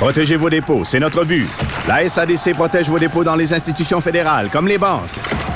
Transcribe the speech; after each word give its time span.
Protégez 0.00 0.36
vos 0.36 0.48
dépôts, 0.48 0.82
c'est 0.82 0.98
notre 0.98 1.26
but. 1.26 1.46
La 1.86 2.08
SADC 2.08 2.54
protège 2.54 2.88
vos 2.88 2.98
dépôts 2.98 3.22
dans 3.22 3.34
les 3.36 3.52
institutions 3.52 4.00
fédérales, 4.00 4.48
comme 4.50 4.66
les 4.66 4.78
banques. 4.78 5.10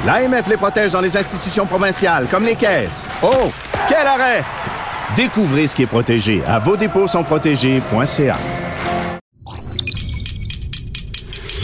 L'AMF 0.04 0.46
les 0.48 0.58
protège 0.58 0.92
dans 0.92 1.00
les 1.00 1.16
institutions 1.16 1.64
provinciales, 1.64 2.26
comme 2.30 2.44
les 2.44 2.54
caisses. 2.54 3.08
Oh, 3.22 3.50
quel 3.88 4.06
arrêt! 4.06 4.44
Découvrez 5.16 5.66
ce 5.66 5.74
qui 5.74 5.84
est 5.84 5.86
protégé 5.86 6.42
à 6.46 6.58
vos 6.58 6.76
dépôts 6.76 7.08
sont 7.08 7.24
protégés.ca. 7.24 8.36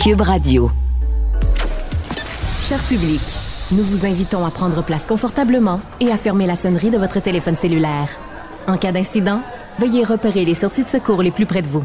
Cube 0.02 0.21
Radio. 0.23 0.71
Cher 2.60 2.79
public, 2.85 3.21
nous 3.73 3.85
vous 3.85 4.07
invitons 4.07 4.47
à 4.47 4.51
prendre 4.51 4.83
place 4.83 5.07
confortablement 5.07 5.83
et 6.01 6.10
à 6.10 6.16
fermer 6.16 6.47
la 6.47 6.57
sonnerie 6.57 6.88
de 6.88 6.97
votre 6.97 7.21
téléphone 7.21 7.57
cellulaire. 7.57 8.09
En 8.66 8.79
cas 8.79 8.93
d'incident, 8.93 9.43
veuillez 9.79 10.02
repérer 10.02 10.47
les 10.47 10.55
sorties 10.55 10.85
de 10.85 10.88
secours 10.88 11.23
les 11.23 11.30
plus 11.30 11.45
près 11.45 11.60
de 11.60 11.69
vous. 11.69 11.85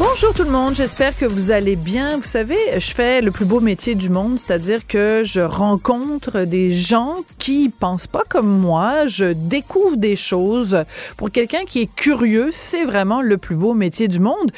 Bonjour 0.00 0.32
tout 0.32 0.44
le 0.44 0.50
monde, 0.50 0.74
j'espère 0.74 1.14
que 1.14 1.26
vous 1.26 1.50
allez 1.50 1.76
bien. 1.76 2.16
Vous 2.16 2.24
savez, 2.24 2.56
je 2.78 2.94
fais 2.94 3.20
le 3.20 3.30
plus 3.30 3.44
beau 3.44 3.60
métier 3.60 3.94
du 3.94 4.08
monde, 4.08 4.38
c'est-à-dire 4.38 4.86
que 4.86 5.24
je 5.26 5.42
rencontre 5.42 6.44
des 6.46 6.72
gens 6.72 7.16
qui 7.36 7.68
pensent 7.68 8.06
pas 8.06 8.22
comme 8.26 8.48
moi, 8.48 9.06
je 9.06 9.34
découvre 9.34 9.98
des 9.98 10.16
choses. 10.16 10.84
Pour 11.18 11.30
quelqu'un 11.30 11.66
qui 11.66 11.82
est 11.82 11.94
curieux, 11.94 12.48
c'est 12.50 12.84
vraiment 12.84 13.20
le 13.20 13.36
plus 13.36 13.56
beau 13.56 13.74
métier 13.74 14.08
du 14.08 14.20
monde. 14.20 14.50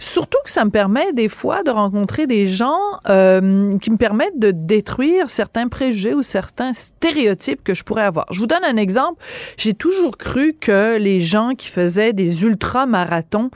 Surtout 0.00 0.38
que 0.44 0.50
ça 0.50 0.64
me 0.64 0.70
permet 0.70 1.12
des 1.12 1.28
fois 1.28 1.62
de 1.62 1.70
rencontrer 1.70 2.26
des 2.26 2.48
gens 2.48 2.80
euh, 3.08 3.78
qui 3.78 3.92
me 3.92 3.98
permettent 3.98 4.40
de 4.40 4.50
détruire 4.50 5.30
certains 5.30 5.68
préjugés 5.68 6.14
ou 6.14 6.22
certains 6.22 6.72
stéréotypes 6.72 7.62
que 7.62 7.72
je 7.72 7.84
pourrais 7.84 8.02
avoir. 8.02 8.26
Je 8.32 8.40
vous 8.40 8.48
donne 8.48 8.64
un 8.64 8.76
exemple. 8.76 9.22
J'ai 9.58 9.74
toujours 9.74 10.18
cru 10.18 10.56
que 10.60 10.98
les 10.98 11.20
gens 11.20 11.54
qui 11.56 11.68
faisaient 11.68 12.12
des 12.12 12.42
ultra-marathons, 12.42 13.52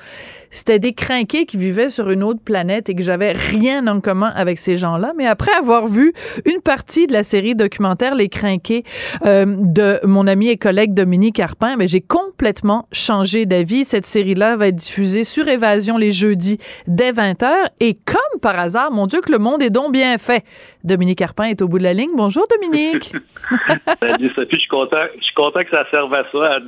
c'était 0.52 0.78
des 0.78 0.92
crinqués 0.92 1.46
qui 1.46 1.56
vivaient 1.56 1.88
sur 1.88 2.10
une 2.10 2.22
autre 2.22 2.40
planète 2.44 2.88
et 2.90 2.94
que 2.94 3.02
j'avais 3.02 3.32
rien 3.32 3.86
en 3.86 4.00
commun 4.00 4.30
avec 4.36 4.58
ces 4.58 4.76
gens-là. 4.76 5.12
Mais 5.16 5.26
après 5.26 5.52
avoir 5.52 5.86
vu 5.86 6.12
une 6.44 6.60
partie 6.60 7.06
de 7.06 7.12
la 7.12 7.22
série 7.22 7.54
documentaire 7.54 8.14
Les 8.14 8.28
Crinqués 8.28 8.84
euh, 9.24 9.46
de 9.48 9.98
mon 10.04 10.26
ami 10.26 10.48
et 10.48 10.58
collègue 10.58 10.92
Dominique 10.92 11.36
Carpin, 11.36 11.76
ben, 11.76 11.88
j'ai 11.88 12.02
complètement 12.02 12.86
changé 12.92 13.46
d'avis. 13.46 13.84
Cette 13.84 14.04
série-là 14.04 14.56
va 14.56 14.68
être 14.68 14.76
diffusée 14.76 15.24
sur 15.24 15.48
Évasion 15.48 15.96
les 15.96 16.12
jeudis 16.12 16.58
dès 16.86 17.12
20h. 17.12 17.50
Et 17.80 17.94
comme 17.94 18.40
par 18.42 18.58
hasard, 18.58 18.92
mon 18.92 19.06
Dieu, 19.06 19.22
que 19.22 19.32
le 19.32 19.38
monde 19.38 19.62
est 19.62 19.70
donc 19.70 19.92
bien 19.92 20.18
fait. 20.18 20.44
Dominique 20.84 21.18
Carpin 21.18 21.44
est 21.44 21.62
au 21.62 21.68
bout 21.68 21.78
de 21.78 21.84
la 21.84 21.94
ligne. 21.94 22.10
Bonjour, 22.14 22.46
Dominique. 22.50 23.12
Je 24.02 24.58
suis 24.58 24.68
content, 24.68 25.04
je 25.18 25.24
suis 25.24 25.34
content 25.34 25.60
que 25.60 25.70
ça 25.70 25.84
serve 25.90 26.12
à 26.12 26.24
ça, 26.30 26.58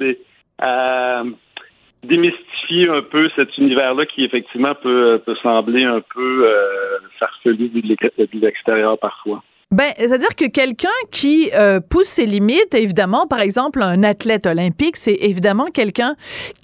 démystifier 2.04 2.88
un 2.88 3.02
peu 3.02 3.28
cet 3.36 3.56
univers-là 3.58 4.06
qui 4.06 4.24
effectivement 4.24 4.74
peut, 4.74 5.20
peut 5.24 5.36
sembler 5.42 5.84
un 5.84 6.00
peu 6.00 6.46
euh, 6.46 6.98
farfelu 7.18 7.68
de 7.68 8.40
l'extérieur 8.40 8.98
parfois. 8.98 9.42
Ben, 9.70 9.92
c'est-à-dire 9.98 10.34
que 10.36 10.44
quelqu'un 10.44 10.88
qui 11.10 11.50
euh, 11.54 11.80
pousse 11.80 12.06
ses 12.06 12.26
limites, 12.26 12.74
évidemment, 12.74 13.26
par 13.26 13.40
exemple, 13.40 13.82
un 13.82 14.02
athlète 14.02 14.46
olympique, 14.46 14.96
c'est 14.96 15.16
évidemment 15.20 15.66
quelqu'un 15.66 16.14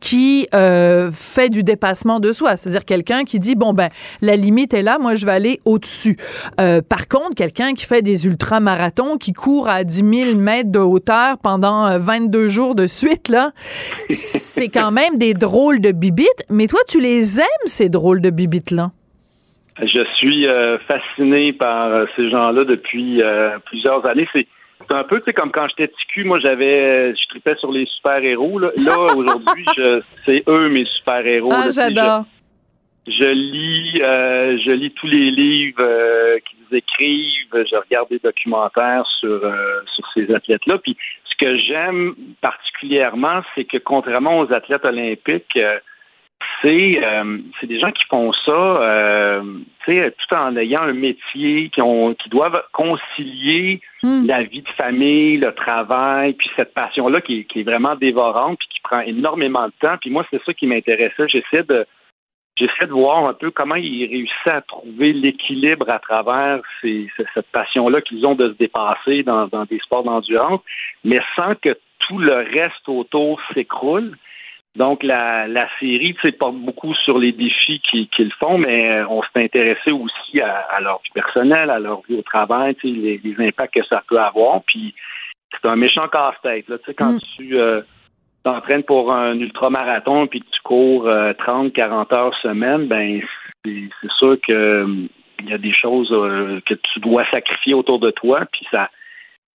qui 0.00 0.46
euh, 0.54 1.10
fait 1.10 1.48
du 1.48 1.62
dépassement 1.62 2.20
de 2.20 2.32
soi. 2.32 2.56
C'est-à-dire 2.56 2.84
quelqu'un 2.84 3.24
qui 3.24 3.38
dit 3.38 3.54
bon 3.54 3.72
ben 3.72 3.88
la 4.20 4.36
limite 4.36 4.74
est 4.74 4.82
là, 4.82 4.98
moi 4.98 5.14
je 5.14 5.26
vais 5.26 5.32
aller 5.32 5.60
au-dessus. 5.64 6.16
Euh, 6.60 6.82
par 6.82 7.08
contre, 7.08 7.34
quelqu'un 7.34 7.72
qui 7.74 7.84
fait 7.84 8.02
des 8.02 8.26
ultramarathons, 8.26 9.16
qui 9.16 9.32
court 9.32 9.68
à 9.68 9.84
10 9.84 10.04
000 10.24 10.36
mètres 10.36 10.70
de 10.70 10.78
hauteur 10.78 11.38
pendant 11.38 11.98
22 11.98 12.48
jours 12.48 12.74
de 12.74 12.86
suite 12.86 13.28
là, 13.28 13.52
c'est 14.10 14.68
quand 14.68 14.92
même 14.92 15.18
des 15.18 15.34
drôles 15.34 15.80
de 15.80 15.92
bibites. 15.92 16.44
Mais 16.48 16.66
toi, 16.66 16.80
tu 16.86 17.00
les 17.00 17.40
aimes 17.40 17.46
ces 17.66 17.88
drôles 17.88 18.20
de 18.20 18.30
bibites 18.30 18.70
là? 18.70 18.92
Je 19.82 20.04
suis 20.16 20.46
euh, 20.46 20.78
fasciné 20.80 21.52
par 21.52 21.88
euh, 21.88 22.04
ces 22.16 22.28
gens-là 22.28 22.64
depuis 22.64 23.22
euh, 23.22 23.58
plusieurs 23.64 24.04
années. 24.06 24.28
C'est 24.32 24.46
un 24.90 25.04
peu 25.04 25.20
comme 25.34 25.52
quand 25.52 25.68
j'étais 25.68 25.88
ticu, 25.88 26.24
moi 26.24 26.38
j'avais 26.38 27.14
je 27.14 27.28
tripais 27.28 27.54
sur 27.56 27.72
les 27.72 27.86
super-héros. 27.86 28.58
Là, 28.58 28.70
là 28.76 28.98
aujourd'hui, 29.16 29.64
c'est 30.24 30.42
eux 30.48 30.68
mes 30.68 30.84
super-héros. 30.84 31.52
Ah, 31.52 31.70
j'adore. 31.70 32.24
Je, 33.06 33.12
je, 33.12 33.24
lis 33.24 33.92
je 34.64 34.70
lis 34.70 34.92
tous 34.92 35.06
les 35.06 35.30
livres 35.30 35.82
qu'ils 36.40 36.76
écrivent, 36.76 37.64
je 37.70 37.76
regarde 37.76 38.08
des 38.10 38.18
documentaires 38.18 39.06
sur 39.20 39.40
sur 39.94 40.04
ces 40.14 40.32
athlètes-là. 40.34 40.78
Puis 40.78 40.96
ce 41.24 41.36
que 41.36 41.56
j'aime 41.56 42.14
particulièrement, 42.40 43.42
c'est 43.54 43.64
que 43.64 43.78
contrairement 43.78 44.40
aux 44.40 44.52
athlètes 44.52 44.84
olympiques, 44.84 45.58
c'est 46.62 47.00
euh, 47.02 47.38
c'est 47.58 47.66
des 47.66 47.78
gens 47.78 47.90
qui 47.90 48.04
font 48.08 48.32
ça 48.32 48.50
euh, 48.52 49.42
tout 49.86 50.34
en 50.34 50.56
ayant 50.56 50.82
un 50.82 50.92
métier, 50.92 51.68
qui, 51.70 51.82
ont, 51.82 52.14
qui 52.14 52.28
doivent 52.28 52.62
concilier 52.72 53.80
hmm. 54.02 54.26
la 54.26 54.42
vie 54.42 54.62
de 54.62 54.68
famille, 54.70 55.38
le 55.38 55.52
travail, 55.52 56.34
puis 56.34 56.48
cette 56.54 56.74
passion-là 56.74 57.20
qui, 57.20 57.44
qui, 57.46 57.60
est 57.60 57.64
vraiment 57.64 57.96
dévorante, 57.96 58.58
puis 58.58 58.68
qui 58.68 58.80
prend 58.82 59.00
énormément 59.00 59.66
de 59.66 59.72
temps. 59.80 59.96
Puis 60.00 60.10
moi, 60.10 60.24
c'est 60.30 60.42
ça 60.44 60.54
qui 60.54 60.66
m'intéressait. 60.66 61.28
J'essaie 61.28 61.64
de 61.64 61.86
j'essaie 62.56 62.86
de 62.86 62.92
voir 62.92 63.26
un 63.26 63.32
peu 63.32 63.50
comment 63.50 63.74
ils 63.74 64.06
réussissent 64.06 64.46
à 64.46 64.60
trouver 64.60 65.12
l'équilibre 65.12 65.88
à 65.88 65.98
travers 65.98 66.60
ces, 66.82 67.08
cette 67.34 67.50
passion-là 67.52 68.00
qu'ils 68.02 68.26
ont 68.26 68.34
de 68.34 68.48
se 68.48 68.58
dépasser 68.58 69.22
dans, 69.22 69.46
dans 69.48 69.64
des 69.64 69.78
sports 69.78 70.04
d'endurance, 70.04 70.60
mais 71.04 71.20
sans 71.36 71.54
que 71.54 71.76
tout 72.00 72.18
le 72.18 72.36
reste 72.36 72.88
autour 72.88 73.40
s'écroule. 73.54 74.16
Donc, 74.76 75.02
la, 75.02 75.48
la 75.48 75.68
série 75.80 76.14
porte 76.38 76.54
beaucoup 76.54 76.94
sur 76.94 77.18
les 77.18 77.32
défis 77.32 77.80
qu'ils 77.80 78.32
font, 78.38 78.56
mais 78.56 78.90
euh, 78.90 79.06
on 79.08 79.20
s'est 79.22 79.44
intéressé 79.44 79.90
aussi 79.90 80.40
à, 80.40 80.80
leur 80.80 81.00
vie 81.02 81.10
personnelle, 81.12 81.70
à 81.70 81.80
leur 81.80 82.02
vie 82.08 82.16
au 82.16 82.22
travail, 82.22 82.76
les, 82.84 83.20
les 83.22 83.46
impacts 83.48 83.74
que 83.74 83.84
ça 83.86 84.02
peut 84.06 84.20
avoir. 84.20 84.62
Puis, 84.62 84.94
c'est 85.50 85.68
un 85.68 85.74
méchant 85.74 86.06
casse-tête. 86.06 86.68
Là, 86.68 86.76
quand 86.96 87.14
mm. 87.14 87.20
tu 87.36 87.58
euh, 87.58 87.82
t'entraînes 88.44 88.84
pour 88.84 89.12
un 89.12 89.34
ultramarathon 89.34 90.28
puis 90.28 90.40
que 90.40 90.50
tu 90.50 90.60
cours 90.62 91.02
30, 91.38 91.66
euh, 91.66 91.70
40 91.70 92.12
heures 92.12 92.36
semaine, 92.40 92.86
ben 92.86 93.20
c'est 93.64 94.12
sûr 94.18 94.36
que 94.46 94.86
il 95.42 95.48
y 95.48 95.54
a 95.54 95.58
des 95.58 95.72
choses 95.72 96.10
que 96.10 96.74
tu 96.74 97.00
dois 97.00 97.24
sacrifier 97.30 97.72
autour 97.72 97.98
de 97.98 98.10
toi, 98.10 98.44
puis 98.52 98.66
ça, 98.70 98.90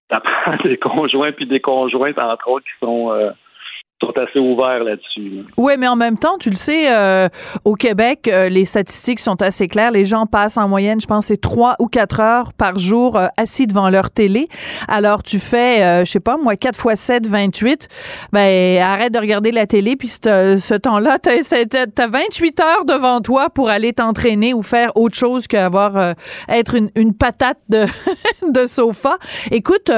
ça 0.10 0.20
prend 0.44 0.58
des 0.64 0.78
conjoints 0.78 1.32
puis 1.32 1.46
des 1.46 1.60
conjointes, 1.60 2.18
entre 2.18 2.50
autres, 2.50 2.66
qui 2.66 2.86
sont 2.86 3.12
Oui, 5.56 5.74
mais 5.80 5.88
en 5.88 5.96
même 5.96 6.18
temps, 6.18 6.38
tu 6.38 6.50
le 6.50 6.58
sais, 6.58 6.94
euh, 6.94 7.30
au 7.64 7.76
Québec, 7.76 8.28
euh, 8.28 8.50
les 8.50 8.66
statistiques 8.66 9.20
sont 9.20 9.42
assez 9.42 9.70
claires. 9.70 9.92
Les 9.92 10.04
gens 10.04 10.26
passent 10.26 10.58
en 10.58 10.68
moyenne, 10.68 11.00
je 11.00 11.08
pense, 11.08 11.28
c'est 11.28 11.40
trois 11.40 11.76
ou 11.80 11.88
quatre 11.88 12.20
heures 12.20 12.52
par 12.52 12.78
jour 12.78 13.16
euh, 13.16 13.28
assis 13.38 13.68
devant 13.68 13.90
leur 13.90 14.12
télé. 14.12 14.50
Alors, 14.90 15.24
tu 15.24 15.40
fais, 15.40 16.04
je 16.06 16.12
sais 16.12 16.20
pas, 16.20 16.36
moi, 16.36 16.58
4 16.58 16.78
fois 16.78 16.98
7, 16.98 17.26
28. 17.26 17.88
Ben, 18.34 18.82
arrête 18.82 19.14
de 19.14 19.20
regarder 19.20 19.52
la 19.52 19.66
télé, 19.66 19.96
puis 19.96 20.10
ce 20.10 20.78
temps-là, 20.78 21.18
tu 21.20 21.30
as, 21.30 22.08
28 22.08 22.60
heures 22.60 22.86
devant 22.86 23.22
toi 23.22 23.50
pour 23.50 23.70
aller 23.70 23.94
t'entraîner 23.94 24.54
ou 24.54 24.62
faire 24.62 24.92
autre 24.96 25.16
chose 25.16 25.48
qu'avoir 25.48 26.16
être 26.50 26.76
une, 26.76 26.90
une, 26.96 27.14
patate 27.14 27.60
de, 27.70 27.86
de 28.52 28.66
sofa. 28.66 29.18
Écoute, 29.52 29.92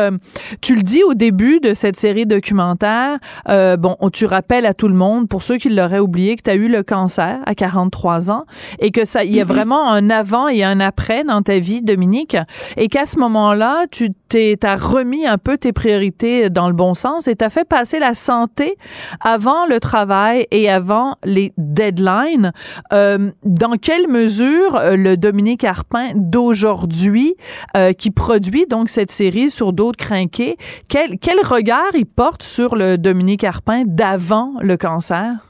tu 0.61 0.75
le 0.75 0.83
dis 0.83 1.03
au 1.03 1.13
début 1.13 1.59
de 1.59 1.73
cette 1.73 1.95
série 1.95 2.25
documentaire, 2.25 3.17
bon, 3.47 3.86
bon, 3.87 4.09
tu 4.09 4.25
rappelles 4.25 4.65
à 4.65 4.73
tout 4.73 4.87
le 4.87 4.93
monde, 4.93 5.29
pour 5.29 5.43
ceux 5.43 5.57
qui 5.57 5.69
l'auraient 5.69 5.99
oublié, 5.99 6.35
que 6.35 6.43
tu 6.43 6.49
as 6.49 6.55
eu 6.55 6.67
le 6.67 6.83
cancer 6.83 7.39
à 7.45 7.55
43 7.55 8.31
ans 8.31 8.45
et 8.79 8.91
que 8.91 9.05
ça, 9.05 9.23
il 9.23 9.33
y 9.33 9.39
a 9.39 9.43
mm-hmm. 9.43 9.47
vraiment 9.47 9.89
un 9.89 10.09
avant 10.09 10.47
et 10.47 10.63
un 10.63 10.79
après 10.79 11.23
dans 11.23 11.41
ta 11.41 11.59
vie, 11.59 11.81
Dominique, 11.81 12.37
et 12.75 12.89
qu'à 12.89 13.05
ce 13.05 13.19
moment-là, 13.19 13.85
tu 13.91 14.09
t'as 14.27 14.75
remis 14.75 15.25
un 15.25 15.37
peu 15.37 15.57
tes 15.57 15.73
priorités 15.73 16.49
dans 16.49 16.67
le 16.67 16.73
bon 16.73 16.93
sens 16.93 17.27
et 17.27 17.35
t'as 17.35 17.49
fait 17.49 17.67
passer 17.67 17.99
la 17.99 18.13
santé 18.13 18.75
avant 19.21 19.65
le 19.65 19.79
travail 19.79 20.47
et 20.51 20.69
avant 20.69 21.15
les 21.23 21.53
deadlines. 21.57 22.51
Euh, 22.93 23.31
dans 23.43 23.77
quelle 23.77 24.07
mesure 24.07 24.75
euh, 24.75 24.95
le 24.95 25.17
Dominique 25.17 25.63
Arpin 25.63 26.11
d'aujourd'hui, 26.15 27.35
euh, 27.75 27.93
qui 27.93 28.11
produit 28.11 28.65
donc 28.65 28.89
cette 28.89 29.11
série 29.11 29.49
sur 29.49 29.73
d'autres 29.73 29.97
crinqués, 29.97 30.57
quel, 30.89 31.19
quel 31.19 31.39
regard 31.39 31.93
il 31.93 32.05
porte 32.05 32.43
sur 32.43 32.75
le 32.75 32.97
Dominique 32.97 33.43
Arpin 33.43 33.83
d'avant 33.85 34.53
le 34.61 34.77
cancer? 34.77 35.47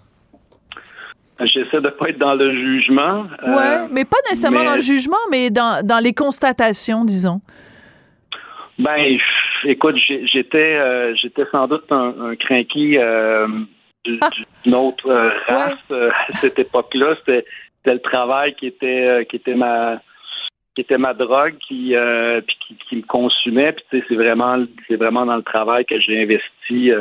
J'essaie 1.39 1.81
de 1.81 1.89
pas 1.89 2.09
être 2.09 2.17
dans 2.17 2.33
le 2.33 2.51
jugement. 2.51 3.25
Ouais, 3.45 3.87
mais 3.91 4.05
pas 4.05 4.17
nécessairement 4.29 4.63
dans 4.63 4.75
le 4.75 4.81
jugement, 4.81 5.17
mais 5.29 5.51
dans, 5.51 5.85
dans 5.85 5.99
les 5.99 6.13
constatations, 6.13 7.05
disons. 7.05 7.41
Ben, 8.79 9.17
écoute, 9.63 9.95
j'étais 9.97 10.75
euh, 10.77 11.15
j'étais 11.15 11.45
sans 11.51 11.67
doute 11.67 11.91
un, 11.91 12.13
un 12.19 12.35
crinqué 12.35 12.99
euh, 12.99 13.47
ah. 14.21 14.29
d'une 14.63 14.75
autre 14.75 15.09
euh, 15.09 15.31
race 15.47 15.79
à 15.91 16.33
cette 16.33 16.59
époque-là. 16.59 17.15
C'était 17.25 17.43
le 17.85 17.99
travail 17.99 18.53
qui 18.55 18.67
était 18.67 19.25
qui 19.29 19.37
était 19.37 19.55
ma 19.55 19.99
qui 20.75 20.81
était 20.81 20.99
ma 20.99 21.15
drogue 21.15 21.55
qui 21.67 21.95
puis 22.45 22.77
qui, 22.87 22.95
me 22.97 23.01
consumait 23.01 23.73
puis 23.73 24.03
c'est 24.07 24.15
vraiment 24.15 24.63
c'est 24.87 24.97
vraiment 24.97 25.25
dans 25.25 25.37
le 25.37 25.43
travail 25.43 25.83
que 25.85 25.99
j'ai 25.99 26.21
investi 26.21 26.91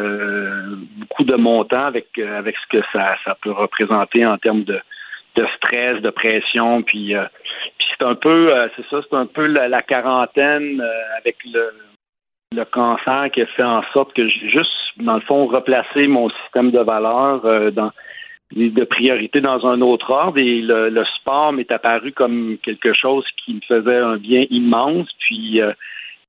beaucoup 0.96 1.24
de 1.24 1.34
mon 1.34 1.64
temps 1.64 1.84
avec 1.84 2.16
avec 2.18 2.56
ce 2.56 2.78
que 2.78 2.82
ça 2.92 3.16
ça 3.24 3.36
peut 3.42 3.50
représenter 3.50 4.24
en 4.24 4.38
termes 4.38 4.64
de 4.64 4.80
de 5.36 5.46
stress, 5.56 6.00
de 6.00 6.10
pression, 6.10 6.82
puis, 6.82 7.14
euh, 7.14 7.24
puis 7.78 7.86
c'est 7.90 8.04
un 8.04 8.14
peu, 8.14 8.54
euh, 8.54 8.68
c'est 8.76 8.86
ça, 8.88 9.00
c'est 9.08 9.16
un 9.16 9.26
peu 9.26 9.46
la, 9.46 9.82
quarantaine 9.82 10.80
euh, 10.80 11.18
avec 11.18 11.36
le, 11.44 11.72
le 12.54 12.64
cancer 12.64 13.30
qui 13.32 13.42
a 13.42 13.46
fait 13.46 13.62
en 13.62 13.82
sorte 13.92 14.14
que 14.14 14.26
j'ai 14.28 14.48
juste, 14.48 14.72
dans 14.98 15.14
le 15.14 15.20
fond, 15.20 15.46
replacé 15.46 16.06
mon 16.06 16.30
système 16.30 16.70
de 16.70 16.80
valeurs 16.80 17.72
dans 17.72 17.90
de 18.54 18.84
priorité 18.84 19.40
dans 19.40 19.66
un 19.66 19.80
autre 19.80 20.08
ordre 20.08 20.38
et 20.38 20.60
le, 20.62 21.04
sport 21.16 21.52
m'est 21.52 21.70
apparu 21.72 22.12
comme 22.12 22.58
quelque 22.62 22.92
chose 22.92 23.24
qui 23.44 23.54
me 23.54 23.60
faisait 23.66 23.98
un 23.98 24.18
bien 24.18 24.46
immense. 24.50 25.08
Puis 25.18 25.60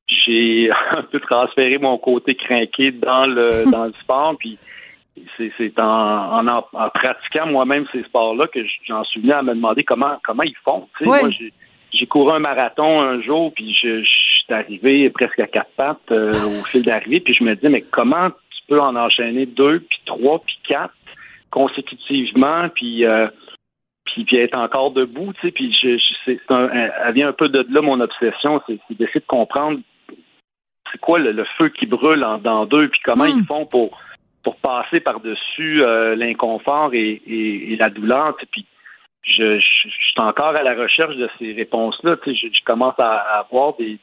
j'ai 0.07 0.71
un 0.98 1.03
peu 1.03 1.19
transféré 1.19 1.77
mon 1.77 2.00
côté 2.00 2.33
craqué 2.33 2.92
dans 2.92 3.27
le 3.27 3.65
dans 3.71 3.86
le 3.86 3.94
sport. 4.01 4.36
Puis 4.39 4.57
c'est 5.37 5.79
en, 5.79 6.47
en, 6.47 6.89
pratiquant 6.93 7.47
moi-même 7.47 7.85
ces 7.91 8.03
sports-là 8.03 8.47
que 8.47 8.59
j'en 8.85 9.03
suis 9.03 9.21
venu 9.21 9.33
à 9.33 9.41
me 9.41 9.53
demander 9.53 9.83
comment 9.83 10.17
comment 10.23 10.43
ils 10.43 10.57
font. 10.63 10.87
Moi, 11.01 11.29
j'ai 11.91 12.05
couru 12.07 12.31
un 12.33 12.39
marathon 12.39 13.01
un 13.01 13.21
jour, 13.21 13.53
puis 13.53 13.73
je, 13.73 14.03
suis 14.03 14.53
arrivé 14.53 15.09
presque 15.09 15.39
à 15.39 15.47
quatre 15.47 15.71
pattes 15.75 16.11
euh, 16.11 16.31
au 16.31 16.63
fil 16.65 16.83
d'arrivée, 16.83 17.19
puis 17.19 17.33
je 17.33 17.43
me 17.43 17.55
dis 17.55 17.67
mais 17.67 17.81
comment 17.81 18.29
tu 18.29 18.61
peux 18.67 18.79
en 18.79 18.95
enchaîner 18.95 19.45
deux, 19.45 19.79
puis 19.81 19.99
trois, 20.05 20.39
puis 20.39 20.57
quatre 20.67 20.93
consécutivement, 21.51 22.69
puis 22.69 23.05
euh, 23.05 23.27
puis, 24.05 24.23
puis, 24.23 24.37
être 24.37 24.57
encore 24.57 24.91
debout, 24.91 25.33
tu 25.33 25.47
sais, 25.47 25.51
puis 25.51 25.73
je, 25.73 25.97
c'est 26.25 26.39
elle 26.49 27.13
vient 27.13 27.29
un 27.29 27.33
peu 27.33 27.49
de 27.49 27.65
là 27.69 27.81
mon 27.81 27.99
obsession, 27.99 28.61
c'est 28.67 28.79
d'essayer 28.91 29.19
de 29.19 29.25
comprendre 29.25 29.79
c'est 30.91 30.99
quoi 30.99 31.19
le, 31.19 31.45
feu 31.57 31.69
qui 31.69 31.85
brûle 31.85 32.23
en, 32.23 32.37
dans 32.37 32.65
deux, 32.65 32.87
puis 32.87 33.01
comment 33.03 33.25
ils 33.25 33.43
font 33.45 33.65
pour 33.65 33.99
pour 34.47 34.55
passer 34.55 35.01
par-dessus 35.01 35.83
euh, 35.83 36.15
l'inconfort 36.15 36.91
et, 36.94 37.75
la 37.77 37.89
douleur. 37.89 38.33
Puis 38.49 38.65
je, 39.23 39.59
suis 39.59 40.13
encore 40.15 40.55
à 40.55 40.63
la 40.63 40.73
recherche 40.73 41.17
de 41.17 41.29
ces 41.38 41.51
réponses-là. 41.51 42.15
Je, 42.25 42.31
je, 42.31 42.63
commence 42.63 42.97
à, 42.97 43.39
avoir 43.39 43.75
des, 43.75 43.99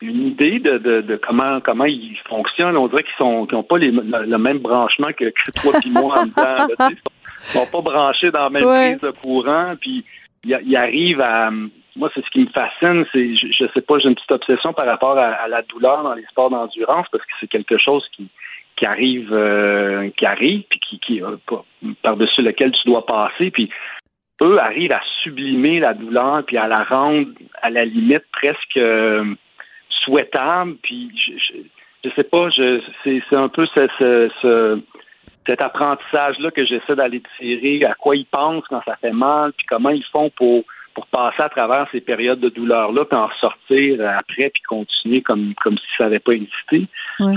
une 0.00 0.28
idée 0.28 0.58
de, 0.58 1.20
comment 1.22 1.60
comment 1.60 1.84
ils 1.84 2.16
fonctionnent. 2.26 2.78
On 2.78 2.88
dirait 2.88 3.04
qu'ils 3.04 3.26
n'ont 3.26 3.62
pas 3.62 3.76
le, 3.76 4.38
même 4.38 4.58
branchement 4.60 5.12
que, 5.12 5.30
toi 5.60 5.74
et 5.84 5.90
moi 5.90 6.20
en 6.20 6.24
dedans. 6.24 6.88
ils 6.88 6.96
sont, 7.52 7.66
sont 7.66 7.70
pas 7.70 7.82
branchés 7.82 8.30
dans 8.30 8.44
la 8.44 8.50
même 8.50 8.62
prise 8.62 9.00
de 9.02 9.10
courant. 9.10 9.74
Puis 9.78 10.02
ils 10.44 10.76
arrivent 10.76 11.20
à 11.20 11.50
moi, 11.96 12.10
c'est 12.14 12.24
ce 12.24 12.30
qui 12.30 12.40
me 12.40 12.46
fascine, 12.46 13.04
c'est, 13.12 13.36
je, 13.36 13.48
je 13.48 13.66
sais 13.74 13.82
pas, 13.82 13.98
j'ai 13.98 14.08
une 14.08 14.14
petite 14.14 14.32
obsession 14.32 14.72
par 14.72 14.86
rapport 14.86 15.18
à, 15.18 15.46
la 15.46 15.60
douleur 15.60 16.02
dans 16.02 16.14
les 16.14 16.24
sports 16.24 16.48
d'endurance 16.48 17.06
parce 17.12 17.22
que 17.22 17.32
c'est 17.38 17.48
quelque 17.48 17.76
chose 17.76 18.02
qui, 18.16 18.28
qui 18.76 18.86
arrive, 18.86 19.32
euh, 19.32 20.10
qui 20.16 20.26
arrive, 20.26 20.62
puis 20.68 21.00
qui, 21.00 21.22
euh, 21.22 21.36
par-dessus 22.02 22.42
lequel 22.42 22.72
tu 22.72 22.88
dois 22.88 23.06
passer, 23.06 23.50
puis 23.50 23.70
eux 24.40 24.58
arrivent 24.58 24.92
à 24.92 25.02
sublimer 25.22 25.80
la 25.80 25.94
douleur, 25.94 26.44
puis 26.46 26.56
à 26.56 26.66
la 26.66 26.84
rendre 26.84 27.28
à 27.60 27.70
la 27.70 27.84
limite 27.84 28.24
presque 28.32 28.76
euh, 28.76 29.24
souhaitable, 29.88 30.76
puis 30.82 31.10
je, 31.14 31.56
je, 32.04 32.10
sais 32.14 32.24
pas, 32.24 32.48
je, 32.50 32.80
c'est, 33.04 33.36
un 33.36 33.48
peu 33.48 33.66
ce, 33.66 33.88
ce, 34.40 34.80
cet 35.46 35.60
apprentissage-là 35.60 36.50
que 36.50 36.64
j'essaie 36.64 36.96
d'aller 36.96 37.22
tirer, 37.38 37.84
à 37.84 37.94
quoi 37.94 38.16
ils 38.16 38.26
pensent 38.26 38.64
quand 38.68 38.82
ça 38.84 38.96
fait 38.96 39.12
mal, 39.12 39.52
puis 39.52 39.66
comment 39.66 39.90
ils 39.90 40.04
font 40.06 40.30
pour 40.30 40.64
pour 40.94 41.06
passer 41.06 41.42
à 41.42 41.48
travers 41.48 41.86
ces 41.92 42.00
périodes 42.00 42.40
de 42.40 42.48
douleur-là, 42.48 43.04
puis 43.04 43.16
en 43.18 43.30
sortir 43.40 44.00
après, 44.18 44.50
puis 44.50 44.62
continuer 44.68 45.22
comme, 45.22 45.54
comme 45.62 45.76
si 45.78 45.84
ça 45.96 46.04
n'avait 46.04 46.18
pas 46.18 46.32
existé. 46.32 46.86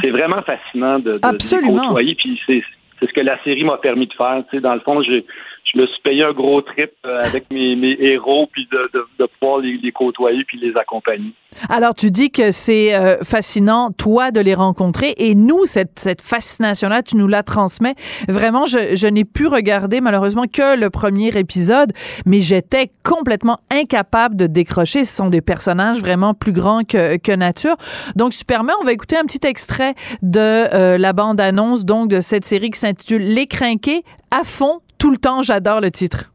C'est 0.01 0.11
vraiment 0.11 0.41
fascinant 0.41 0.99
de, 0.99 1.13
de, 1.13 1.17
de 1.17 1.77
côtoyer, 1.81 2.15
puis 2.15 2.39
c'est 2.47 2.63
ce 3.01 3.13
que 3.13 3.21
la 3.21 3.41
série 3.43 3.63
m'a 3.63 3.77
permis 3.77 4.07
de 4.07 4.13
faire. 4.13 4.43
Tu 4.49 4.57
sais, 4.57 4.61
dans 4.61 4.73
le 4.73 4.79
fond, 4.79 5.01
j'ai 5.01 5.25
je 5.65 5.79
me 5.79 5.87
suis 5.87 6.01
payé 6.03 6.23
un 6.23 6.31
gros 6.31 6.61
trip 6.61 6.91
euh, 7.05 7.21
avec 7.23 7.51
mes, 7.51 7.75
mes 7.75 7.97
héros, 7.99 8.47
puis 8.51 8.67
de, 8.71 8.77
de, 8.93 9.05
de 9.19 9.27
pouvoir 9.39 9.59
les, 9.59 9.77
les, 9.77 9.91
côtoyer 9.91 10.43
puis 10.45 10.59
les 10.59 10.77
accompagner. 10.77 11.33
Alors, 11.69 11.95
tu 11.95 12.11
dis 12.11 12.29
que 12.31 12.51
c'est 12.51 12.93
euh, 12.93 13.17
fascinant, 13.23 13.91
toi, 13.91 14.31
de 14.31 14.39
les 14.39 14.53
rencontrer, 14.53 15.15
et 15.17 15.33
nous, 15.33 15.65
cette, 15.65 15.97
cette 15.97 16.21
fascination-là, 16.21 17.01
tu 17.01 17.17
nous 17.17 17.27
la 17.27 17.41
transmets. 17.43 17.95
Vraiment, 18.27 18.65
je, 18.65 18.95
je 18.95 19.07
n'ai 19.07 19.25
pu 19.25 19.47
regarder, 19.47 20.01
malheureusement, 20.01 20.43
que 20.51 20.77
le 20.77 20.89
premier 20.89 21.35
épisode, 21.37 21.93
mais 22.25 22.41
j'étais 22.41 22.91
complètement 23.03 23.57
incapable 23.71 24.35
de 24.35 24.47
décrocher. 24.47 25.03
Ce 25.03 25.15
sont 25.15 25.29
des 25.29 25.41
personnages 25.41 25.99
vraiment 25.99 26.33
plus 26.33 26.51
grands 26.51 26.83
que, 26.83 27.17
que 27.17 27.31
nature. 27.31 27.75
Donc, 28.15 28.33
si 28.33 28.39
tu 28.39 28.45
permets, 28.45 28.73
on 28.81 28.85
va 28.85 28.93
écouter 28.93 29.17
un 29.17 29.25
petit 29.25 29.45
extrait 29.47 29.95
de 30.21 30.39
euh, 30.39 30.97
la 30.99 31.13
bande-annonce, 31.13 31.85
donc, 31.85 32.09
de 32.09 32.21
cette 32.21 32.45
série 32.45 32.69
qui 32.69 32.79
s'intitule 32.79 33.23
Les 33.23 33.47
Crinqués 33.47 34.03
à 34.31 34.43
fond 34.43 34.79
tout 35.05 35.11
le 35.11 35.17
temps, 35.17 35.43
j'adore 35.43 35.81
le 35.81 35.91
titre. 35.91 36.31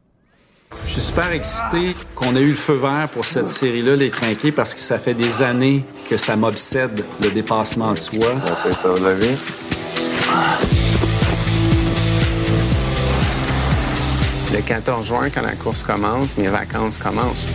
Je 0.85 0.91
suis 0.93 1.01
super 1.01 1.29
excité 1.33 1.93
qu'on 2.15 2.37
ait 2.37 2.41
eu 2.41 2.51
le 2.51 2.55
feu 2.55 2.75
vert 2.75 3.09
pour 3.11 3.25
cette 3.25 3.49
série-là, 3.49 3.97
Les 3.97 4.09
Crinqués, 4.09 4.53
parce 4.53 4.73
que 4.73 4.79
ça 4.79 4.97
fait 4.97 5.13
des 5.13 5.41
années 5.41 5.83
que 6.09 6.15
ça 6.15 6.37
m'obsède, 6.37 7.03
le 7.21 7.31
dépassement 7.31 7.91
de 7.91 7.97
soi. 7.97 8.27
Ça 8.81 8.87
la 9.03 9.13
vie. 9.13 9.35
Le 14.53 14.61
14 14.61 15.05
juin, 15.05 15.29
quand 15.29 15.41
la 15.41 15.55
course 15.55 15.83
commence, 15.83 16.37
mes 16.37 16.47
vacances 16.47 16.97
commencent. 16.97 17.45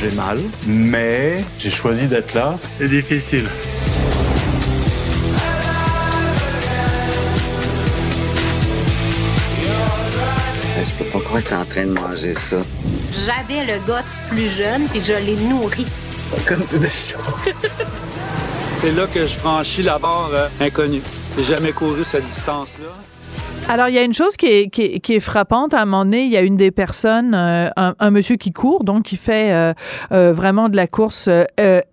J'ai 0.00 0.10
mal, 0.12 0.38
mais 0.66 1.44
j'ai 1.58 1.70
choisi 1.70 2.06
d'être 2.06 2.34
là. 2.34 2.58
C'est 2.78 2.88
difficile. 2.88 3.48
Je 10.84 11.04
peux 11.04 11.10
pas 11.10 11.24
croire 11.24 11.42
que 11.42 11.48
t'es 11.48 11.54
en 11.54 11.64
train 11.64 11.86
de 11.86 11.92
manger 11.92 12.34
ça. 12.34 12.56
J'avais 13.24 13.66
le 13.66 13.84
gosse 13.86 14.16
plus 14.30 14.48
jeune, 14.48 14.86
puis 14.88 15.00
je 15.04 15.12
l'ai 15.12 15.36
nourri. 15.36 15.86
Comme 16.46 16.64
tu 16.66 16.78
de 16.78 16.86
chaud. 16.86 17.18
C'est 18.80 18.92
là 18.92 19.06
que 19.06 19.26
je 19.26 19.34
franchis 19.34 19.82
la 19.82 19.98
barre 19.98 20.30
euh, 20.32 20.48
inconnue. 20.60 21.02
J'ai 21.36 21.44
jamais 21.44 21.72
couru 21.72 22.04
cette 22.04 22.26
distance-là. 22.26 22.92
Alors, 23.68 23.88
il 23.88 23.96
y 23.96 23.98
a 23.98 24.04
une 24.04 24.14
chose 24.14 24.36
qui 24.36 24.46
est, 24.46 24.70
qui 24.70 24.82
est, 24.82 25.00
qui 25.00 25.14
est, 25.14 25.20
frappante. 25.20 25.74
À 25.74 25.82
un 25.82 25.86
moment 25.86 26.04
donné, 26.04 26.22
il 26.22 26.30
y 26.30 26.36
a 26.36 26.42
une 26.42 26.56
des 26.56 26.70
personnes, 26.70 27.34
euh, 27.34 27.68
un, 27.76 27.96
un, 27.98 28.10
monsieur 28.12 28.36
qui 28.36 28.52
court, 28.52 28.84
donc 28.84 29.02
qui 29.02 29.16
fait 29.16 29.52
euh, 29.52 29.74
euh, 30.12 30.32
vraiment 30.32 30.68
de 30.68 30.76
la 30.76 30.86
course 30.86 31.28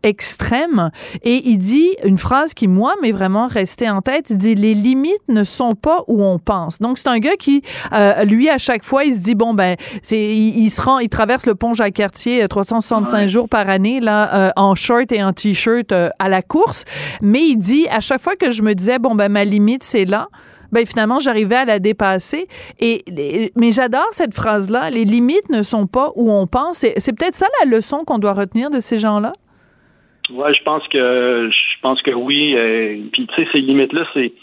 extrême, 0.04 0.92
et 1.24 1.42
il 1.46 1.58
dit 1.58 1.90
une 2.04 2.20
phrase 2.20 2.54
qui, 2.54 2.68
moi, 2.68 2.94
m'est 3.02 3.12
vraiment 3.12 3.48
restée 3.48 3.90
en 3.90 4.02
tête. 4.04 4.30
Il 4.30 4.38
dit, 4.38 4.54
les 4.54 4.76
limites 4.76 5.28
ne 5.30 5.44
sont 5.44 5.74
pas 5.74 6.04
où 6.08 6.24
on 6.24 6.38
pense. 6.38 6.78
Donc, 6.78 7.00
c'est 7.00 7.10
un 7.10 7.18
gars 7.18 7.38
qui, 7.40 7.64
lui, 8.24 8.50
à 8.50 8.60
chaque 8.60 8.84
fois, 8.84 9.04
il 9.04 9.16
se 9.16 9.24
dit, 9.24 9.34
bon, 9.34 9.56
ben, 9.56 9.76
c'est, 10.04 10.22
il, 10.22 10.70
se 10.70 10.80
rend, 10.80 11.00
il 11.00 11.10
traverse 11.10 11.48
le 11.48 11.56
pont 11.56 11.74
Jacques-Cartier 11.74 12.48
365 12.48 13.28
jours 13.28 13.50
par 13.50 13.68
année, 13.68 14.00
là, 14.00 14.54
en 14.56 14.76
short 14.76 15.12
et 15.12 15.24
en 15.24 15.34
t-shirt 15.34 15.92
à 15.92 16.30
la 16.30 16.44
course. 16.44 16.86
Mais 17.24 17.42
il 17.42 17.58
dit, 17.58 17.88
à 17.90 18.00
chaque 18.00 18.22
fois 18.22 18.36
que 18.36 18.52
je 18.52 18.62
me 18.62 18.76
disais, 18.76 19.00
bon, 19.00 19.16
ben, 19.16 19.30
ma 19.30 19.44
limite, 19.44 19.84
c'est 19.84 20.06
là, 20.06 20.28
ben 20.74 20.86
finalement 20.86 21.20
j'arrivais 21.20 21.56
à 21.56 21.66
la 21.66 21.80
dépasser. 21.80 22.48
Et 22.80 23.04
mais 23.56 23.72
j'adore 23.72 24.08
cette 24.12 24.34
phrase-là. 24.34 24.90
Les 24.90 25.06
limites 25.06 25.50
ne 25.50 25.64
sont 25.64 25.88
pas 25.88 26.12
où 26.16 26.32
on 26.32 26.48
pense. 26.48 26.80
C'est 26.80 27.18
peut-être 27.18 27.36
ça 27.36 27.48
la 27.64 27.70
leçon 27.70 28.04
qu'on 28.06 28.20
doit 28.20 28.34
retenir 28.34 28.70
de 28.70 28.80
ces 28.80 28.98
gens-là? 28.98 29.34
Ouais, 30.32 30.54
je 30.54 30.64
pense 30.64 30.88
que 30.88 31.50
je 31.52 31.82
pense 31.82 32.02
que 32.02 32.12
oui. 32.12 32.56
Euh, 32.56 32.98
puis 33.12 33.28
tu 33.28 33.36
sais, 33.36 33.48
ces 33.52 33.60
limites-là, 33.60 34.06
c'est 34.14 34.34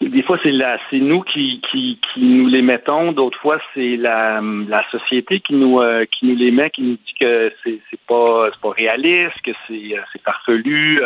des 0.00 0.22
fois 0.22 0.38
c'est 0.42 0.52
la 0.52 0.78
c'est 0.90 1.00
nous 1.00 1.22
qui, 1.22 1.60
qui, 1.70 1.98
nous 2.16 2.46
les 2.46 2.62
mettons, 2.62 3.10
d'autres 3.12 3.38
fois 3.40 3.58
c'est 3.74 3.96
la, 3.96 4.40
la 4.40 4.88
société 4.90 5.40
qui 5.40 5.54
nous 5.54 5.80
euh, 5.80 6.04
qui 6.06 6.26
nous 6.26 6.36
les 6.36 6.52
met, 6.52 6.70
qui 6.70 6.82
nous 6.82 6.96
dit 6.96 7.14
que 7.20 7.52
c'est 7.64 7.80
c'est 7.90 8.00
pas 8.06 8.50
c'est 8.52 8.60
pas 8.60 8.70
réaliste, 8.70 9.40
que 9.44 9.50
c'est 9.66 9.98
euh, 9.98 10.02
c'est 10.12 10.22
farfelu, 10.22 11.02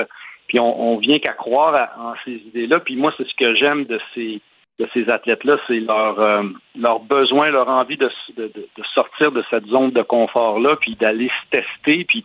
puis 0.53 0.61
on, 0.61 0.99
vient 0.99 1.19
qu'à 1.19 1.33
croire 1.33 1.89
en 1.99 2.13
ces 2.27 2.33
idées-là. 2.33 2.81
Puis 2.81 2.95
moi 2.95 3.11
c'est 3.17 3.27
ce 3.27 3.35
que 3.35 3.55
j'aime 3.55 3.85
de 3.87 3.99
ces 4.15 4.41
de 4.79 4.89
ces 4.93 5.09
athlètes-là, 5.09 5.59
c'est 5.67 5.81
leur 5.81 6.45
leur 6.79 7.01
besoin, 7.01 7.51
leur 7.51 7.69
envie 7.69 7.97
de, 7.97 8.11
de, 8.37 8.51
de, 8.55 8.85
sortir 8.95 9.33
de 9.33 9.43
cette 9.49 9.67
zone 9.67 9.93
de 9.93 10.03
confort-là, 10.03 10.77
puis 10.81 10.97
d'aller 10.97 11.29
se 11.29 11.59
tester, 11.59 12.05
puis 12.05 12.25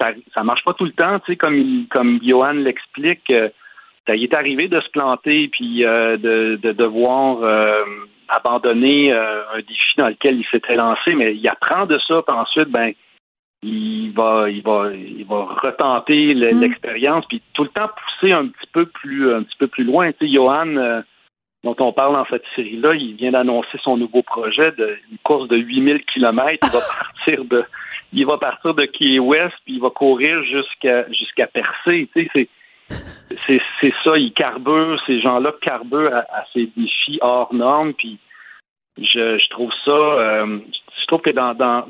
ça, 0.00 0.12
ça 0.32 0.42
marche 0.42 0.64
pas 0.64 0.74
tout 0.74 0.84
le 0.84 0.92
temps, 0.92 1.18
tu 1.20 1.32
sais, 1.32 1.36
comme 1.36 1.86
comme 1.90 2.18
Johan 2.22 2.54
l'explique 2.54 3.32
ça 4.08 4.16
y 4.16 4.24
est 4.24 4.34
arrivé 4.34 4.68
de 4.68 4.80
se 4.80 4.88
planter 4.88 5.48
puis 5.48 5.84
euh, 5.84 6.16
de, 6.16 6.58
de, 6.60 6.72
devoir 6.72 7.42
euh, 7.42 7.84
abandonner 8.28 9.12
euh, 9.12 9.42
un 9.54 9.58
défi 9.58 9.94
dans 9.98 10.08
lequel 10.08 10.40
il 10.40 10.46
s'était 10.50 10.76
lancé, 10.76 11.14
mais 11.14 11.36
il 11.36 11.46
apprend 11.46 11.86
de 11.86 11.98
ça, 12.08 12.22
puis 12.26 12.34
ensuite, 12.34 12.70
ben, 12.70 12.92
il 13.62 14.12
va, 14.12 14.48
il 14.48 14.62
va, 14.62 14.90
il 14.94 15.24
va 15.26 15.44
retenter 15.44 16.34
mm. 16.34 16.60
l'expérience, 16.60 17.24
puis 17.26 17.42
tout 17.54 17.64
le 17.64 17.70
temps 17.70 17.88
pousser 17.88 18.32
un 18.32 18.46
petit 18.46 18.68
peu 18.72 18.86
plus, 18.86 19.34
un 19.34 19.42
petit 19.42 19.56
peu 19.58 19.66
plus 19.66 19.84
loin. 19.84 20.12
Tu 20.12 20.26
sais, 20.26 20.32
Johan, 20.32 21.02
dont 21.64 21.76
on 21.80 21.92
parle 21.92 22.14
dans 22.14 22.26
cette 22.26 22.44
série-là, 22.54 22.94
il 22.94 23.14
vient 23.16 23.32
d'annoncer 23.32 23.78
son 23.82 23.96
nouveau 23.96 24.22
projet 24.22 24.72
de 24.72 24.96
une 25.10 25.18
course 25.24 25.48
de 25.48 25.56
8000 25.56 26.04
kilomètres. 26.04 26.66
Il 26.66 26.72
va 26.72 26.80
partir 26.98 27.44
de, 27.44 27.64
il 28.12 28.26
va 28.26 28.38
partir 28.38 28.74
de 28.74 28.84
Key 28.84 29.18
West, 29.18 29.54
puis 29.64 29.74
il 29.74 29.80
va 29.80 29.90
courir 29.90 30.42
jusqu'à 30.44 31.10
jusqu'à 31.10 31.46
Percé. 31.46 32.08
Tu 32.14 32.28
sais, 32.34 32.48
c'est 33.46 33.60
c'est 33.80 33.92
ça, 34.02 34.16
ils 34.16 34.32
carburent, 34.32 35.00
ces 35.06 35.20
gens-là 35.20 35.52
carburent 35.60 36.14
à, 36.14 36.44
ces 36.54 36.70
défis 36.74 37.18
hors 37.20 37.52
normes, 37.52 37.92
puis 37.92 38.18
je, 38.96 39.36
je 39.38 39.50
trouve 39.50 39.72
ça, 39.84 39.90
euh, 39.90 40.58
je 41.00 41.06
trouve 41.06 41.20
que 41.20 41.30
dans, 41.30 41.52
dans, 41.52 41.86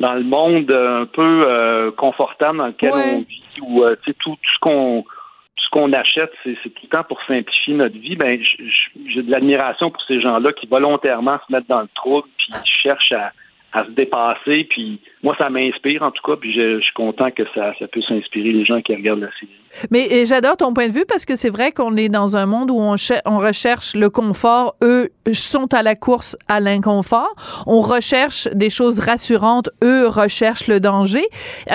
dans 0.00 0.14
le 0.14 0.24
monde 0.24 0.70
un 0.70 1.06
peu 1.06 1.44
euh, 1.46 1.90
confortable 1.92 2.58
dans 2.58 2.66
lequel 2.68 2.92
on 2.92 3.18
vit, 3.20 3.60
où 3.62 3.84
euh, 3.84 3.94
tout, 4.04 4.14
tout 4.18 4.36
ce 4.54 4.58
qu'on 4.60 5.04
ce 5.56 5.68
qu'on 5.70 5.92
achète, 5.92 6.32
c'est 6.42 6.56
tout 6.64 6.82
le 6.84 6.88
temps 6.88 7.04
pour 7.04 7.22
simplifier 7.28 7.74
notre 7.74 7.96
vie. 7.96 8.16
Ben, 8.16 8.40
j'ai 8.42 9.22
de 9.22 9.30
l'admiration 9.30 9.90
pour 9.90 10.02
ces 10.08 10.20
gens-là 10.20 10.52
qui 10.54 10.66
volontairement 10.66 11.38
se 11.46 11.52
mettent 11.52 11.68
dans 11.68 11.82
le 11.82 11.88
trouble 11.94 12.26
puis 12.38 12.52
cherchent 12.64 13.12
à, 13.12 13.32
à 13.72 13.84
se 13.84 13.90
dépasser. 13.90 14.64
Puis 14.64 15.00
moi, 15.22 15.34
ça 15.36 15.50
m'inspire 15.50 16.02
en 16.02 16.10
tout 16.10 16.22
cas. 16.24 16.36
Puis 16.40 16.52
je, 16.52 16.80
suis 16.80 16.94
content 16.94 17.30
que 17.30 17.42
ça, 17.54 17.72
ça 17.78 17.86
puisse 17.88 18.10
inspirer 18.10 18.52
les 18.52 18.64
gens 18.64 18.80
qui 18.80 18.94
regardent 18.94 19.20
la 19.20 19.32
série. 19.38 19.52
Mais 19.90 20.26
j'adore 20.26 20.56
ton 20.56 20.72
point 20.72 20.88
de 20.88 20.92
vue 20.92 21.04
parce 21.06 21.24
que 21.24 21.36
c'est 21.36 21.50
vrai 21.50 21.70
qu'on 21.70 21.96
est 21.96 22.08
dans 22.08 22.36
un 22.36 22.46
monde 22.46 22.70
où 22.70 22.80
on, 22.80 22.96
on 23.24 23.38
recherche 23.38 23.94
le 23.94 24.10
confort. 24.10 24.74
Eux 24.82 25.10
sont 25.32 25.72
à 25.72 25.82
la 25.82 25.94
course 25.94 26.36
à 26.48 26.58
l'inconfort. 26.58 27.32
On 27.66 27.80
recherche 27.80 28.48
des 28.52 28.70
choses 28.70 28.98
rassurantes. 28.98 29.70
Eux 29.84 30.08
recherchent 30.08 30.66
le 30.66 30.80
danger. 30.80 31.24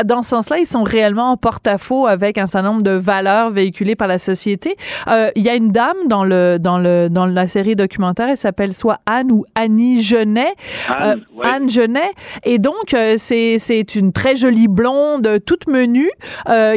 Dans 0.03 0.23
ce 0.23 0.29
sens-là, 0.31 0.57
ils 0.59 0.65
sont 0.65 0.83
réellement 0.83 1.31
en 1.31 1.37
porte-à-faux 1.37 2.05
avec 2.05 2.37
un 2.37 2.47
certain 2.47 2.69
nombre 2.69 2.83
de 2.83 2.91
valeurs 2.91 3.49
véhiculées 3.49 3.95
par 3.95 4.07
la 4.07 4.19
société. 4.19 4.75
Euh, 5.07 5.29
il 5.35 5.43
y 5.43 5.49
a 5.49 5.55
une 5.55 5.71
dame 5.71 6.07
dans 6.07 6.25
le 6.25 6.57
dans 6.59 6.77
le 6.77 7.07
dans 7.09 7.25
la 7.25 7.47
série 7.47 7.75
documentaire. 7.75 8.27
Elle 8.27 8.37
s'appelle 8.37 8.73
soit 8.73 8.99
Anne 9.05 9.31
ou 9.31 9.45
Annie 9.55 10.01
Genet. 10.01 10.53
Anne, 10.89 11.21
euh, 11.37 11.43
Anne 11.43 11.69
Genet. 11.69 12.11
Et 12.43 12.59
donc 12.59 12.93
euh, 12.93 13.15
c'est 13.17 13.34
c'est 13.57 13.95
une 13.95 14.11
très 14.11 14.35
jolie 14.35 14.67
blonde 14.67 15.39
toute 15.45 15.67
menue 15.67 16.09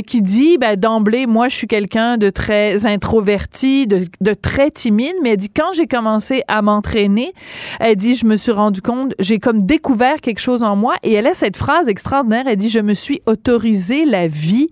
qui 0.07 0.23
dit 0.23 0.59
ben, 0.59 0.77
d'emblée 0.77 1.27
moi, 1.27 1.49
je 1.49 1.57
suis 1.57 1.67
quelqu'un 1.67 2.17
de 2.17 2.31
très 2.31 2.87
introverti, 2.87 3.87
de, 3.87 4.35
très 4.35 4.71
timide, 4.71 5.15
mais 5.23 5.31
elle 5.31 5.37
dit, 5.37 5.51
quand 5.55 5.73
j'ai 5.73 5.87
commencé 5.87 6.43
à 6.49 6.63
m'entraîner, 6.63 7.33
elle 7.81 7.97
dit, 7.97 8.15
je 8.15 8.27
me 8.27 8.37
suis 8.37 8.53
rendu 8.53 8.81
compte, 8.81 9.15
j'ai 9.19 9.39
comme 9.39 9.65
découvert 9.65 10.17
quelque 10.17 10.41
chose 10.41 10.63
en 10.63 10.77
moi, 10.77 10.95
et 11.03 11.13
elle 11.13 11.27
a 11.27 11.35
cette 11.35 11.57
phrase 11.57 11.89
extraordinaire, 11.89 12.45
elle 12.47 12.57
dit, 12.57 12.69
je 12.69 12.81
me 12.81 12.95
suis 12.95 13.21
autorisé 13.27 14.05
la 14.05 14.29
vie. 14.29 14.69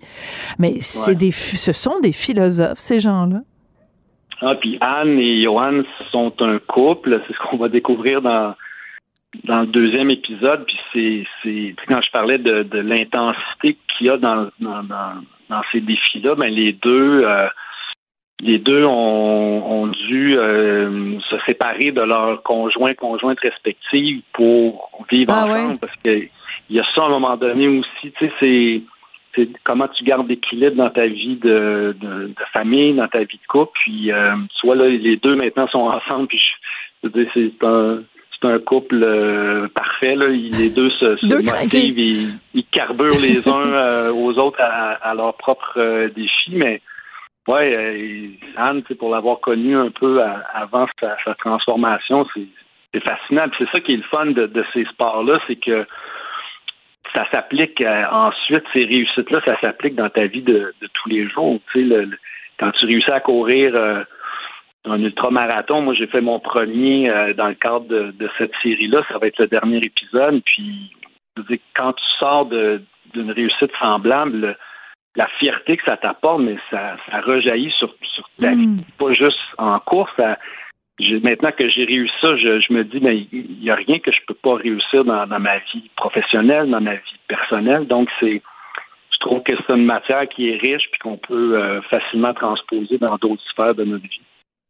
Mais 0.58 0.76
c'est 0.80 1.14
des, 1.14 1.30
ce 1.30 1.72
sont 1.72 2.00
des 2.00 2.12
philosophes, 2.12 2.78
ces 2.78 3.00
gens-là. 3.00 3.40
Ah, 4.42 4.54
puis 4.54 4.76
Anne 4.80 5.18
et 5.18 5.42
Johan 5.42 5.82
sont 6.12 6.32
un 6.40 6.58
couple, 6.58 7.22
c'est 7.26 7.34
ce 7.34 7.38
qu'on 7.48 7.56
va 7.56 7.68
découvrir 7.68 8.20
dans 8.20 8.54
dans 9.44 9.60
le 9.60 9.66
deuxième 9.66 10.10
épisode, 10.10 10.64
puis 10.66 11.26
c'est 11.42 11.74
quand 11.88 12.00
je 12.02 12.10
parlais 12.10 12.38
de, 12.38 12.62
de 12.62 12.78
l'intensité 12.78 13.76
qu'il 13.96 14.06
y 14.06 14.10
a 14.10 14.16
dans, 14.16 14.48
dans, 14.60 14.82
dans 14.82 15.62
ces 15.72 15.80
défis-là, 15.80 16.34
ben 16.34 16.52
les 16.52 16.72
deux 16.72 17.22
euh, 17.24 17.48
les 18.40 18.58
deux 18.58 18.84
ont, 18.84 19.82
ont 19.82 19.86
dû 19.86 20.36
euh, 20.36 21.18
se 21.30 21.36
séparer 21.46 21.90
de 21.92 22.02
leurs 22.02 22.42
conjoints 22.42 22.94
conjointes 22.94 23.40
respectives 23.40 24.22
pour 24.32 24.90
vivre 25.10 25.32
ah 25.34 25.46
ensemble 25.46 25.78
parce 25.78 25.96
que 26.04 26.28
il 26.68 26.76
y 26.76 26.80
a 26.80 26.84
ça 26.94 27.02
à 27.02 27.06
un 27.06 27.10
moment 27.10 27.36
donné 27.36 27.68
aussi, 27.68 28.12
tu 28.18 28.28
sais, 28.40 28.82
c'est 29.34 29.48
comment 29.64 29.86
tu 29.88 30.02
gardes 30.02 30.28
l'équilibre 30.28 30.76
dans 30.76 30.90
ta 30.90 31.06
vie 31.06 31.36
de, 31.36 31.94
de, 32.00 32.34
famille, 32.52 32.94
dans 32.94 33.06
ta 33.06 33.20
vie 33.20 33.38
de 33.40 33.46
couple, 33.48 33.72
puis 33.84 34.10
euh, 34.10 34.34
soit 34.54 34.74
là 34.74 34.88
les 34.88 35.16
deux 35.16 35.36
maintenant 35.36 35.68
sont 35.68 35.80
ensemble, 35.80 36.26
puis 36.26 36.40
je, 37.04 37.08
je 37.08 37.26
c'est 37.34 37.64
un 37.64 38.00
c'est 38.40 38.48
un 38.48 38.58
couple 38.58 39.02
euh, 39.02 39.68
parfait. 39.74 40.14
Là. 40.14 40.28
Les 40.28 40.68
deux 40.68 40.90
se, 40.90 41.16
se 41.16 41.26
motivent 41.26 42.34
ils 42.54 42.64
carburent 42.72 43.20
les 43.20 43.46
uns 43.48 43.72
euh, 43.72 44.12
aux 44.12 44.38
autres 44.38 44.60
à, 44.60 44.92
à 44.92 45.14
leurs 45.14 45.34
propres 45.34 45.78
euh, 45.78 46.08
défis. 46.08 46.52
Mais 46.52 46.80
ouais, 47.48 48.30
Anne, 48.56 48.82
pour 48.98 49.10
l'avoir 49.10 49.40
connu 49.40 49.76
un 49.76 49.90
peu 49.90 50.20
avant 50.54 50.86
sa, 51.00 51.34
transformation, 51.34 52.26
c'est 52.34 53.00
fascinant. 53.00 53.46
C'est 53.58 53.68
ça 53.70 53.80
qui 53.80 53.94
est 53.94 53.98
le 53.98 54.02
fun 54.02 54.26
de, 54.26 54.64
ces 54.72 54.84
sports-là, 54.84 55.38
c'est 55.46 55.56
que 55.56 55.86
ça 57.14 57.26
s'applique 57.30 57.82
ensuite, 58.10 58.64
ces 58.72 58.84
réussites-là, 58.84 59.40
ça 59.44 59.58
s'applique 59.60 59.94
dans 59.94 60.10
ta 60.10 60.26
vie 60.26 60.42
de, 60.42 60.74
tous 60.80 61.08
les 61.08 61.28
jours. 61.28 61.60
Quand 62.58 62.70
tu 62.72 62.86
réussis 62.86 63.10
à 63.10 63.20
courir 63.20 63.74
un 64.86 65.00
ultramarathon. 65.00 65.82
Moi, 65.82 65.94
j'ai 65.94 66.06
fait 66.06 66.20
mon 66.20 66.40
premier 66.40 67.10
euh, 67.10 67.34
dans 67.34 67.48
le 67.48 67.54
cadre 67.54 67.86
de, 67.86 68.30
cette 68.38 68.52
série-là. 68.62 69.02
Ça 69.08 69.18
va 69.18 69.26
être 69.26 69.38
le 69.38 69.48
dernier 69.48 69.78
épisode. 69.78 70.42
Puis, 70.44 70.92
quand 71.74 71.92
tu 71.92 72.04
sors 72.18 72.46
d'une 72.46 73.30
réussite 73.30 73.70
semblable, 73.78 74.56
la 75.16 75.28
fierté 75.38 75.76
que 75.76 75.84
ça 75.84 75.96
t'apporte, 75.96 76.42
mais 76.42 76.56
ça, 76.70 76.96
ça 77.10 77.20
rejaillit 77.20 77.72
sur, 77.78 77.94
sur 78.02 78.28
ta 78.38 78.50
vie, 78.50 78.66
mm. 78.66 78.84
pas 78.98 79.12
juste 79.12 79.38
en 79.58 79.78
course. 79.80 80.12
maintenant 81.22 81.52
que 81.52 81.68
j'ai 81.68 81.84
réussi 81.84 82.14
ça, 82.20 82.36
je, 82.36 82.72
me 82.72 82.84
dis, 82.84 83.00
mais 83.00 83.26
il 83.32 83.58
n'y 83.60 83.70
a 83.70 83.74
rien 83.74 83.98
que 83.98 84.12
je 84.12 84.20
peux 84.26 84.34
pas 84.34 84.56
réussir 84.56 85.04
dans, 85.04 85.26
ma 85.26 85.58
vie 85.58 85.90
professionnelle, 85.96 86.70
dans 86.70 86.80
ma 86.80 86.94
vie 86.94 87.18
personnelle. 87.28 87.86
Donc, 87.86 88.08
c'est, 88.20 88.42
je 89.10 89.18
trouve 89.20 89.42
que 89.42 89.52
c'est 89.56 89.74
une 89.74 89.86
matière 89.86 90.28
qui 90.28 90.50
est 90.50 90.56
riche 90.56 90.88
puis 90.90 91.00
qu'on 91.00 91.16
peut 91.16 91.58
euh, 91.58 91.80
facilement 91.82 92.34
transposer 92.34 92.98
dans 92.98 93.16
d'autres 93.16 93.42
sphères 93.50 93.74
de 93.74 93.84
notre 93.84 94.04
vie. 94.04 94.20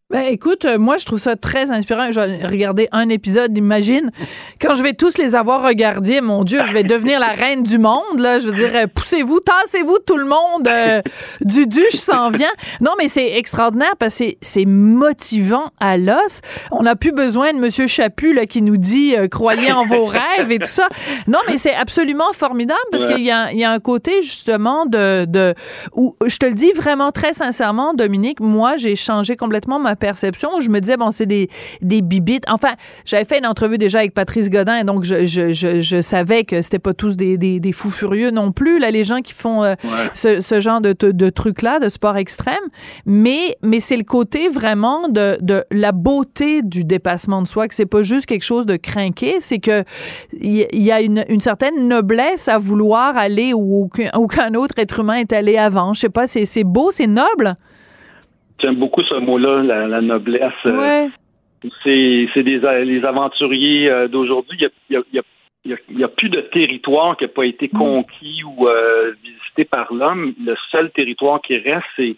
Ben, 0.09 0.27
écoute, 0.27 0.67
euh, 0.67 0.79
moi, 0.79 0.99
je 0.99 1.05
trouve 1.05 1.19
ça 1.19 1.35
très 1.35 1.73
inspirant. 1.73 2.13
Je 2.13 2.21
vais 2.21 2.47
regarder 2.47 2.89
un 2.93 3.09
épisode, 3.09 3.59
imagine. 3.59 4.13
Quand 4.61 4.77
je 4.77 4.83
vais 4.85 4.93
tous 4.93 5.19
les 5.19 5.35
avoir 5.35 5.67
regardés, 5.67 6.21
mon 6.21 6.45
Dieu, 6.45 6.61
je 6.65 6.73
vais 6.73 6.85
devenir 6.85 7.19
la 7.19 7.33
reine 7.33 7.65
du 7.65 7.79
monde, 7.79 8.21
là. 8.21 8.39
Je 8.39 8.47
veux 8.47 8.55
dire, 8.55 8.71
euh, 8.73 8.87
poussez-vous, 8.87 9.41
tassez-vous 9.41 9.99
tout 10.07 10.17
le 10.17 10.27
monde. 10.27 10.69
Euh, 10.69 11.03
du 11.41 11.67
duche 11.67 11.97
s'en 11.97 12.31
vient. 12.31 12.53
Non, 12.81 12.93
mais 12.99 13.09
c'est 13.09 13.37
extraordinaire 13.37 13.97
parce 13.99 14.17
que 14.19 14.27
c'est 14.43 14.65
motivant 14.65 15.73
à 15.81 15.97
l'os. 15.97 16.41
On 16.71 16.85
n'a 16.85 16.95
plus 16.95 17.11
besoin 17.11 17.53
de 17.53 17.59
Monsieur 17.59 17.89
Chaput, 17.89 18.33
là, 18.33 18.47
qui 18.47 18.63
nous 18.63 18.77
dit, 18.77 19.17
croyez 19.29 19.73
en 19.73 19.87
vos 19.87 20.07
rêves 20.07 20.53
et 20.53 20.61
tout 20.61 20.69
ça. 20.69 20.87
Non, 21.27 21.41
mais 21.49 21.59
c'est 21.59 21.75
absolument 21.75 22.33
formidable 22.33 22.79
parce 22.93 23.07
qu'il 23.07 23.25
y 23.25 23.33
a, 23.33 23.51
il 23.51 23.59
y 23.59 23.65
a 23.65 23.73
un 23.73 23.81
côté, 23.81 24.23
justement, 24.23 24.87
de, 24.87 25.25
de, 25.25 25.55
où, 25.97 26.15
je 26.25 26.37
te 26.37 26.47
le 26.47 26.55
dis 26.55 26.71
vraiment 26.71 27.11
très 27.11 27.33
sincèrement, 27.33 27.93
Dominique, 27.93 28.39
moi, 28.39 28.77
j'ai 28.77 28.95
changé 28.95 29.35
complètement 29.35 29.81
ma 29.81 29.96
perception. 29.97 30.61
Je 30.61 30.69
me 30.69 30.81
disais, 30.81 30.97
bon, 30.97 31.11
c'est 31.11 31.27
des, 31.27 31.49
des 31.83 32.03
bibites. 32.03 32.45
Enfin, 32.49 32.75
j'avais 33.05 33.25
fait 33.25 33.39
une 33.39 33.47
entrevue 33.47 33.79
déjà 33.79 33.99
avec 33.99 34.15
Patrice 34.15 34.51
Godin, 34.51 34.85
donc 34.85 35.05
je, 35.05 35.27
je, 35.27 35.53
je, 35.53 35.81
je 35.81 36.01
savais 36.01 36.45
que 36.45 36.63
c'était 36.63 36.79
pas 36.79 36.95
tous 36.95 37.17
des, 37.17 37.39
des, 37.39 37.61
des, 37.61 37.73
fous 37.73 37.91
furieux 37.91 38.31
non 38.31 38.53
plus, 38.53 38.79
là, 38.79 38.91
les 38.91 39.05
gens 39.05 39.21
qui 39.21 39.33
font 39.33 39.63
euh, 39.63 39.75
ce, 40.15 40.41
ce, 40.41 40.61
genre 40.61 40.81
de, 40.81 40.93
de, 40.93 41.31
trucs-là, 41.31 41.79
de 41.79 41.89
sport 41.89 42.17
extrême. 42.17 42.55
Mais, 43.05 43.57
mais 43.63 43.81
c'est 43.81 43.97
le 43.97 44.05
côté 44.05 44.49
vraiment 44.49 45.09
de, 45.09 45.39
de 45.41 45.65
la 45.71 45.93
beauté 45.93 46.63
du 46.63 46.85
dépassement 46.85 47.43
de 47.43 47.47
soi, 47.47 47.69
que 47.69 47.75
c'est 47.75 47.87
pas 47.87 48.03
juste 48.03 48.27
quelque 48.27 48.45
chose 48.45 48.67
de 48.67 48.77
craqué, 48.77 49.37
c'est 49.41 49.59
que 49.59 49.85
il 50.33 50.67
y, 50.73 50.93
a 50.93 51.01
une, 51.01 51.25
une 51.29 51.41
certaine 51.41 51.89
noblesse 51.89 52.49
à 52.49 52.59
vouloir 52.59 53.17
aller 53.17 53.53
où 53.53 53.85
aucun, 53.85 54.11
aucun 54.15 54.55
autre 54.55 54.75
être 54.79 55.01
humain 55.01 55.15
est 55.15 55.33
allé 55.33 55.57
avant. 55.57 55.93
Je 55.95 56.01
sais 56.01 56.09
pas, 56.09 56.27
c'est 56.27 56.65
beau, 56.65 56.91
c'est 56.91 57.07
noble. 57.07 57.55
J'aime 58.61 58.77
beaucoup 58.77 59.03
ce 59.03 59.15
mot-là, 59.15 59.63
la, 59.63 60.01
noblesse. 60.01 60.53
Euh, 60.65 61.09
c'est 61.83 62.43
des 62.43 62.61
les 62.85 63.05
aventuriers 63.05 63.91
euh, 63.91 64.09
d'aujourd'hui. 64.09 64.59
Il 64.89 65.03
n'y 65.91 66.05
a, 66.05 66.09
plus 66.09 66.29
de 66.29 66.41
territoire 66.41 67.17
qui 67.17 67.25
n'a 67.25 67.29
pas 67.29 67.45
été 67.45 67.69
mm. 67.73 67.79
conquis 67.79 68.43
ou 68.45 68.69
euh, 68.69 69.13
visité 69.23 69.65
par 69.65 69.93
l'homme. 69.93 70.35
Le 70.45 70.55
seul 70.71 70.91
territoire 70.91 71.41
qui 71.43 71.57
reste, 71.59 71.87
c'est 71.97 72.17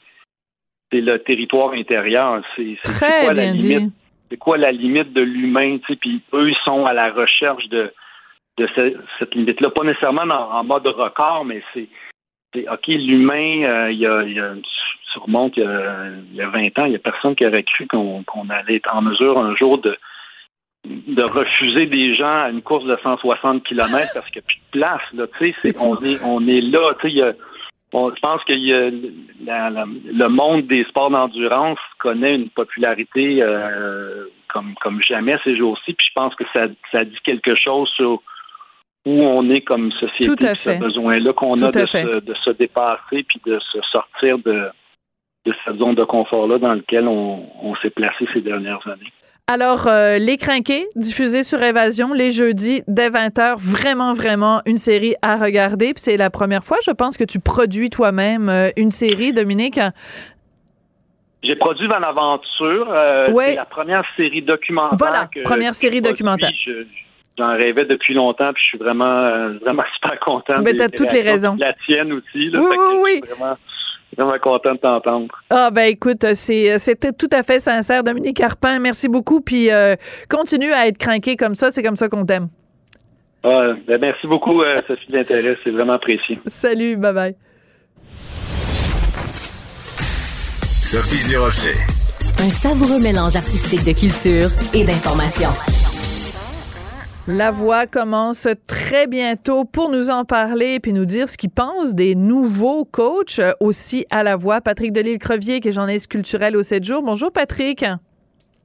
c'est 0.92 1.00
le 1.00 1.18
territoire 1.18 1.72
intérieur. 1.72 2.42
C'est 2.56 2.76
c'est- 2.82 2.92
c'est 2.92 3.24
quoi 3.26 3.34
la 3.34 3.44
limite 3.52 3.56
dit. 3.60 3.92
c'est 4.30 4.36
quoi 4.36 4.58
la 4.58 4.72
limite 4.72 5.12
de 5.12 5.22
l'humain, 5.22 5.78
puis 6.00 6.22
eux, 6.34 6.50
ils 6.50 6.56
sont 6.64 6.86
à 6.86 6.92
la 6.92 7.10
recherche 7.10 7.68
de, 7.68 7.92
de 8.58 8.68
ce- 8.74 8.96
cette 9.18 9.34
limite-là. 9.34 9.70
Pas 9.70 9.84
nécessairement 9.84 10.22
en, 10.22 10.58
en 10.58 10.64
mode 10.64 10.86
record, 10.86 11.44
mais 11.44 11.62
c'est, 11.74 11.88
c'est 12.54 12.68
OK, 12.68 12.86
l'humain, 12.88 13.64
euh, 13.64 13.90
il 13.92 13.98
y 13.98 14.06
a, 14.06 14.22
il 14.22 14.32
y 14.34 14.40
a 14.40 14.54
tu 15.12 15.18
remontes 15.18 15.56
il 15.56 15.62
y 15.62 15.66
a, 15.66 16.06
il 16.30 16.36
y 16.36 16.42
a 16.42 16.48
20 16.48 16.78
ans, 16.78 16.84
il 16.86 16.92
y 16.92 16.96
a 16.96 16.98
personne 16.98 17.34
qui 17.34 17.46
aurait 17.46 17.62
cru 17.62 17.86
qu'on, 17.86 18.24
allait 18.50 18.76
être 18.76 18.94
en 18.94 19.02
mesure 19.02 19.38
un 19.38 19.54
jour 19.56 19.78
de 19.78 19.96
de 20.84 21.22
refuser 21.22 21.86
des 21.86 22.14
gens 22.14 22.44
à 22.44 22.50
une 22.50 22.62
course 22.62 22.84
de 22.84 22.96
160 23.02 23.64
km 23.64 24.10
parce 24.14 24.30
qu'il 24.30 24.40
n'y 24.40 24.44
a 24.44 24.48
plus 24.48 24.56
de 24.56 24.70
place. 24.70 25.00
Là, 25.12 25.26
on, 25.80 26.02
est, 26.04 26.22
on 26.22 26.46
est 26.46 26.60
là. 26.60 26.94
Il 27.04 27.34
on- 27.92 28.14
je 28.14 28.20
pense 28.20 28.44
que 28.44 28.52
le 28.52 30.28
monde 30.28 30.66
des 30.66 30.84
sports 30.84 31.10
d'endurance 31.10 31.78
connaît 31.98 32.36
une 32.36 32.48
popularité 32.50 33.42
euh, 33.42 34.26
comme, 34.48 34.74
comme 34.80 35.02
jamais 35.02 35.36
ces 35.44 35.56
jours-ci. 35.56 35.94
Puis 35.94 36.06
je 36.08 36.14
pense 36.14 36.34
que 36.36 36.44
ça, 36.52 36.66
ça 36.92 37.04
dit 37.04 37.18
quelque 37.24 37.54
chose 37.54 37.88
sur 37.90 38.22
où 39.04 39.22
on 39.22 39.48
est 39.50 39.62
comme 39.62 39.90
société, 39.92 40.54
ce 40.54 40.78
besoin-là 40.78 41.32
qu'on 41.32 41.54
a 41.62 41.70
de 41.70 41.86
se, 41.86 42.20
de 42.20 42.34
se 42.34 42.50
dépasser 42.58 43.24
puis 43.24 43.40
de 43.46 43.58
se 43.58 43.80
sortir 43.90 44.38
de, 44.38 44.68
de 45.48 45.54
cette 45.64 45.76
zone 45.78 45.94
de 45.94 46.04
confort-là 46.04 46.58
dans 46.58 46.74
laquelle 46.74 47.06
on, 47.08 47.44
on 47.62 47.74
s'est 47.76 47.90
placé 47.90 48.26
ces 48.34 48.40
dernières 48.40 48.86
années. 48.86 49.12
Alors, 49.50 49.86
euh, 49.86 50.18
Les 50.18 50.36
Crinqués, 50.36 50.86
diffusé 50.94 51.42
sur 51.42 51.62
Évasion 51.62 52.12
les 52.12 52.30
jeudis 52.32 52.82
dès 52.86 53.08
20h. 53.08 53.54
Vraiment, 53.56 54.12
vraiment 54.12 54.60
une 54.66 54.76
série 54.76 55.14
à 55.22 55.36
regarder. 55.36 55.94
Puis 55.94 56.02
c'est 56.02 56.18
la 56.18 56.28
première 56.28 56.62
fois, 56.62 56.76
je 56.84 56.90
pense, 56.90 57.16
que 57.16 57.24
tu 57.24 57.40
produis 57.40 57.88
toi-même 57.88 58.50
euh, 58.50 58.68
une 58.76 58.90
série, 58.90 59.32
Dominique. 59.32 59.80
J'ai 61.42 61.56
produit 61.56 61.86
Van 61.86 62.02
Aventure. 62.02 62.88
euh, 62.90 63.30
Ouais. 63.30 63.50
C'est 63.50 63.56
la 63.56 63.64
première 63.64 64.02
série 64.16 64.42
documentaire. 64.42 64.98
Voilà, 64.98 65.28
que 65.32 65.40
première 65.42 65.74
série 65.74 66.02
documentaire. 66.02 66.50
Je- 66.66 66.84
J'en 67.38 67.56
rêvais 67.56 67.84
depuis 67.84 68.14
longtemps, 68.14 68.52
puis 68.52 68.60
je 68.64 68.68
suis 68.70 68.78
vraiment, 68.78 69.04
euh, 69.04 69.58
vraiment 69.62 69.84
super 69.94 70.18
content. 70.18 70.54
Ben, 70.60 70.72
des- 70.72 70.76
t'as 70.76 70.88
toutes 70.88 71.12
les 71.12 71.22
raisons. 71.22 71.56
La 71.60 71.72
tienne 71.72 72.12
aussi. 72.12 72.50
Là, 72.50 72.58
Oui, 72.60 72.76
oui, 73.04 73.20
vraiment, 73.30 73.56
vraiment 74.16 74.38
content 74.38 74.74
de 74.74 74.78
t'entendre. 74.78 75.28
Ah 75.50 75.70
ben 75.70 75.84
écoute, 75.84 76.24
c'est 76.34 76.78
c'était 76.78 77.12
tout 77.12 77.28
à 77.32 77.42
fait 77.42 77.58
sincère, 77.58 78.02
Dominique 78.02 78.36
Carpin. 78.36 78.78
Merci 78.78 79.08
beaucoup. 79.08 79.40
Puis 79.40 79.70
euh, 79.70 79.96
continue 80.28 80.72
à 80.72 80.86
être 80.86 80.98
craqué 80.98 81.36
comme 81.36 81.54
ça. 81.54 81.70
C'est 81.70 81.82
comme 81.82 81.96
ça 81.96 82.08
qu'on 82.08 82.24
t'aime. 82.24 82.48
Ah, 83.44 83.74
ben, 83.86 84.00
merci 84.00 84.26
beaucoup, 84.26 84.62
euh, 84.62 84.80
Sophie, 84.86 85.12
de 85.12 85.16
l'intérêt. 85.16 85.56
C'est 85.62 85.70
vraiment 85.70 85.94
apprécié. 85.94 86.38
Salut, 86.46 86.96
bye 86.96 87.12
bye. 87.12 87.34
Sophie 90.82 91.28
Durocher. 91.28 91.76
Un 92.40 92.50
savoureux 92.50 93.00
mélange 93.00 93.36
artistique 93.36 93.84
de 93.84 93.98
culture 93.98 94.48
et 94.74 94.84
d'information. 94.84 95.50
La 97.30 97.50
voix 97.50 97.86
commence 97.86 98.48
très 98.66 99.06
bientôt 99.06 99.66
pour 99.66 99.90
nous 99.90 100.08
en 100.08 100.24
parler 100.24 100.80
puis 100.80 100.94
nous 100.94 101.04
dire 101.04 101.28
ce 101.28 101.36
qu'il 101.36 101.50
pense 101.50 101.94
des 101.94 102.14
nouveaux 102.14 102.86
coachs 102.86 103.38
euh, 103.38 103.52
aussi 103.60 104.06
à 104.08 104.22
la 104.22 104.34
voix. 104.34 104.62
Patrick 104.62 104.92
Delisle-Crevier, 104.92 105.60
qui 105.60 105.68
est 105.68 105.72
journaliste 105.72 106.06
culturel 106.06 106.56
au 106.56 106.62
7 106.62 106.82
jours. 106.82 107.02
Bonjour, 107.02 107.30
Patrick. 107.30 107.84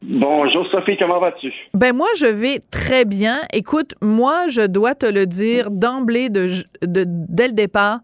Bonjour 0.05 0.67
Sophie, 0.69 0.97
comment 0.97 1.19
vas-tu? 1.19 1.53
Ben 1.73 1.95
moi, 1.95 2.07
je 2.17 2.25
vais 2.25 2.59
très 2.71 3.05
bien. 3.05 3.39
Écoute, 3.53 3.93
moi, 4.01 4.47
je 4.49 4.61
dois 4.67 4.95
te 4.95 5.05
le 5.05 5.25
dire 5.25 5.71
d'emblée, 5.71 6.29
de, 6.29 6.49
de- 6.81 7.05
dès 7.07 7.47
le 7.47 7.53
départ, 7.53 7.99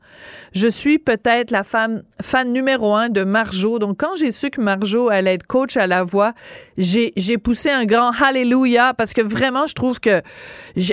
je 0.53 0.67
suis 0.67 0.97
peut-être 0.97 1.51
la 1.51 1.63
femme 1.63 2.03
fan 2.21 2.53
numéro 2.53 2.93
un 2.95 3.09
de 3.09 3.25
Marjo. 3.25 3.79
Donc, 3.79 3.97
quand 3.99 4.15
j'ai 4.15 4.31
su 4.31 4.49
que 4.49 4.61
Marjo 4.61 5.09
allait 5.09 5.33
être 5.33 5.45
coach 5.45 5.75
à 5.75 5.87
la 5.87 6.03
voix, 6.03 6.31
j'ai 6.77 7.11
j'ai 7.17 7.37
poussé 7.37 7.69
un 7.69 7.83
grand 7.85 8.11
hallelujah 8.11 8.93
parce 8.93 9.13
que 9.13 9.21
vraiment, 9.21 9.67
je 9.67 9.73
trouve 9.75 9.99
que 9.99 10.21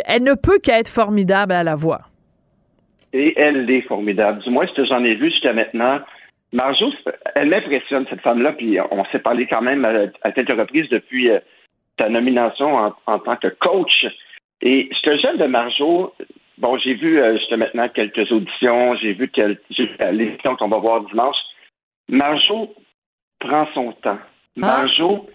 elle 0.07 0.25
ne 0.25 0.35
peut 0.35 0.59
qu'être 0.61 0.89
formidable 0.89 1.53
à 1.53 1.63
la 1.63 1.77
voix. 1.77 2.01
Et 3.13 3.33
elle 3.41 3.71
est 3.71 3.83
formidable. 3.83 4.41
Du 4.43 4.51
moins, 4.51 4.67
ce 4.67 4.75
que 4.75 4.85
j'en 4.85 5.05
ai 5.05 5.15
vu 5.15 5.31
jusqu'à 5.31 5.53
maintenant. 5.53 6.01
Marjo, 6.57 6.91
elle 7.35 7.51
m'impressionne, 7.51 8.07
cette 8.09 8.23
femme-là, 8.23 8.53
puis 8.55 8.79
on 8.91 9.05
s'est 9.07 9.19
parlé 9.19 9.47
quand 9.47 9.61
même 9.61 9.85
à, 9.85 9.93
à 10.23 10.33
quelques 10.33 10.59
reprises 10.59 10.89
depuis 10.89 11.31
euh, 11.31 11.39
ta 11.99 12.09
nomination 12.09 12.75
en, 12.77 12.95
en 13.07 13.19
tant 13.19 13.37
que 13.37 13.49
coach. 13.49 14.07
Et 14.63 14.89
ce 14.97 15.03
que 15.03 15.17
j'aime 15.19 15.37
de 15.37 15.45
Marjo, 15.45 16.15
bon, 16.57 16.79
j'ai 16.79 16.95
vu 16.95 17.19
euh, 17.21 17.37
jusqu'à 17.37 17.59
maintenant 17.59 17.89
quelques 17.91 18.31
auditions, 18.33 18.97
j'ai 18.97 19.13
vu 19.13 19.29
quel- 19.29 19.61
j'ai 19.71 19.85
vu, 19.87 19.97
euh, 20.01 20.13
l'émission 20.13 20.57
qu'on 20.57 20.69
va 20.69 20.79
voir 20.79 21.03
dimanche. 21.03 21.37
Marjo 22.09 22.75
prend 23.41 23.69
son 23.75 23.93
temps. 23.93 24.19
Marjo, 24.57 25.29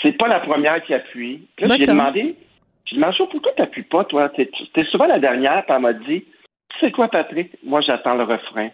c'est 0.00 0.16
pas 0.16 0.28
la 0.28 0.40
première 0.40 0.82
qui 0.84 0.94
appuie. 0.94 1.46
Puis 1.56 1.66
Là, 1.66 1.74
j'ai 1.76 1.84
demandé, 1.92 2.36
j'ai 2.86 2.94
dit, 2.96 3.00
Marjo, 3.00 3.26
pourquoi 3.26 3.52
t'appuies 3.52 3.82
pas, 3.82 4.04
toi? 4.04 4.30
T'es, 4.30 4.50
t'es 4.72 4.86
souvent 4.86 5.06
la 5.06 5.18
dernière, 5.18 5.62
puis 5.66 5.74
elle 5.74 5.82
m'a 5.82 5.92
dit, 5.92 6.24
tu 6.70 6.78
sais 6.80 6.90
quoi, 6.90 7.08
Patrick? 7.08 7.50
Moi, 7.62 7.82
j'attends 7.82 8.14
le 8.14 8.24
refrain. 8.24 8.70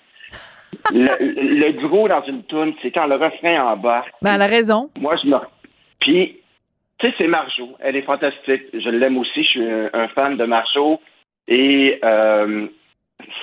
Le, 0.93 1.11
le 1.21 1.73
gros 1.87 2.09
dans 2.09 2.23
une 2.23 2.43
toune, 2.45 2.75
c'est 2.83 2.91
quand 2.91 3.07
le 3.07 3.17
refrain 3.17 3.73
embarque. 3.73 4.13
Ben, 4.23 4.35
elle 4.35 4.43
a 4.43 4.47
raison. 4.47 4.91
Moi, 4.99 5.17
je 5.23 5.29
me. 5.29 5.37
Puis, 6.01 6.41
tu 6.99 7.07
sais, 7.07 7.15
c'est 7.19 7.27
Marjo. 7.29 7.77
Elle 7.81 7.97
est 7.97 8.03
fantastique. 8.03 8.63
Je 8.73 8.89
l'aime 8.91 9.19
aussi. 9.19 9.43
Je 9.45 9.49
suis 9.49 9.71
un, 9.71 9.91
un 9.93 10.09
fan 10.09 10.37
de 10.37 10.45
Marjo. 10.45 11.01
Et 11.47 11.99
euh, 12.05 12.67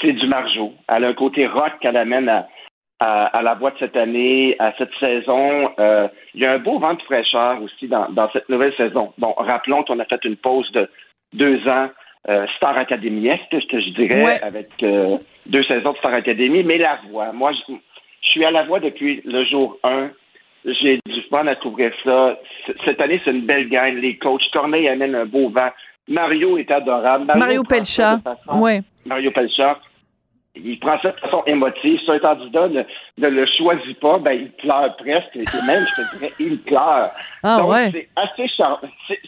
c'est 0.02 0.14
du 0.14 0.28
Marjo. 0.28 0.74
Elle 0.88 1.06
a 1.06 1.10
un 1.10 1.14
côté 1.14 1.48
rock 1.48 1.74
qu'elle 1.82 1.98
amène 1.98 2.30
à, 2.30 2.48
à, 3.00 3.26
à 3.26 3.42
la 3.42 3.56
voix 3.56 3.72
de 3.72 3.78
cette 3.80 3.98
année, 3.98 4.56
à 4.60 4.74
cette 4.78 4.94
saison. 5.00 5.72
Euh, 5.80 6.08
il 6.34 6.42
y 6.42 6.46
a 6.46 6.54
un 6.54 6.60
beau 6.60 6.80
vent 6.80 6.94
de 6.94 7.02
fraîcheur 7.02 7.62
aussi 7.62 7.88
dans, 7.88 8.08
dans 8.10 8.30
cette 8.32 8.50
nouvelle 8.50 8.76
saison. 8.76 9.14
Bon, 9.18 9.34
rappelons 9.38 9.84
qu'on 9.84 10.00
a 10.00 10.06
fait 10.06 10.24
une 10.24 10.38
pause 10.38 10.72
de 10.72 10.90
deux 11.34 11.68
ans. 11.68 11.90
Euh, 12.30 12.46
Star 12.58 12.78
Academy 12.78 13.28
Est, 13.28 13.40
ce 13.52 13.66
que 13.68 13.80
je 13.80 13.90
dirais, 13.92 14.24
Ouais. 14.24 14.42
avec 14.42 14.68
euh, 14.84 15.18
deux 15.46 15.64
saisons 15.64 15.92
de 15.94 15.98
Star 15.98 16.14
Academy, 16.14 16.64
mais 16.64 16.78
la 16.78 17.00
voix. 17.10 17.32
Moi, 17.34 17.52
je, 17.54 17.74
je 18.22 18.28
suis 18.30 18.44
à 18.46 18.52
la 18.52 18.64
voix 18.64 18.80
depuis 18.80 19.22
le 19.26 19.44
jour 19.46 19.78
1. 19.84 20.10
J'ai 20.66 20.98
du 21.08 21.22
fun 21.30 21.46
à 21.46 21.56
couvrir 21.56 21.92
ça. 22.04 22.38
C- 22.66 22.74
Cette 22.84 23.00
année, 23.00 23.22
c'est 23.24 23.32
une 23.32 23.46
belle 23.46 23.70
gang. 23.70 23.94
Les 23.96 24.18
coachs, 24.18 24.42
Corneille 24.52 24.88
amène 24.90 25.14
un 25.14 25.26
beau 25.26 25.50
vent. 25.50 25.70
Mario 26.08 26.58
est 26.58 26.70
adorable. 26.72 27.32
Mario 27.36 27.62
ça 27.64 27.76
Pelcha. 27.76 28.20
Ouais. 28.56 28.82
Mario 29.06 29.30
Pelcha. 29.32 29.80
Il 30.58 30.80
prend 30.80 30.98
ça 31.02 31.12
de 31.12 31.20
façon 31.20 31.44
émotive. 31.46 32.00
Si 32.00 32.10
un 32.12 32.18
candidat 32.20 32.70
ne, 32.70 32.82
ne 33.18 33.28
le 33.28 33.46
choisit 33.58 34.00
pas, 34.00 34.18
ben, 34.20 34.32
il 34.32 34.52
pleure 34.54 34.96
presque. 34.96 35.36
Et 35.36 35.68
même, 35.68 35.86
je 35.86 36.02
te 36.02 36.16
dirais, 36.18 36.32
il 36.40 36.58
pleure. 36.62 37.10
Ah, 37.44 37.58
Donc, 37.60 37.72
ouais. 37.72 37.92
c'est 37.92 38.08
assez 38.16 38.48
charmant. 38.48 38.80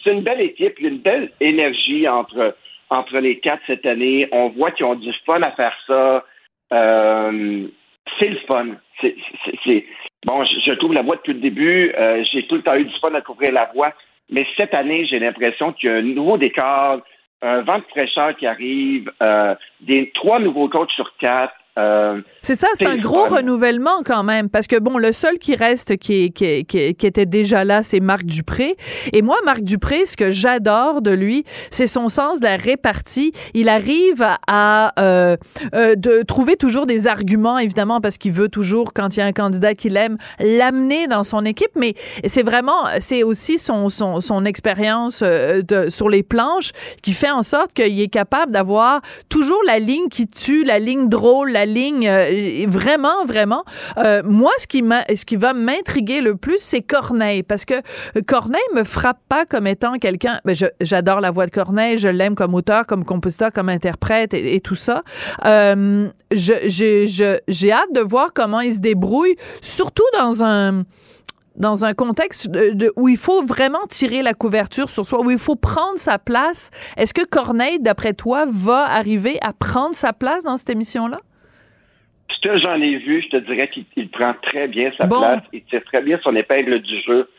C'est 0.03 0.11
une 0.11 0.21
belle 0.21 0.39
équipe, 0.41 0.75
il 0.79 0.83
y 0.85 0.87
a 0.87 0.91
une 0.91 1.01
belle 1.01 1.29
énergie 1.41 2.07
entre, 2.07 2.55
entre 2.89 3.17
les 3.19 3.39
quatre 3.39 3.61
cette 3.67 3.85
année. 3.85 4.27
On 4.31 4.49
voit 4.49 4.71
qu'ils 4.71 4.85
ont 4.85 4.95
du 4.95 5.11
fun 5.25 5.41
à 5.41 5.51
faire 5.51 5.75
ça. 5.87 6.25
Euh, 6.73 7.67
c'est 8.19 8.29
le 8.29 8.39
fun. 8.47 8.67
C'est- 9.01 9.15
Bon, 10.25 10.43
je, 10.43 10.59
je 10.65 10.71
trouve 10.73 10.93
la 10.93 11.03
voix 11.03 11.15
depuis 11.15 11.33
le 11.33 11.39
début. 11.39 11.93
Euh, 11.97 12.23
j'ai 12.31 12.45
tout 12.47 12.55
le 12.55 12.61
temps 12.63 12.75
eu 12.75 12.85
du 12.85 12.99
fun 12.99 13.13
à 13.13 13.21
couvrir 13.21 13.51
la 13.53 13.69
voix. 13.73 13.93
Mais 14.29 14.45
cette 14.57 14.73
année, 14.73 15.05
j'ai 15.05 15.19
l'impression 15.19 15.71
qu'il 15.71 15.89
y 15.89 15.93
a 15.93 15.97
un 15.97 16.01
nouveau 16.01 16.37
décor, 16.37 16.99
un 17.41 17.61
vent 17.61 17.77
de 17.77 17.83
fraîcheur 17.89 18.35
qui 18.35 18.45
arrive, 18.47 19.09
euh, 19.21 19.55
des 19.81 20.11
trois 20.15 20.39
nouveaux 20.39 20.67
coachs 20.67 20.91
sur 20.91 21.15
quatre. 21.17 21.53
Euh, 21.77 22.21
C'est 22.41 22.55
ça, 22.55 22.67
c'est 22.73 22.87
un 22.87 22.97
gros 22.97 23.25
renouvellement 23.25 24.01
quand 24.05 24.23
même, 24.23 24.49
parce 24.49 24.67
que 24.67 24.79
bon, 24.79 24.97
le 24.97 25.11
seul 25.11 25.37
qui 25.37 25.55
reste 25.55 25.97
qui, 25.97 26.31
qui, 26.31 26.65
qui, 26.65 26.95
qui 26.95 27.05
était 27.05 27.25
déjà 27.25 27.63
là, 27.63 27.83
c'est 27.83 27.99
Marc 27.99 28.25
Dupré. 28.25 28.75
Et 29.13 29.21
moi, 29.21 29.37
Marc 29.45 29.61
Dupré, 29.61 30.05
ce 30.05 30.17
que 30.17 30.31
j'adore 30.31 31.01
de 31.01 31.11
lui, 31.11 31.43
c'est 31.69 31.87
son 31.87 32.07
sens 32.09 32.39
de 32.39 32.45
la 32.45 32.57
répartie. 32.57 33.31
Il 33.53 33.69
arrive 33.69 34.25
à, 34.47 34.93
euh, 34.99 35.37
euh, 35.75 35.95
de 35.95 36.23
trouver 36.23 36.55
toujours 36.55 36.85
des 36.85 37.07
arguments, 37.07 37.57
évidemment, 37.59 38.01
parce 38.01 38.17
qu'il 38.17 38.31
veut 38.31 38.49
toujours, 38.49 38.93
quand 38.93 39.15
il 39.15 39.19
y 39.19 39.23
a 39.23 39.25
un 39.25 39.31
candidat 39.31 39.75
qu'il 39.75 39.97
aime, 39.97 40.17
l'amener 40.39 41.07
dans 41.07 41.23
son 41.23 41.45
équipe. 41.45 41.71
Mais 41.75 41.93
c'est 42.25 42.43
vraiment, 42.43 42.85
c'est 42.99 43.23
aussi 43.23 43.59
son, 43.59 43.89
son, 43.89 44.21
son 44.21 44.45
expérience 44.45 45.21
euh, 45.23 45.61
sur 45.89 46.09
les 46.09 46.23
planches 46.23 46.71
qui 47.03 47.13
fait 47.13 47.29
en 47.29 47.43
sorte 47.43 47.73
qu'il 47.73 47.99
est 47.99 48.07
capable 48.07 48.51
d'avoir 48.51 49.01
toujours 49.29 49.61
la 49.65 49.79
ligne 49.79 50.09
qui 50.09 50.27
tue, 50.27 50.63
la 50.63 50.79
ligne 50.79 51.09
drôle, 51.09 51.51
la 51.51 51.66
ligne 51.73 52.07
euh, 52.07 52.65
vraiment, 52.67 53.25
vraiment. 53.25 53.63
Euh, 53.97 54.21
moi, 54.23 54.51
ce 54.57 54.67
qui, 54.67 54.83
ce 55.15 55.25
qui 55.25 55.35
va 55.35 55.53
m'intriguer 55.53 56.21
le 56.21 56.35
plus, 56.35 56.59
c'est 56.59 56.81
Corneille, 56.81 57.43
parce 57.43 57.65
que 57.65 57.75
Corneille 58.25 58.61
me 58.73 58.83
frappe 58.83 59.19
pas 59.29 59.45
comme 59.45 59.67
étant 59.67 59.97
quelqu'un. 59.99 60.39
Ben, 60.45 60.55
j'adore 60.81 61.21
la 61.21 61.31
voix 61.31 61.45
de 61.45 61.51
Corneille, 61.51 61.97
je 61.97 62.07
l'aime 62.07 62.35
comme 62.35 62.53
auteur, 62.55 62.85
comme 62.85 63.05
compositeur, 63.05 63.51
comme 63.53 63.69
interprète 63.69 64.33
et, 64.33 64.59
tout 64.59 64.75
ça. 64.75 65.03
Euh, 65.45 66.09
j'ai, 66.31 67.71
hâte 67.71 67.93
de 67.93 68.01
voir 68.01 68.33
comment 68.33 68.61
il 68.61 68.73
se 68.73 68.79
débrouille, 68.79 69.35
surtout 69.61 70.03
dans 70.17 70.43
un 70.43 70.83
dans 71.57 71.85
un 71.85 71.93
contexte 71.93 72.49
où 72.95 73.09
il 73.09 73.17
faut 73.17 73.43
vraiment 73.43 73.85
tirer 73.89 74.21
la 74.21 74.33
couverture 74.33 74.89
sur 74.89 75.05
soi, 75.05 75.23
où 75.23 75.31
il 75.31 75.39
faut 75.39 75.55
prendre 75.55 75.97
sa 75.97 76.19
place. 76.19 76.69
Est-ce 76.97 77.13
que 77.13 77.25
Corneille, 77.25 77.79
d'après 77.79 78.13
toi, 78.13 78.45
va 78.47 78.87
arriver 78.87 79.39
à 79.41 79.53
prendre 79.53 79.95
sa 79.95 80.13
place 80.13 80.43
dans 80.43 80.57
cette 80.57 80.69
émission-là? 80.69 81.19
Ce 82.37 82.47
que 82.47 82.57
j'en 82.59 82.79
ai 82.81 82.97
vu, 82.97 83.21
je 83.23 83.29
te 83.29 83.37
dirais 83.37 83.67
qu'il 83.69 83.85
il 83.95 84.09
prend 84.09 84.33
très 84.41 84.67
bien 84.67 84.91
sa 84.97 85.05
Bon. 85.05 85.19
place, 85.19 85.41
il 85.53 85.63
tire 85.63 85.83
très 85.85 86.01
bien 86.03 86.19
son 86.23 86.35
épingle 86.35 86.79
du 86.79 87.01
jeu. 87.01 87.29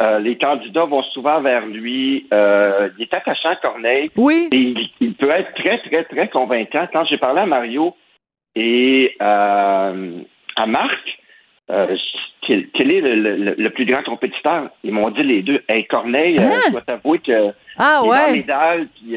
Euh, 0.00 0.18
les 0.18 0.36
candidats 0.36 0.84
vont 0.84 1.02
souvent 1.04 1.40
vers 1.40 1.66
lui. 1.66 2.26
Euh, 2.32 2.90
il 2.98 3.02
est 3.04 3.14
attachant, 3.14 3.54
Corneille. 3.62 4.10
Oui. 4.16 4.48
Et 4.52 4.56
il, 4.56 4.90
il 5.00 5.14
peut 5.14 5.30
être 5.30 5.54
très, 5.54 5.78
très, 5.78 6.04
très 6.04 6.28
convaincant. 6.28 6.86
Quand 6.92 7.04
j'ai 7.06 7.16
parlé 7.16 7.40
à 7.40 7.46
Mario 7.46 7.96
et 8.54 9.16
euh, 9.22 10.20
à 10.56 10.66
Marc, 10.66 11.18
quel, 12.42 12.68
quel 12.74 12.90
est 12.92 13.00
le, 13.00 13.14
le- 13.36 13.54
le 13.58 13.70
plus 13.70 13.86
grand 13.86 14.02
compétiteur? 14.02 14.68
Ils 14.84 14.92
m'ont 14.92 15.10
dit 15.10 15.22
les 15.22 15.42
deux. 15.42 15.62
Hey, 15.68 15.84
Corneille, 15.86 16.36
euh, 16.38 16.60
je 16.66 16.72
dois 16.72 16.82
t'avouer 16.82 17.18
que 17.18 17.52
Ah, 17.78 18.00
il 18.02 18.06
est 18.06 18.10
ouais. 18.10 18.26
dans 18.28 18.32
les 18.34 18.42
dalles, 18.42 18.86
puis, 18.94 19.16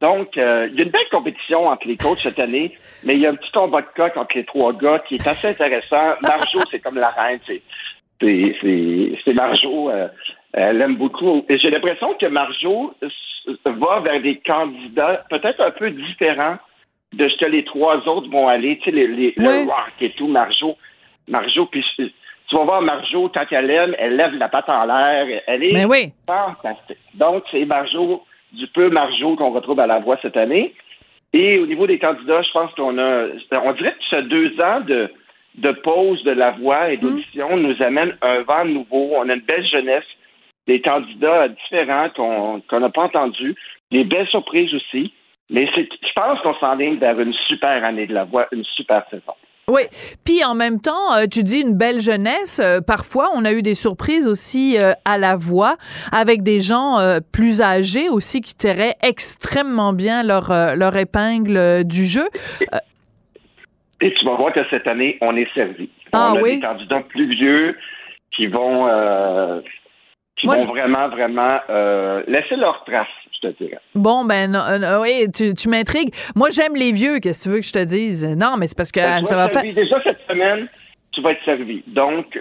donc, 0.00 0.36
euh, 0.38 0.68
il 0.70 0.76
y 0.76 0.80
a 0.80 0.84
une 0.84 0.90
belle 0.90 1.08
compétition 1.10 1.66
entre 1.68 1.86
les 1.88 1.96
coachs 1.96 2.18
cette 2.18 2.38
année, 2.38 2.76
mais 3.04 3.14
il 3.14 3.20
y 3.20 3.26
a 3.26 3.30
un 3.30 3.34
petit 3.34 3.50
combat 3.52 3.82
de 3.82 3.86
coq 3.96 4.16
entre 4.16 4.36
les 4.36 4.44
trois 4.44 4.72
gars 4.72 5.00
qui 5.00 5.16
est 5.16 5.26
assez 5.26 5.48
intéressant. 5.48 6.14
Marjo, 6.22 6.60
c'est 6.70 6.78
comme 6.80 6.98
la 6.98 7.10
reine, 7.10 7.40
c'est 7.46 7.62
c'est 8.20 9.32
Marjo, 9.34 9.90
euh, 9.90 10.08
elle 10.52 10.80
aime 10.82 10.96
beaucoup. 10.96 11.44
Et 11.48 11.58
j'ai 11.58 11.70
l'impression 11.70 12.14
que 12.14 12.26
Marjo 12.26 12.94
va 13.64 14.00
vers 14.00 14.20
des 14.20 14.36
candidats 14.44 15.24
peut-être 15.30 15.60
un 15.60 15.70
peu 15.70 15.90
différents 15.90 16.58
de 17.14 17.28
ce 17.28 17.36
que 17.38 17.46
les 17.46 17.64
trois 17.64 17.96
autres 18.08 18.28
vont 18.30 18.48
aller, 18.48 18.78
tu 18.78 18.84
sais, 18.84 18.90
les, 18.90 19.06
les- 19.06 19.34
Ouais. 19.38 19.64
le 19.64 19.70
rock 19.70 19.92
et 20.00 20.10
tout, 20.10 20.26
Marjo. 20.26 20.76
Marjo, 21.28 21.66
puis 21.66 21.84
je- 21.98 22.04
tu 22.48 22.56
vas 22.56 22.64
voir 22.64 22.82
Marjo, 22.82 23.30
quand 23.32 23.44
elle 23.50 23.70
aime, 23.70 23.94
elle 23.98 24.16
lève 24.16 24.34
la 24.34 24.48
patte 24.48 24.68
en 24.68 24.84
l'air, 24.84 25.26
elle 25.46 25.62
est 25.64 25.72
Mais 25.72 25.84
oui. 25.84 26.12
fantastique. 26.26 26.98
Donc, 27.14 27.44
c'est 27.50 27.64
Marjo, 27.64 28.24
du 28.52 28.66
peu 28.68 28.88
Marjo 28.90 29.36
qu'on 29.36 29.50
retrouve 29.52 29.80
à 29.80 29.86
la 29.86 29.98
voix 29.98 30.18
cette 30.22 30.36
année. 30.36 30.74
Et 31.32 31.58
au 31.58 31.66
niveau 31.66 31.86
des 31.86 31.98
candidats, 31.98 32.42
je 32.42 32.50
pense 32.52 32.72
qu'on 32.74 32.98
a, 32.98 33.26
on 33.52 33.72
dirait 33.72 33.92
que 33.92 34.04
ce 34.10 34.16
deux 34.22 34.60
ans 34.60 34.80
de, 34.80 35.10
de 35.56 35.72
pause 35.72 36.22
de 36.24 36.30
la 36.30 36.52
voix 36.52 36.90
et 36.90 36.96
d'audition 36.96 37.56
nous 37.56 37.80
amène 37.82 38.16
un 38.22 38.42
vent 38.42 38.64
nouveau. 38.64 39.12
On 39.14 39.28
a 39.28 39.34
une 39.34 39.40
belle 39.40 39.66
jeunesse, 39.66 40.06
des 40.66 40.80
candidats 40.80 41.48
différents 41.48 42.08
qu'on 42.10 42.80
n'a 42.80 42.90
pas 42.90 43.04
entendus, 43.04 43.54
des 43.90 44.04
belles 44.04 44.28
surprises 44.28 44.74
aussi. 44.74 45.12
Mais 45.50 45.66
je 45.66 46.12
pense 46.14 46.40
qu'on 46.40 46.54
s'enligne 46.54 46.96
vers 46.96 47.18
une 47.18 47.32
super 47.32 47.84
année 47.84 48.06
de 48.06 48.14
la 48.14 48.24
voix, 48.24 48.46
une 48.52 48.64
super 48.64 49.04
saison. 49.10 49.34
Oui. 49.68 49.82
Puis 50.24 50.44
en 50.44 50.54
même 50.54 50.80
temps, 50.80 51.14
euh, 51.14 51.26
tu 51.30 51.42
dis 51.42 51.60
une 51.60 51.76
belle 51.76 52.00
jeunesse. 52.00 52.58
euh, 52.58 52.80
parfois, 52.80 53.30
on 53.34 53.44
a 53.44 53.52
eu 53.52 53.62
des 53.62 53.74
surprises 53.74 54.26
aussi 54.26 54.78
euh, 54.78 54.92
à 55.04 55.18
la 55.18 55.36
voix 55.36 55.76
avec 56.12 56.42
des 56.42 56.60
gens 56.60 56.98
plus 57.32 57.60
âgés 57.60 58.08
aussi 58.08 58.40
qui 58.40 58.54
tiraient 58.54 58.96
extrêmement 59.02 59.92
bien 59.92 60.22
leur, 60.22 60.48
leur 60.76 60.96
épingle 60.96 61.84
du 61.84 62.06
jeu. 62.06 62.28
Et 64.00 64.14
tu 64.14 64.24
vas 64.24 64.34
voir 64.36 64.52
que 64.52 64.60
cette 64.70 64.86
année, 64.86 65.18
on 65.20 65.36
est 65.36 65.52
servi. 65.54 65.90
Ah 66.12 66.32
on 66.34 66.38
a 66.38 66.40
oui? 66.40 66.54
des 66.56 66.60
candidats 66.66 67.00
plus 67.08 67.28
vieux 67.28 67.76
qui 68.34 68.46
vont, 68.46 68.86
euh, 68.88 69.60
qui 70.38 70.46
Moi, 70.46 70.56
vont 70.56 70.62
je- 70.62 70.68
vraiment, 70.68 71.08
vraiment 71.08 71.58
euh, 71.68 72.22
laisser 72.28 72.54
leur 72.56 72.84
trace, 72.84 73.08
je 73.42 73.48
te 73.48 73.62
dirais. 73.64 73.78
Bon, 73.94 74.24
ben, 74.24 74.50
non, 74.50 74.60
euh, 74.60 75.00
oui, 75.00 75.26
tu, 75.34 75.54
tu 75.54 75.68
m'intrigues. 75.68 76.14
Moi, 76.34 76.50
j'aime 76.50 76.74
les 76.74 76.92
vieux, 76.92 77.18
qu'est-ce 77.20 77.44
que 77.44 77.48
tu 77.48 77.54
veux 77.54 77.60
que 77.60 77.66
je 77.66 77.72
te 77.72 77.84
dise? 77.84 78.24
Non, 78.26 78.56
mais 78.58 78.66
c'est 78.66 78.76
parce 78.76 78.92
que 78.92 79.00
Ben, 79.00 79.20
tu 79.20 79.26
ça 79.26 79.36
va 79.36 79.48
faire. 79.48 79.62
Déjà 79.62 80.02
cette 80.02 80.20
semaine, 80.28 80.68
tu 81.12 81.22
vas 81.22 81.32
être 81.32 81.44
servi. 81.44 81.82
Donc, 81.86 82.38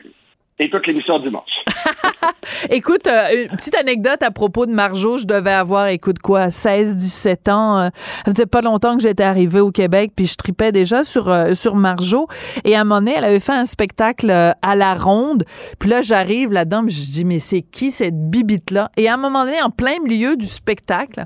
écoute 0.60 0.88
l'émission 0.88 1.20
dimanche. 1.20 1.52
Écoute, 2.70 3.08
euh, 3.08 3.46
une 3.50 3.58
petite 3.58 3.76
anecdote 3.76 4.24
à 4.24 4.32
propos 4.32 4.66
de 4.66 4.72
Marjo. 4.72 5.18
Je 5.18 5.26
devais 5.26 5.52
avoir, 5.52 5.88
écoute 5.88 6.20
quoi, 6.20 6.50
16, 6.50 6.98
17 6.98 7.50
ans. 7.50 7.80
euh, 7.80 7.90
ça 8.26 8.32
faisait 8.32 8.46
pas 8.46 8.62
longtemps 8.62 8.96
que 8.96 9.04
j'étais 9.04 9.24
arrivée 9.24 9.60
au 9.60 9.72
Québec, 9.72 10.12
puis 10.16 10.26
je 10.26 10.36
tripais 10.36 10.72
déjà 10.72 11.04
sur, 11.04 11.30
euh, 11.30 11.54
sur 11.54 11.76
Marjo. 11.76 12.28
Et 12.64 12.76
à 12.76 12.82
un 12.82 12.84
moment 12.84 13.02
donné, 13.02 13.14
elle 13.18 13.26
avait 13.26 13.40
fait 13.40 13.54
un 13.54 13.66
spectacle 13.66 14.30
euh, 14.30 14.52
à 14.62 14.76
la 14.76 14.94
ronde. 14.94 15.44
Puis 15.80 15.90
là, 15.90 16.02
j'arrive 16.02 16.52
là-dedans, 16.52 16.84
je 16.88 17.12
dis, 17.12 17.26
mais 17.26 17.40
c'est 17.40 17.62
qui 17.62 17.92
cette 17.92 18.30
bibite-là? 18.30 18.92
Et 18.98 19.08
à 19.08 19.14
un 19.14 19.18
moment 19.18 19.46
donné, 19.46 19.62
en 19.62 19.70
plein 19.70 20.00
milieu 20.04 20.36
du 20.36 20.46
spectacle, 20.46 21.26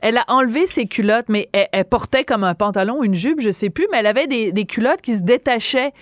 elle 0.00 0.18
a 0.18 0.24
enlevé 0.28 0.66
ses 0.66 0.86
culottes, 0.86 1.26
mais 1.28 1.48
elle, 1.52 1.84
portait 1.84 2.24
comme 2.24 2.44
un 2.44 2.54
pantalon, 2.54 3.02
une 3.02 3.14
jupe, 3.14 3.40
je 3.40 3.50
sais 3.50 3.70
plus, 3.70 3.86
mais 3.90 3.98
elle 3.98 4.06
avait 4.06 4.26
des 4.26 4.66
culottes 4.66 5.00
qui 5.00 5.14
se 5.14 5.22
détachaient. 5.22 5.92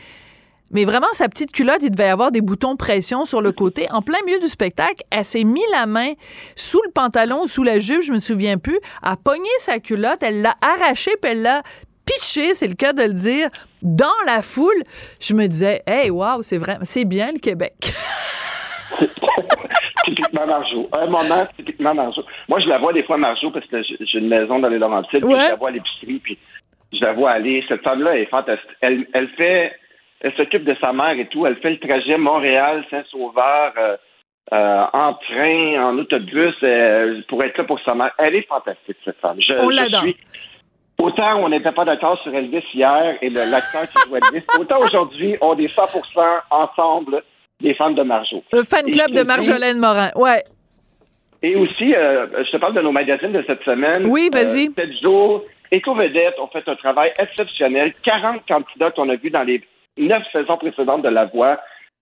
Mais 0.73 0.85
vraiment, 0.85 1.07
sa 1.13 1.29
petite 1.29 1.53
culotte, 1.53 1.81
il 1.83 1.91
devait 1.91 2.07
y 2.07 2.11
avoir 2.11 2.33
des 2.33 2.41
boutons 2.41 2.73
de 2.73 2.79
pression 2.79 3.25
sur 3.25 3.41
le 3.43 3.53
côté. 3.53 3.87
En 3.91 4.03
plein 4.03 4.19
milieu 4.27 4.39
du 4.41 4.49
spectacle, 4.49 5.03
elle 5.11 5.25
s'est 5.25 5.45
mis 5.45 5.63
la 5.73 5.87
main 5.87 6.13
sous 6.57 6.81
le 6.85 6.91
pantalon 6.93 7.43
ou 7.43 7.47
sous 7.47 7.63
la 7.63 7.79
jupe, 7.79 8.03
je 8.03 8.13
me 8.13 8.19
souviens 8.19 8.59
plus, 8.59 8.79
a 9.03 9.17
pogné 9.17 9.49
sa 9.59 9.79
culotte, 9.79 10.23
elle 10.23 10.43
l'a 10.43 10.55
arrachée, 10.63 11.13
puis 11.21 11.33
elle 11.33 11.43
l'a 11.43 11.63
pitché, 12.05 12.55
c'est 12.55 12.67
le 12.67 12.75
cas 12.75 12.93
de 12.93 13.03
le 13.03 13.13
dire, 13.13 13.49
dans 13.83 14.07
la 14.27 14.43
foule. 14.43 14.83
Je 15.21 15.35
me 15.35 15.47
disais, 15.47 15.83
hey, 15.87 16.11
wow, 16.11 16.43
c'est 16.43 16.59
vrai, 16.59 16.79
c'est 16.83 17.05
bien 17.05 17.33
le 17.33 17.39
Québec. 17.39 17.75
typiquement 20.05 20.47
Marjo. 20.47 20.89
Un 20.93 21.07
moment, 21.07 21.47
typiquement 21.57 21.95
Marjo. 21.95 22.23
Moi, 22.49 22.61
je 22.61 22.67
la 22.69 22.79
vois 22.79 22.93
des 22.93 23.03
fois, 23.05 23.17
Marjo, 23.19 23.51
parce 23.51 23.67
que 23.67 23.83
j'ai 23.83 24.19
une 24.19 24.29
maison 24.29 24.59
dans 24.59 24.69
les 24.69 24.79
Laurentides, 24.79 25.21
puis 25.25 25.35
Ouais. 25.35 25.43
je 25.45 25.49
la 25.51 25.55
vois 25.57 25.69
à 25.69 25.73
l'épicerie, 25.73 26.19
puis 26.23 26.39
je 26.93 27.01
la 27.01 27.13
vois 27.13 27.31
aller. 27.31 27.65
Cette 27.69 27.83
femme-là 27.83 28.17
est 28.19 28.27
fantastique. 28.27 28.69
Elle, 28.81 29.07
elle 29.15 29.29
fait, 29.37 29.73
elle 30.23 30.33
s'occupe 30.35 30.65
de 30.65 30.75
sa 30.81 30.93
mère 30.93 31.19
et 31.19 31.27
tout. 31.27 31.47
Elle 31.47 31.57
fait 31.57 31.71
le 31.71 31.79
trajet 31.79 32.17
Montréal-Saint-Sauveur 32.17 33.73
euh, 33.79 33.97
euh, 34.53 34.85
en 34.93 35.15
train, 35.15 35.83
en 35.85 35.99
autobus, 35.99 36.55
euh, 36.63 37.21
pour 37.29 37.43
être 37.45 37.59
là 37.59 37.65
pour 37.65 37.81
sa 37.81 37.95
mère. 37.95 38.13
Elle 38.19 38.35
est 38.37 38.47
fantastique, 38.49 38.97
cette 39.05 39.19
femme. 39.21 39.37
Je, 39.41 39.53
On 39.55 39.71
je 39.71 39.77
l'adore. 39.77 40.03
suis- 40.03 40.17
Autant 40.99 41.37
on 41.43 41.49
n'était 41.49 41.73
pas 41.73 41.85
d'accord 41.85 42.21
sur 42.23 42.33
Elvis 42.35 42.63
hier 42.75 43.17
et 43.23 43.29
l'acteur 43.31 43.83
qui 43.91 44.09
joue 44.09 44.17
Elvis, 44.17 44.45
autant 44.61 44.79
aujourd'hui, 44.81 45.37
on 45.41 45.57
est 45.59 45.67
100% 45.75 45.89
ensemble 46.51 47.23
des 47.61 47.75
fans 47.75 47.91
de 47.91 48.03
Marjo. 48.03 48.45
Le 48.53 48.63
fan 48.63 48.89
club 48.91 49.11
de 49.11 49.23
Marjolaine 49.23 49.79
Morin. 49.79 50.11
Ouais. 50.15 50.45
et 51.43 51.57
aussi, 51.57 51.93
je 51.93 52.51
te 52.53 52.57
parle 52.59 52.75
de 52.75 52.83
nos 52.83 52.93
magazines 52.93 53.33
de 53.33 53.43
cette 53.47 53.65
semaine. 53.65 54.07
Oui, 54.07 54.29
vas-y. 54.33 54.69
Euh, 54.69 54.73
sept 54.77 54.93
jours, 55.03 55.43
Éco-Vedette 55.73 56.39
ont 56.39 56.49
fait 56.49 56.69
un 56.69 56.77
travail 56.77 57.13
exceptionnel. 57.19 57.93
40 58.05 58.43
candidats 58.47 58.91
qu'on 58.93 59.09
a 59.09 59.17
vus 59.17 59.31
dans 59.31 59.43
les 59.43 59.61
neuf 59.97 60.23
saisons 60.33 60.57
précédentes 60.57 61.03
de 61.03 61.09
La 61.09 61.27
Voix. 61.27 61.59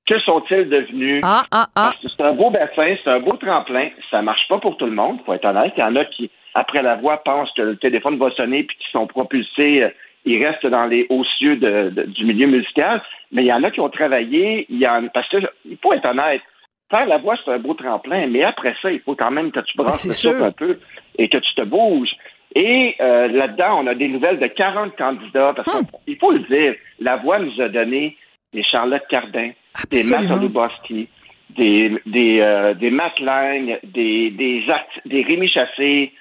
Que 0.07 0.18
sont-ils 0.20 0.68
devenus? 0.68 1.20
Ah, 1.24 1.44
ah, 1.53 1.66
ah. 1.76 1.92
C'est 2.03 2.22
un 2.24 2.33
beau 2.33 2.50
bassin, 2.50 2.96
c'est 3.05 3.11
un 3.11 3.20
beau 3.20 3.35
tremplin. 3.37 3.90
Ça 4.11 4.22
marche 4.22 4.48
pas 4.48 4.59
pour 4.59 4.76
tout 4.76 4.87
le 4.87 4.92
monde, 4.92 5.20
faut 5.24 5.35
être 5.35 5.44
honnête. 5.44 5.72
Il 5.76 5.81
y 5.81 5.85
en 5.85 5.94
a 5.94 6.05
qui, 6.05 6.31
après 6.55 6.83
La 6.83 6.96
Voix, 6.96 7.18
pensent 7.22 7.53
que 7.53 7.62
le 7.62 7.76
téléphone 7.76 8.18
va 8.18 8.31
sonner 8.33 8.64
puis 8.64 8.76
qui 8.76 8.90
sont 8.90 9.07
propulsés. 9.07 9.85
euh, 9.85 9.90
Ils 10.26 10.44
restent 10.44 10.66
dans 10.66 10.85
les 10.87 11.07
hauts 11.11 11.24
cieux 11.38 11.57
de- 11.57 11.90
de- 11.90 12.03
du 12.03 12.24
milieu 12.26 12.46
musical. 12.46 13.00
Mais 13.33 13.42
il 13.42 13.46
y 13.46 13.53
en 13.53 13.62
a 13.62 13.70
qui 13.70 13.81
ont 13.81 13.88
travaillé. 13.88 14.66
Il 14.68 14.79
y 14.79 14.87
en, 14.87 15.09
parce 15.09 15.29
que, 15.29 15.38
il 15.64 15.79
faut 15.83 15.92
être 15.94 16.05
honnête. 16.07 16.42
Faire 16.90 17.07
la 17.07 17.18
voix, 17.18 17.37
c'est 17.44 17.53
un 17.53 17.59
beau 17.59 17.72
tremplin, 17.74 18.26
mais 18.26 18.42
après 18.42 18.74
ça, 18.83 18.90
il 18.90 19.00
faut 19.00 19.14
quand 19.14 19.31
même 19.31 19.53
que 19.53 19.61
tu 19.61 19.76
brasses 19.79 20.07
le 20.07 20.12
souffle 20.12 20.42
un 20.44 20.53
peu 20.53 20.79
et 21.18 21.29
que 21.29 21.38
tu 21.38 21.55
te 21.55 21.62
bouges. 21.62 22.11
Et 22.54 22.96
euh, 23.00 23.28
là-dedans, 23.28 23.80
on 23.82 23.86
a 23.86 23.94
des 23.94 24.08
nouvelles 24.08 24.38
de 24.40 24.46
40 24.46 24.96
candidats, 24.96 25.52
parce 25.54 25.72
Hmm. 25.72 25.86
qu'il 26.04 26.16
faut 26.18 26.32
le 26.32 26.40
dire, 26.40 26.74
la 26.98 27.16
voix 27.16 27.38
nous 27.38 27.60
a 27.60 27.68
donné 27.68 28.16
des 28.52 28.62
Charlotte 28.64 29.06
Cardin, 29.08 29.50
des 29.92 30.04
Matt. 30.10 30.30
Oluboski, 30.30 31.08
des, 31.50 31.92
des, 32.06 32.40
euh, 32.40 32.74
des 32.74 32.90
Matt 32.90 33.20
Lang, 33.20 33.78
des, 33.84 34.30
des, 34.30 34.64
des 35.04 35.22
Rémi 35.22 35.48
Chassé, 35.48 36.12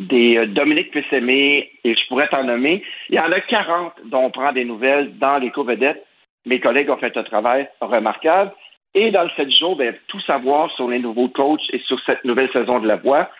des 0.00 0.36
euh, 0.38 0.46
Dominique 0.46 0.90
Pessemé, 0.90 1.70
et 1.84 1.94
je 1.94 2.06
pourrais 2.08 2.28
t'en 2.28 2.42
nommer. 2.44 2.82
Il 3.08 3.14
y 3.14 3.20
en 3.20 3.30
a 3.30 3.40
40 3.40 3.92
dont 4.06 4.24
on 4.24 4.30
prend 4.30 4.52
des 4.52 4.64
nouvelles 4.64 5.16
dans 5.18 5.38
les 5.38 5.50
co-vedettes. 5.50 6.04
Mes 6.46 6.58
collègues 6.58 6.90
ont 6.90 6.96
fait 6.96 7.16
un 7.16 7.22
travail 7.22 7.68
remarquable. 7.80 8.52
Et 8.94 9.12
dans 9.12 9.22
le 9.22 9.30
7 9.36 9.48
jours, 9.52 9.76
ben, 9.76 9.94
tout 10.08 10.20
savoir 10.22 10.70
sur 10.72 10.88
les 10.88 10.98
nouveaux 10.98 11.28
coachs 11.28 11.60
et 11.72 11.78
sur 11.80 12.00
cette 12.04 12.24
nouvelle 12.24 12.50
saison 12.50 12.80
de 12.80 12.88
La 12.88 12.96
Voix. 12.96 13.30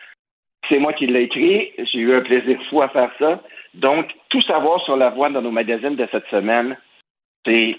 C'est 0.71 0.79
moi 0.79 0.93
qui 0.95 1.07
l'ai 1.07 1.25
écrit. 1.25 1.73
J'ai 1.93 1.99
eu 1.99 2.15
un 2.15 2.21
plaisir 2.23 2.59
fou 2.71 2.81
à 2.81 2.89
faire 2.89 3.11
ça. 3.19 3.43
Donc, 3.75 4.07
tout 4.31 4.41
savoir 4.43 4.81
sur 4.85 4.97
La 4.97 5.11
Voix 5.11 5.29
dans 5.29 5.43
nos 5.43 5.51
magazines 5.51 5.97
de 5.97 6.09
cette 6.11 6.27
semaine, 6.31 6.77
c'est 7.45 7.77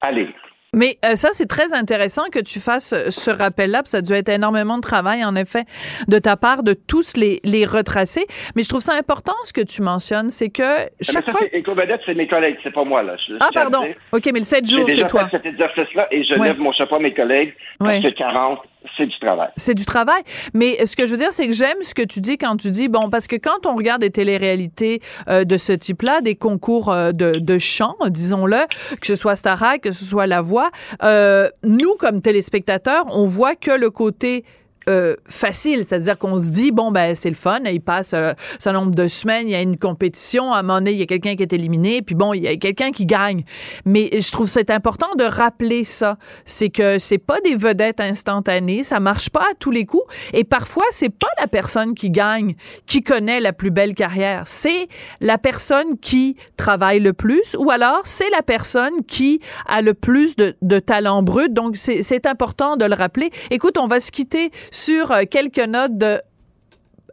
allez. 0.00 0.28
Mais 0.72 0.98
euh, 1.04 1.16
ça, 1.16 1.30
c'est 1.32 1.48
très 1.48 1.74
intéressant 1.74 2.22
que 2.32 2.38
tu 2.38 2.60
fasses 2.60 2.94
ce 3.10 3.30
rappel-là, 3.32 3.82
ça 3.86 3.98
a 3.98 4.02
dû 4.02 4.12
être 4.12 4.28
énormément 4.28 4.76
de 4.76 4.82
travail, 4.82 5.24
en 5.24 5.34
effet, 5.34 5.64
de 6.06 6.20
ta 6.20 6.36
part, 6.36 6.62
de 6.62 6.74
tous 6.74 7.16
les, 7.16 7.40
les 7.42 7.66
retracer. 7.66 8.24
Mais 8.54 8.62
je 8.62 8.68
trouve 8.68 8.80
ça 8.80 8.94
important, 8.94 9.32
ce 9.42 9.52
que 9.52 9.62
tu 9.62 9.82
mentionnes, 9.82 10.30
c'est 10.30 10.48
que 10.50 10.62
chaque 11.00 11.26
ça, 11.26 11.32
fois... 11.32 11.40
c'est 11.42 11.58
Éco-Vedette, 11.58 12.02
c'est 12.06 12.14
mes 12.14 12.28
collègues, 12.28 12.56
c'est 12.62 12.72
pas 12.72 12.84
moi. 12.84 13.02
Là. 13.02 13.16
Je- 13.16 13.34
Ah, 13.40 13.48
je 13.52 13.58
à 13.58 13.62
pardon. 13.62 13.84
OK, 14.12 14.26
mais 14.32 14.38
le 14.38 14.44
7 14.44 14.64
J'ai 14.64 14.76
jours, 14.76 14.86
déjà 14.86 15.02
c'est 15.02 15.08
toi. 15.08 15.28
fait 15.28 15.38
cet 15.38 15.46
exercice-là 15.46 16.06
et 16.12 16.22
je 16.22 16.34
Ouais. 16.38 16.46
lève 16.46 16.58
mon 16.60 16.72
chapeau 16.72 16.94
à 16.94 17.00
mes 17.00 17.14
collègues 17.14 17.52
parce 17.80 17.96
Ouais. 17.98 18.02
que 18.12 18.16
40, 18.16 18.60
c'est 18.96 19.06
du 19.06 19.18
travail. 19.18 19.48
C'est 19.56 19.74
du 19.74 19.84
travail. 19.84 20.22
Mais 20.54 20.84
ce 20.86 20.96
que 20.96 21.06
je 21.06 21.12
veux 21.12 21.18
dire, 21.18 21.32
c'est 21.32 21.46
que 21.46 21.52
j'aime 21.52 21.82
ce 21.82 21.94
que 21.94 22.02
tu 22.02 22.20
dis 22.20 22.38
quand 22.38 22.56
tu 22.56 22.70
dis, 22.70 22.88
bon, 22.88 23.10
parce 23.10 23.26
que 23.26 23.36
quand 23.36 23.66
on 23.66 23.76
regarde 23.76 24.00
des 24.00 24.10
téléréalités 24.10 25.00
euh, 25.28 25.44
de 25.44 25.56
ce 25.56 25.72
type-là, 25.72 26.20
des 26.20 26.34
concours 26.34 26.90
euh, 26.90 27.12
de, 27.12 27.32
de 27.32 27.58
chant, 27.58 27.96
disons-le, 28.06 28.66
que 29.00 29.06
ce 29.06 29.14
soit 29.14 29.36
Starac, 29.36 29.82
que 29.82 29.90
ce 29.90 30.04
soit 30.04 30.26
La 30.26 30.40
Voix, 30.40 30.70
euh, 31.02 31.48
nous, 31.62 31.94
comme 31.98 32.20
téléspectateurs, 32.20 33.04
on 33.10 33.26
voit 33.26 33.54
que 33.54 33.70
le 33.70 33.90
côté 33.90 34.44
euh, 34.88 35.14
facile, 35.26 35.84
c'est-à-dire 35.84 36.18
qu'on 36.18 36.36
se 36.36 36.50
dit 36.50 36.72
bon 36.72 36.90
ben 36.90 37.14
c'est 37.14 37.28
le 37.28 37.34
fun, 37.34 37.60
il 37.66 37.80
passe 37.80 38.12
euh, 38.14 38.32
un 38.64 38.72
nombre 38.72 38.94
de 38.94 39.08
semaines, 39.08 39.48
il 39.48 39.52
y 39.52 39.54
a 39.54 39.60
une 39.60 39.76
compétition, 39.76 40.52
à 40.52 40.58
un 40.58 40.62
moment 40.62 40.78
donné 40.78 40.92
il 40.92 40.98
y 40.98 41.02
a 41.02 41.06
quelqu'un 41.06 41.36
qui 41.36 41.42
est 41.42 41.52
éliminé, 41.52 42.02
puis 42.02 42.14
bon 42.14 42.32
il 42.32 42.42
y 42.42 42.48
a 42.48 42.56
quelqu'un 42.56 42.90
qui 42.90 43.06
gagne. 43.06 43.44
Mais 43.84 44.10
je 44.12 44.30
trouve 44.32 44.48
c'est 44.48 44.70
important 44.70 45.14
de 45.16 45.24
rappeler 45.24 45.84
ça, 45.84 46.16
c'est 46.44 46.70
que 46.70 46.98
c'est 46.98 47.18
pas 47.18 47.40
des 47.40 47.56
vedettes 47.56 48.00
instantanées, 48.00 48.82
ça 48.82 49.00
marche 49.00 49.30
pas 49.30 49.42
à 49.50 49.54
tous 49.58 49.70
les 49.70 49.84
coups, 49.84 50.04
et 50.32 50.44
parfois 50.44 50.84
c'est 50.90 51.10
pas 51.10 51.28
la 51.38 51.46
personne 51.46 51.94
qui 51.94 52.10
gagne 52.10 52.54
qui 52.86 53.02
connaît 53.02 53.40
la 53.40 53.52
plus 53.52 53.70
belle 53.70 53.94
carrière, 53.94 54.44
c'est 54.46 54.88
la 55.20 55.38
personne 55.38 55.98
qui 55.98 56.36
travaille 56.56 57.00
le 57.00 57.12
plus, 57.12 57.56
ou 57.58 57.70
alors 57.70 58.00
c'est 58.04 58.30
la 58.30 58.42
personne 58.42 59.04
qui 59.06 59.40
a 59.66 59.82
le 59.82 59.94
plus 59.94 60.36
de, 60.36 60.56
de 60.62 60.78
talent 60.78 61.22
brut. 61.22 61.52
Donc 61.52 61.76
c'est 61.76 62.26
important 62.26 62.76
de 62.76 62.84
le 62.84 62.94
rappeler. 62.94 63.30
Écoute, 63.50 63.78
on 63.78 63.86
va 63.86 64.00
se 64.00 64.10
quitter 64.10 64.50
sur 64.80 65.12
euh, 65.12 65.22
quelques 65.30 65.58
notes 65.58 65.96
de 65.96 66.20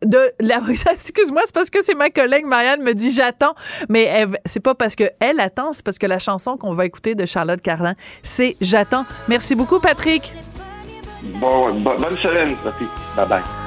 de 0.03 0.32
la 0.41 0.58
excuse-moi 0.91 1.41
c'est 1.45 1.56
parce 1.56 1.71
que 1.71 1.82
c'est 1.82 1.95
ma 1.95 2.12
collègue 2.12 2.45
Marianne 2.45 2.84
me 2.84 2.93
dit 2.93 3.12
j'attends 3.12 3.56
mais 3.89 4.27
c'est 4.45 4.60
pas 4.60 4.75
parce 4.75 4.95
que 4.95 5.06
elle 5.19 5.39
attend 5.39 5.73
c'est 5.73 5.84
parce 5.84 5.97
que 5.97 6.06
la 6.06 6.19
chanson 6.19 6.56
qu'on 6.56 6.75
va 6.75 6.86
écouter 6.86 7.15
de 7.15 7.25
Charlotte 7.25 7.62
Cardin 7.62 7.95
c'est 8.21 8.56
j'attends. 8.62 9.06
Merci 9.27 9.56
beaucoup 9.56 9.80
Patrick. 9.80 10.34
Bon, 11.39 11.73
bonne 11.82 12.17
semaine 12.21 12.56
Sophie. 12.63 12.86
Bye 13.15 13.27
bye 13.27 13.66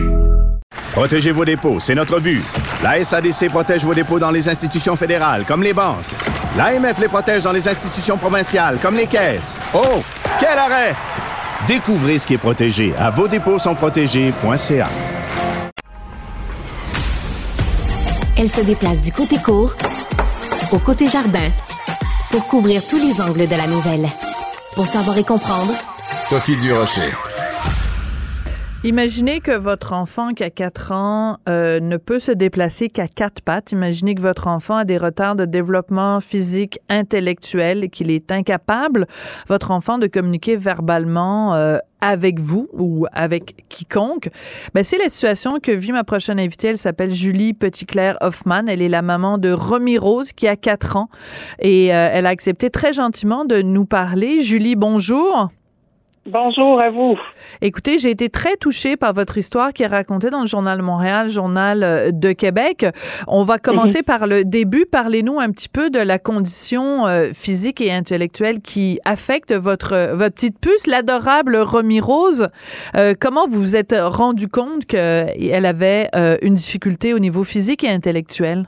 Protégez 0.91 1.31
vos 1.31 1.45
dépôts, 1.45 1.79
c'est 1.79 1.95
notre 1.95 2.19
but. 2.19 2.43
La 2.83 3.03
SADC 3.03 3.49
protège 3.49 3.83
vos 3.85 3.93
dépôts 3.93 4.19
dans 4.19 4.31
les 4.31 4.49
institutions 4.49 4.97
fédérales, 4.97 5.45
comme 5.45 5.63
les 5.63 5.73
banques. 5.73 6.03
L'AMF 6.57 6.99
les 6.99 7.07
protège 7.07 7.43
dans 7.43 7.53
les 7.53 7.65
institutions 7.67 8.17
provinciales, 8.17 8.77
comme 8.81 8.95
les 8.95 9.07
caisses. 9.07 9.57
Oh, 9.73 10.03
quel 10.37 10.57
arrêt! 10.57 10.93
Découvrez 11.65 12.19
ce 12.19 12.27
qui 12.27 12.33
est 12.33 12.37
protégé 12.37 12.93
à 12.97 13.09
vos 13.09 13.27
dépôts 13.27 13.57
sont 13.57 13.75
protégés.ca. 13.75 14.89
Elle 18.37 18.49
se 18.49 18.61
déplace 18.61 18.99
du 18.99 19.13
côté 19.13 19.37
court 19.37 19.73
au 20.71 20.79
côté 20.79 21.07
jardin 21.07 21.51
pour 22.31 22.47
couvrir 22.47 22.81
tous 22.85 22.97
les 22.97 23.21
angles 23.21 23.47
de 23.47 23.55
la 23.55 23.67
nouvelle. 23.67 24.09
Pour 24.75 24.87
savoir 24.87 25.17
et 25.17 25.23
comprendre, 25.23 25.73
Sophie 26.19 26.57
Durocher. 26.57 27.11
Imaginez 28.83 29.41
que 29.41 29.55
votre 29.55 29.93
enfant 29.93 30.33
qui 30.33 30.43
a 30.43 30.49
4 30.49 30.91
ans 30.91 31.37
euh, 31.47 31.79
ne 31.79 31.97
peut 31.97 32.19
se 32.19 32.31
déplacer 32.31 32.89
qu'à 32.89 33.07
quatre 33.07 33.43
pattes. 33.43 33.71
Imaginez 33.71 34.15
que 34.15 34.21
votre 34.21 34.47
enfant 34.47 34.77
a 34.77 34.85
des 34.85 34.97
retards 34.97 35.35
de 35.35 35.45
développement 35.45 36.19
physique, 36.19 36.79
intellectuel 36.89 37.83
et 37.83 37.89
qu'il 37.89 38.09
est 38.09 38.31
incapable, 38.31 39.05
votre 39.47 39.69
enfant, 39.69 39.99
de 39.99 40.07
communiquer 40.07 40.55
verbalement 40.55 41.53
euh, 41.53 41.77
avec 42.01 42.39
vous 42.39 42.69
ou 42.73 43.05
avec 43.11 43.65
quiconque. 43.69 44.29
Ben, 44.73 44.83
c'est 44.83 44.97
la 44.97 45.09
situation 45.09 45.59
que 45.59 45.71
vit 45.71 45.91
ma 45.91 46.03
prochaine 46.03 46.39
invitée. 46.39 46.69
Elle 46.69 46.79
s'appelle 46.79 47.13
Julie 47.13 47.53
Petitclerc 47.53 48.17
Hoffman. 48.19 48.63
Elle 48.67 48.81
est 48.81 48.89
la 48.89 49.03
maman 49.03 49.37
de 49.37 49.51
Romy 49.51 49.99
Rose 49.99 50.33
qui 50.33 50.47
a 50.47 50.55
4 50.55 50.95
ans 50.95 51.09
et 51.59 51.93
euh, 51.93 52.09
elle 52.11 52.25
a 52.25 52.29
accepté 52.29 52.71
très 52.71 52.93
gentiment 52.93 53.45
de 53.45 53.61
nous 53.61 53.85
parler. 53.85 54.41
Julie, 54.41 54.75
bonjour. 54.75 55.51
Bonjour 56.27 56.79
à 56.79 56.91
vous. 56.91 57.17
Écoutez, 57.61 57.97
j'ai 57.97 58.11
été 58.11 58.29
très 58.29 58.55
touchée 58.55 58.95
par 58.95 59.11
votre 59.11 59.39
histoire 59.39 59.73
qui 59.73 59.81
est 59.81 59.87
racontée 59.87 60.29
dans 60.29 60.41
le 60.41 60.45
Journal 60.45 60.77
de 60.77 60.83
Montréal, 60.83 61.29
Journal 61.29 61.81
euh, 61.81 62.11
de 62.11 62.31
Québec. 62.31 62.85
On 63.27 63.43
va 63.43 63.57
commencer 63.57 63.99
mhm. 63.99 64.03
par 64.03 64.27
le 64.27 64.45
début. 64.45 64.85
Parlez-nous 64.85 65.39
un 65.39 65.49
petit 65.49 65.67
peu 65.67 65.89
de 65.89 65.97
la 65.97 66.19
condition 66.19 67.07
euh, 67.07 67.31
physique 67.33 67.81
et 67.81 67.91
intellectuelle 67.91 68.61
qui 68.61 68.99
affecte 69.03 69.51
votre, 69.51 70.13
votre 70.13 70.35
petite 70.35 70.59
puce, 70.59 70.85
l'adorable 70.85 71.57
Romy 71.57 71.99
Rose. 71.99 72.49
Euh, 72.95 73.15
comment 73.19 73.47
vous 73.47 73.59
vous 73.59 73.75
êtes 73.75 73.95
rendu 73.99 74.47
compte 74.47 74.85
qu'elle 74.85 75.65
avait 75.65 76.11
une 76.43 76.53
difficulté 76.53 77.15
au 77.15 77.19
niveau 77.19 77.43
physique 77.43 77.83
et 77.83 77.89
intellectuel? 77.89 78.67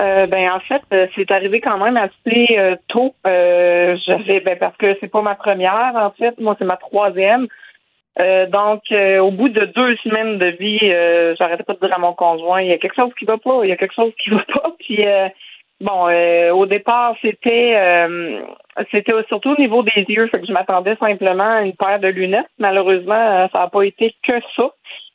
Euh, 0.00 0.26
ben 0.26 0.50
en 0.50 0.60
fait, 0.60 0.82
euh, 0.94 1.06
c'est 1.14 1.30
arrivé 1.30 1.60
quand 1.60 1.76
même 1.76 1.96
assez 1.98 2.58
euh, 2.58 2.76
tôt. 2.88 3.14
J'avais 3.24 4.40
ben 4.40 4.56
parce 4.58 4.76
que 4.78 4.96
c'est 5.00 5.10
pas 5.10 5.20
ma 5.20 5.34
première 5.34 5.92
en 5.94 6.10
fait, 6.10 6.38
moi 6.40 6.56
c'est 6.58 6.64
ma 6.64 6.76
troisième. 6.76 7.48
donc 8.48 8.82
au 8.90 9.30
bout 9.30 9.48
de 9.50 9.64
deux 9.66 9.96
semaines 9.96 10.38
de 10.38 10.46
vie, 10.46 11.36
j'arrêtais 11.38 11.64
pas 11.64 11.74
de 11.74 11.80
dire 11.80 11.94
à 11.94 11.98
mon 11.98 12.14
conjoint 12.14 12.62
il 12.62 12.68
y 12.68 12.72
a 12.72 12.78
quelque 12.78 12.96
chose 12.96 13.12
qui 13.18 13.24
va 13.24 13.36
pas, 13.36 13.60
il 13.64 13.70
y 13.70 13.72
a 13.72 13.76
quelque 13.76 13.94
chose 13.94 14.12
qui 14.22 14.30
va 14.30 14.44
pas. 14.54 14.72
Puis 14.78 15.04
bon, 15.80 16.08
au 16.52 16.66
départ 16.66 17.14
c'était 17.20 17.76
c'était 18.90 19.12
surtout 19.28 19.50
au 19.50 19.60
niveau 19.60 19.82
des 19.82 20.04
yeux, 20.08 20.28
fait 20.28 20.40
que 20.40 20.46
je 20.46 20.52
m'attendais 20.52 20.96
simplement 20.96 21.58
à 21.58 21.62
une 21.62 21.74
paire 21.74 22.00
de 22.00 22.08
lunettes. 22.08 22.50
Malheureusement, 22.58 23.48
ça 23.52 23.58
n'a 23.58 23.68
pas 23.68 23.82
été 23.82 24.14
que 24.22 24.40
ça. 24.56 24.70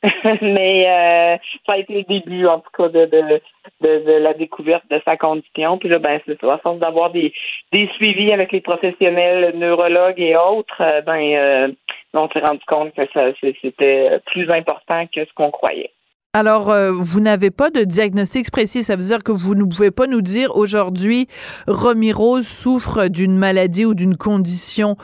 mais 0.42 0.86
euh, 0.86 1.36
ça 1.66 1.72
a 1.72 1.78
été 1.78 1.94
le 1.94 2.02
début, 2.02 2.46
en 2.46 2.60
tout 2.60 2.70
cas, 2.76 2.88
de, 2.88 3.06
de, 3.06 3.40
de, 3.80 4.12
la 4.18 4.34
découverte 4.34 4.84
de 4.90 5.00
sa 5.04 5.16
condition. 5.16 5.78
Puis 5.78 5.88
là, 5.88 5.98
ben, 5.98 6.20
c'est 6.26 6.38
ça. 6.40 6.54
À 6.54 6.58
force 6.58 6.78
d'avoir 6.78 7.10
des, 7.10 7.32
des 7.72 7.88
suivis 7.96 8.32
avec 8.32 8.52
les 8.52 8.60
professionnels, 8.60 9.56
neurologues 9.56 10.20
et 10.20 10.36
autres, 10.36 10.80
euh, 10.80 11.00
ben, 11.02 11.20
euh, 11.20 11.68
on 12.14 12.28
s'est 12.30 12.40
rendu 12.40 12.64
compte 12.66 12.94
que 12.94 13.06
ça, 13.12 13.26
c'était 13.60 14.20
plus 14.26 14.50
important 14.50 15.06
que 15.14 15.24
ce 15.24 15.32
qu'on 15.34 15.50
croyait. 15.50 15.90
Alors, 16.32 16.72
vous 16.92 17.20
n'avez 17.20 17.50
pas 17.50 17.70
de 17.70 17.84
diagnostic 17.84 18.50
précis. 18.50 18.82
Ça 18.82 18.96
veut 18.96 19.02
dire 19.02 19.22
que 19.22 19.32
vous 19.32 19.54
ne 19.54 19.64
pouvez 19.64 19.90
pas 19.90 20.06
nous 20.06 20.20
dire 20.22 20.54
aujourd'hui, 20.56 21.28
Romy 21.66 22.12
Rose 22.12 22.46
souffre 22.46 23.08
d'une 23.08 23.36
maladie 23.36 23.86
ou 23.86 23.94
d'une 23.94 24.16
condition 24.16 24.96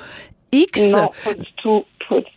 X? 0.53 0.93
Non, 0.93 1.11
pas 1.25 1.35
du 1.35 1.53
tout 1.57 1.85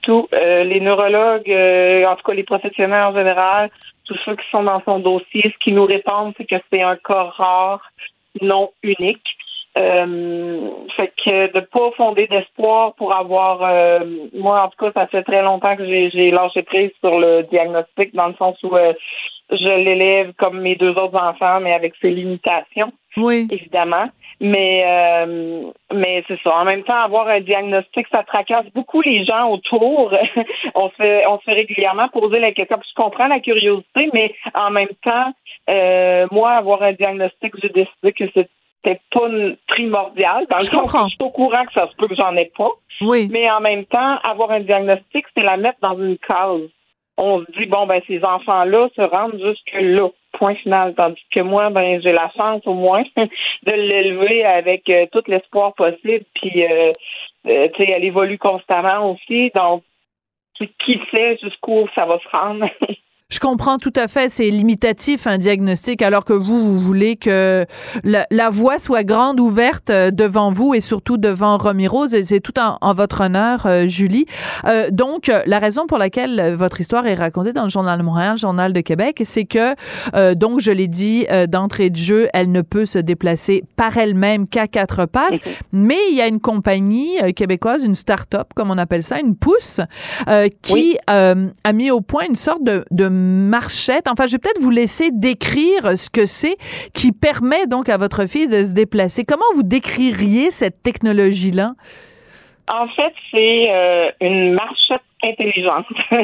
tout. 0.02 0.28
Euh, 0.34 0.64
les 0.64 0.80
neurologues, 0.80 1.50
euh, 1.50 2.06
en 2.06 2.16
tout 2.16 2.24
cas 2.24 2.34
les 2.34 2.44
professionnels 2.44 3.04
en 3.04 3.14
général, 3.14 3.70
tous 4.06 4.18
ceux 4.24 4.36
qui 4.36 4.46
sont 4.52 4.64
dans 4.64 4.82
son 4.86 5.00
dossier, 5.00 5.44
ce 5.44 5.64
qu'ils 5.64 5.76
nous 5.76 5.86
répondent, 5.86 6.34
c'est 6.38 6.46
que 6.46 6.56
c'est 6.72 6.82
un 6.82 6.96
cas 6.96 7.24
rare, 7.24 7.82
non 8.42 8.72
unique. 8.84 9.26
Euh, 9.78 10.70
fait 10.96 11.12
que 11.22 11.52
de 11.52 11.60
pas 11.60 11.92
fonder 11.98 12.28
d'espoir 12.28 12.94
pour 12.94 13.14
avoir 13.14 13.60
moi 14.34 14.64
en 14.64 14.70
tout 14.70 14.86
cas 14.86 14.92
ça 14.94 15.08
fait 15.08 15.24
très 15.24 15.42
longtemps 15.42 15.76
que 15.76 15.86
j'ai 15.86 16.32
lâché 16.32 16.64
prise 16.64 16.92
sur 17.02 17.20
le 17.20 17.44
diagnostic 17.52 18.16
dans 18.16 18.28
le 18.28 18.36
sens 18.36 18.56
où 18.64 18.72
je 19.52 19.84
l'élève 19.84 20.32
comme 20.38 20.62
mes 20.62 20.78
deux 20.78 20.92
autres 20.92 21.22
enfants 21.22 21.60
mais 21.60 21.74
avec 21.74 21.94
ses 22.02 22.12
limitations 22.12 22.94
oui 23.18 23.50
évidemment 23.52 24.08
mais 24.40 24.84
euh, 24.86 25.72
mais 25.94 26.24
c'est 26.28 26.40
ça. 26.42 26.56
En 26.56 26.66
même 26.66 26.84
temps, 26.84 27.00
avoir 27.00 27.28
un 27.28 27.40
diagnostic, 27.40 28.08
ça 28.12 28.24
tracasse 28.24 28.66
beaucoup 28.74 29.02
les 29.02 29.24
gens 29.24 29.50
autour. 29.50 30.14
on 30.76 30.90
se 30.90 30.96
fait 30.96 31.26
on 31.28 31.40
se 31.40 31.44
fait 31.44 31.54
régulièrement 31.54 32.10
poser 32.10 32.40
la 32.40 32.52
question. 32.52 32.78
Je 32.82 33.02
comprends 33.02 33.28
la 33.28 33.40
curiosité, 33.40 34.10
mais 34.14 34.34
en 34.54 34.72
même 34.72 34.94
temps, 35.04 35.34
euh, 35.70 36.28
moi, 36.32 36.52
avoir 36.52 36.84
un 36.84 36.94
diagnostic, 36.94 37.54
j'ai 37.62 37.70
décidé 37.70 38.12
que 38.14 38.26
c'était 38.28 39.02
pas 39.12 39.30
primordial. 39.68 40.46
Dans 40.50 40.58
le 40.58 40.64
je 40.64 40.70
je 40.70 41.10
suis 41.10 41.18
au 41.22 41.30
courant 41.30 41.66
que 41.66 41.74
ça 41.74 41.88
se 41.90 41.96
peut 41.96 42.08
que 42.08 42.16
j'en 42.16 42.36
ai 42.36 42.52
pas. 42.58 42.72
Oui. 43.02 43.28
Mais 43.32 43.50
en 43.50 43.62
même 43.62 43.86
temps, 43.86 44.18
avoir 44.24 44.52
un 44.52 44.62
diagnostic, 44.62 45.26
c'est 45.36 45.44
la 45.44 45.58
mettre 45.58 45.80
dans 45.82 45.98
une 45.98 46.18
case. 46.18 46.70
On 47.18 47.40
se 47.40 47.52
dit 47.58 47.66
bon 47.68 47.88
ben 47.88 48.02
ces 48.08 48.22
enfants-là 48.24 48.90
se 48.96 49.02
rendent 49.02 49.40
jusque 49.42 49.74
là 49.74 50.10
point 50.38 50.56
final. 50.56 50.94
Tandis 50.96 51.22
que 51.32 51.42
moi, 51.42 51.70
ben, 51.70 52.02
j'ai 52.02 52.12
la 52.12 52.30
chance 52.36 52.62
au 52.66 52.74
moins 52.74 53.04
de 53.16 53.72
l'élever 53.72 54.46
avec 54.46 54.90
euh, 54.90 55.06
tout 55.12 55.24
l'espoir 55.28 55.74
possible. 55.74 56.26
Puis, 56.36 56.66
euh, 56.66 56.92
euh, 57.48 57.68
tu 57.76 57.86
sais, 57.86 57.92
elle 57.92 58.04
évolue 58.04 58.38
constamment 58.38 59.12
aussi. 59.12 59.52
Donc, 59.56 59.84
qui 60.58 61.00
sait 61.12 61.38
jusqu'où 61.42 61.88
ça 61.96 62.06
va 62.06 62.20
se 62.20 62.30
rendre? 62.30 62.70
Je 63.30 63.40
comprends 63.40 63.80
tout 63.80 63.92
à 63.96 64.08
fait, 64.08 64.30
c'est 64.30 64.52
limitatif 64.52 65.26
un 65.26 65.40
diagnostic, 65.40 66.04
alors 66.04 66.26
que 66.26 66.34
vous, 66.34 66.60
vous 66.60 66.80
voulez 66.80 67.16
que 67.16 67.66
la, 68.04 68.28
la 68.30 68.52
voie 68.52 68.78
soit 68.78 69.04
grande, 69.04 69.40
ouverte 69.40 69.90
euh, 69.90 70.12
devant 70.12 70.52
vous 70.52 70.76
et 70.76 70.80
surtout 70.80 71.18
devant 71.18 71.58
Romy 71.58 71.88
Rose, 71.88 72.14
et 72.14 72.24
c'est 72.24 72.40
tout 72.40 72.60
en, 72.60 72.78
en 72.82 72.94
votre 72.94 73.22
honneur, 73.22 73.66
euh, 73.66 73.88
Julie. 73.88 74.28
Euh, 74.66 74.92
donc, 74.92 75.30
euh, 75.30 75.42
la 75.48 75.58
raison 75.58 75.88
pour 75.88 75.98
laquelle 75.98 76.54
votre 76.54 76.80
histoire 76.80 77.08
est 77.08 77.16
racontée 77.16 77.52
dans 77.52 77.64
le 77.64 77.70
Journal 77.70 77.98
de 77.98 78.04
Montréal, 78.04 78.34
le 78.34 78.38
Journal 78.38 78.74
de 78.74 78.82
Québec, 78.82 79.20
c'est 79.26 79.46
que, 79.46 79.74
euh, 80.16 80.36
donc, 80.36 80.60
je 80.60 80.70
l'ai 80.70 80.88
dit 80.88 81.26
euh, 81.32 81.48
d'entrée 81.48 81.90
de 81.90 81.96
jeu, 81.98 82.30
elle 82.32 82.52
ne 82.52 82.62
peut 82.62 82.86
se 82.86 83.00
déplacer 83.00 83.64
par 83.76 83.98
elle-même 83.98 84.48
qu'à 84.48 84.68
quatre 84.68 85.08
pattes, 85.08 85.40
mais 85.72 85.98
il 86.12 86.16
y 86.16 86.22
a 86.22 86.28
une 86.28 86.40
compagnie 86.40 87.18
québécoise, 87.36 87.84
une 87.84 87.96
start-up, 87.96 88.50
comme 88.56 88.70
on 88.70 88.78
appelle 88.78 89.02
ça, 89.02 89.20
une 89.20 89.36
pousse, 89.36 89.82
euh, 90.30 90.48
qui 90.62 91.00
euh, 91.10 91.48
a 91.64 91.74
mis 91.74 91.90
au 91.90 92.02
point 92.02 92.26
une 92.30 92.36
sorte 92.36 92.64
de, 92.64 92.86
de 92.92 93.15
marchette. 93.16 94.08
Enfin, 94.08 94.28
je 94.28 94.34
vais 94.34 94.38
peut-être 94.40 94.62
vous 94.62 94.72
laisser 94.72 95.10
décrire 95.12 95.98
ce 95.98 96.10
que 96.10 96.26
c'est 96.26 96.58
qui 96.94 97.12
permet 97.12 97.68
donc 97.68 97.90
à 97.90 97.98
votre 97.98 98.28
fille 98.28 98.48
de 98.48 98.64
se 98.64 98.74
déplacer. 98.74 99.24
Comment 99.24 99.46
vous 99.56 99.64
décririez 99.64 100.52
cette 100.52 100.84
technologie-là? 100.84 101.74
En 102.68 102.88
fait, 102.88 103.14
c'est 103.32 103.72
euh, 103.72 104.10
une 104.22 104.54
marchette 104.54 105.02
intelligente. 105.26 105.86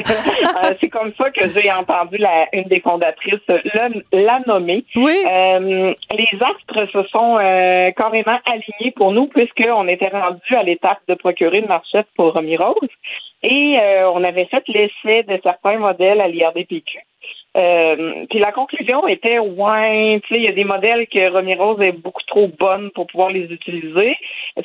Euh, 0.64 0.74
c'est 0.80 0.90
comme 0.90 1.14
ça 1.18 1.30
que 1.32 1.48
j'ai 1.50 1.72
entendu 1.72 2.18
la, 2.18 2.48
une 2.54 2.64
des 2.64 2.82
fondatrices 2.82 3.40
la, 3.74 3.90
la 4.12 4.40
nommer. 4.46 4.84
Oui. 4.96 5.16
Euh, 5.26 5.94
les 6.12 6.40
astres 6.42 6.92
se 6.92 7.04
sont 7.10 7.38
euh, 7.38 7.92
carrément 7.92 8.38
alignés 8.46 8.92
pour 8.96 9.12
nous 9.12 9.28
puisqu'on 9.28 9.88
était 9.88 10.10
rendu 10.10 10.56
à 10.56 10.64
l'étape 10.64 11.00
de 11.08 11.16
procurer 11.16 11.60
une 11.60 11.68
marchette 11.68 12.08
pour 12.16 12.34
Romy 12.34 12.58
Rose 12.58 12.90
et 13.44 13.78
on 14.14 14.24
avait 14.24 14.46
fait 14.46 14.64
l'essai 14.68 15.24
de 15.24 15.40
certains 15.44 15.78
modèles 15.78 16.22
à 16.22 16.28
l'IRDPQ. 16.28 17.00
Euh, 17.58 18.26
puis 18.30 18.40
la 18.40 18.54
conclusion 18.54 19.06
était 19.08 19.40
ouais, 19.40 20.22
tu 20.24 20.34
sais, 20.34 20.40
il 20.40 20.46
y 20.46 20.48
a 20.48 20.54
des 20.54 20.64
modèles 20.64 21.08
que 21.08 21.32
Romy 21.32 21.56
Rose 21.56 21.82
est 21.82 21.92
beaucoup 21.92 22.24
trop 22.28 22.48
bonne 22.48 22.92
pour 22.92 23.08
pouvoir 23.08 23.30
les 23.30 23.44
utiliser. 23.52 24.16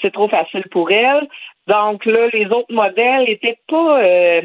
C'est 0.00 0.12
trop 0.12 0.28
facile 0.28 0.64
pour 0.70 0.90
elle. 0.90 1.26
Donc 1.66 2.04
là, 2.06 2.28
les 2.32 2.46
autres 2.46 2.72
modèles 2.72 3.28
étaient 3.28 3.58
pas 3.68 4.00
euh, 4.02 4.42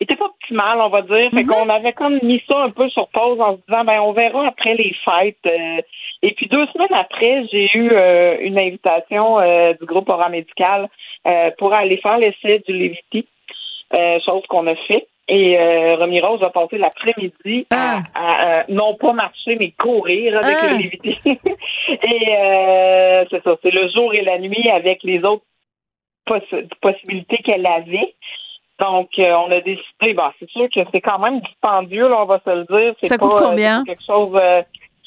étaient 0.00 0.16
pas 0.16 0.26
optimales, 0.26 0.78
on 0.80 0.88
va 0.88 1.02
dire. 1.02 1.30
Fait 1.32 1.44
qu'on 1.44 1.68
avait 1.68 1.92
comme 1.92 2.18
mis 2.22 2.42
ça 2.48 2.62
un 2.64 2.70
peu 2.70 2.88
sur 2.90 3.08
pause 3.08 3.40
en 3.40 3.56
se 3.56 3.60
disant 3.66 3.84
ben 3.84 4.00
on 4.00 4.12
verra 4.12 4.46
après 4.48 4.74
les 4.74 4.94
fêtes. 5.04 5.36
Euh, 5.46 5.80
et 6.22 6.32
puis 6.32 6.46
deux 6.48 6.66
semaines 6.68 6.92
après, 6.94 7.46
j'ai 7.50 7.68
eu 7.74 7.90
euh, 7.92 8.36
une 8.40 8.58
invitation 8.58 9.38
euh, 9.40 9.72
du 9.74 9.86
groupe 9.86 10.08
Aura 10.08 10.28
Médical 10.28 10.88
euh, 11.26 11.50
pour 11.58 11.72
aller 11.72 11.96
faire 11.98 12.18
l'essai 12.18 12.62
du 12.66 12.94
euh, 13.94 14.18
chose 14.24 14.42
qu'on 14.48 14.66
a 14.66 14.74
fait. 14.74 15.06
Et 15.26 15.58
euh, 15.58 15.96
Romy 15.96 16.20
Rose 16.20 16.42
a 16.42 16.50
passé 16.50 16.76
l'après-midi 16.76 17.66
à, 17.70 18.00
à, 18.14 18.46
euh, 18.60 18.62
non 18.68 18.94
pas 18.94 19.12
marcher, 19.14 19.56
mais 19.56 19.70
courir 19.70 20.36
avec 20.36 20.56
Ah. 20.60 20.68
le 20.72 20.76
Levity. 20.76 21.18
et 21.24 22.36
euh, 22.36 23.24
c'est 23.30 23.42
ça, 23.42 23.56
c'est 23.62 23.70
le 23.70 23.88
jour 23.88 24.12
et 24.12 24.20
la 24.20 24.38
nuit 24.38 24.68
avec 24.68 25.02
les 25.02 25.24
autres 25.24 25.44
poss- 26.26 26.68
possibilités 26.80 27.38
qu'elle 27.38 27.66
avait. 27.66 28.14
Donc, 28.80 29.10
euh, 29.18 29.32
on 29.34 29.50
a 29.52 29.60
décidé, 29.60 30.14
bon, 30.14 30.30
c'est 30.40 30.50
sûr 30.50 30.66
que 30.74 30.80
c'est 30.90 31.00
quand 31.00 31.18
même 31.20 31.40
dispendieux, 31.40 32.08
là, 32.08 32.16
on 32.22 32.24
va 32.26 32.40
se 32.44 32.50
le 32.50 32.64
dire. 32.64 32.94
C'est 33.00 33.06
Ça 33.06 33.18
pas, 33.18 33.28
coûte 33.28 33.40
euh, 33.40 33.48
combien? 33.50 33.78
c'est 33.80 33.92
quelque 33.92 34.04
chose, 34.04 34.32
euh, 34.34 34.62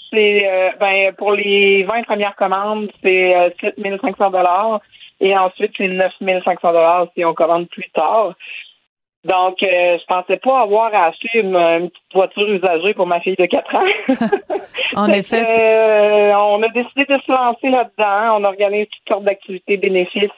c'est, 0.09 0.47
euh, 0.49 0.69
ben, 0.79 1.13
pour 1.15 1.33
les 1.33 1.83
20 1.83 2.03
premières 2.03 2.35
commandes, 2.37 2.89
c'est 3.03 3.35
euh, 3.35 3.49
7 3.59 3.75
500 4.01 4.79
et 5.19 5.35
ensuite, 5.37 5.73
c'est 5.77 5.87
9 5.87 6.13
500 6.45 7.07
si 7.15 7.25
on 7.25 7.33
commande 7.33 7.67
plus 7.69 7.89
tard. 7.91 8.33
Donc, 9.25 9.57
je 9.59 10.05
pensais 10.05 10.37
pas 10.37 10.61
avoir 10.61 10.93
à 10.95 11.07
acheter 11.07 11.27
une, 11.39 11.55
une 11.57 11.89
petite 11.89 12.13
voiture 12.13 12.47
usagée 12.49 12.93
pour 12.93 13.07
ma 13.07 13.19
fille 13.19 13.35
de 13.35 13.45
4 13.45 13.75
ans. 13.75 13.85
En 14.95 15.09
effet, 15.11 15.43
on 16.35 16.63
a 16.63 16.69
décidé 16.69 17.03
de 17.05 17.19
se 17.21 17.31
lancer 17.31 17.69
là-dedans. 17.69 18.37
On 18.39 18.43
organise 18.45 18.87
toutes 18.87 19.07
sortes 19.09 19.23
d'activités 19.25 19.75
bénéfices. 19.77 20.29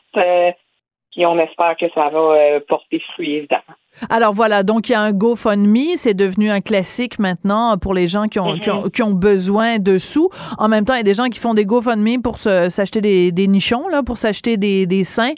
Puis 1.19 1.25
on 1.25 1.37
espère 1.37 1.75
que 1.75 1.89
ça 1.93 2.07
va 2.07 2.17
euh, 2.17 2.61
porter 2.65 3.01
fruit, 3.11 3.35
évidemment. 3.35 3.75
Alors 4.09 4.33
voilà, 4.33 4.63
donc 4.63 4.87
il 4.87 4.93
y 4.93 4.95
a 4.95 5.01
un 5.01 5.11
GoFundMe, 5.11 5.97
c'est 5.97 6.13
devenu 6.13 6.49
un 6.49 6.61
classique 6.61 7.19
maintenant 7.19 7.77
pour 7.77 7.93
les 7.93 8.07
gens 8.07 8.27
qui 8.27 8.39
ont, 8.39 8.57
qui 8.57 8.69
ont, 8.69 8.83
qui 8.89 9.03
ont 9.03 9.11
besoin 9.11 9.77
de 9.79 9.97
sous. 9.97 10.29
En 10.57 10.69
même 10.69 10.85
temps, 10.85 10.93
il 10.93 10.97
y 10.97 11.01
a 11.01 11.03
des 11.03 11.13
gens 11.15 11.25
qui 11.25 11.37
font 11.39 11.53
des 11.53 11.65
GoFundMe 11.65 12.21
pour 12.21 12.37
se- 12.39 12.69
s'acheter 12.69 13.01
des, 13.01 13.31
des 13.33 13.47
nichons, 13.47 13.89
là, 13.89 14.01
pour 14.01 14.17
s'acheter 14.17 14.55
des, 14.55 14.85
des 14.85 15.03
seins. 15.03 15.33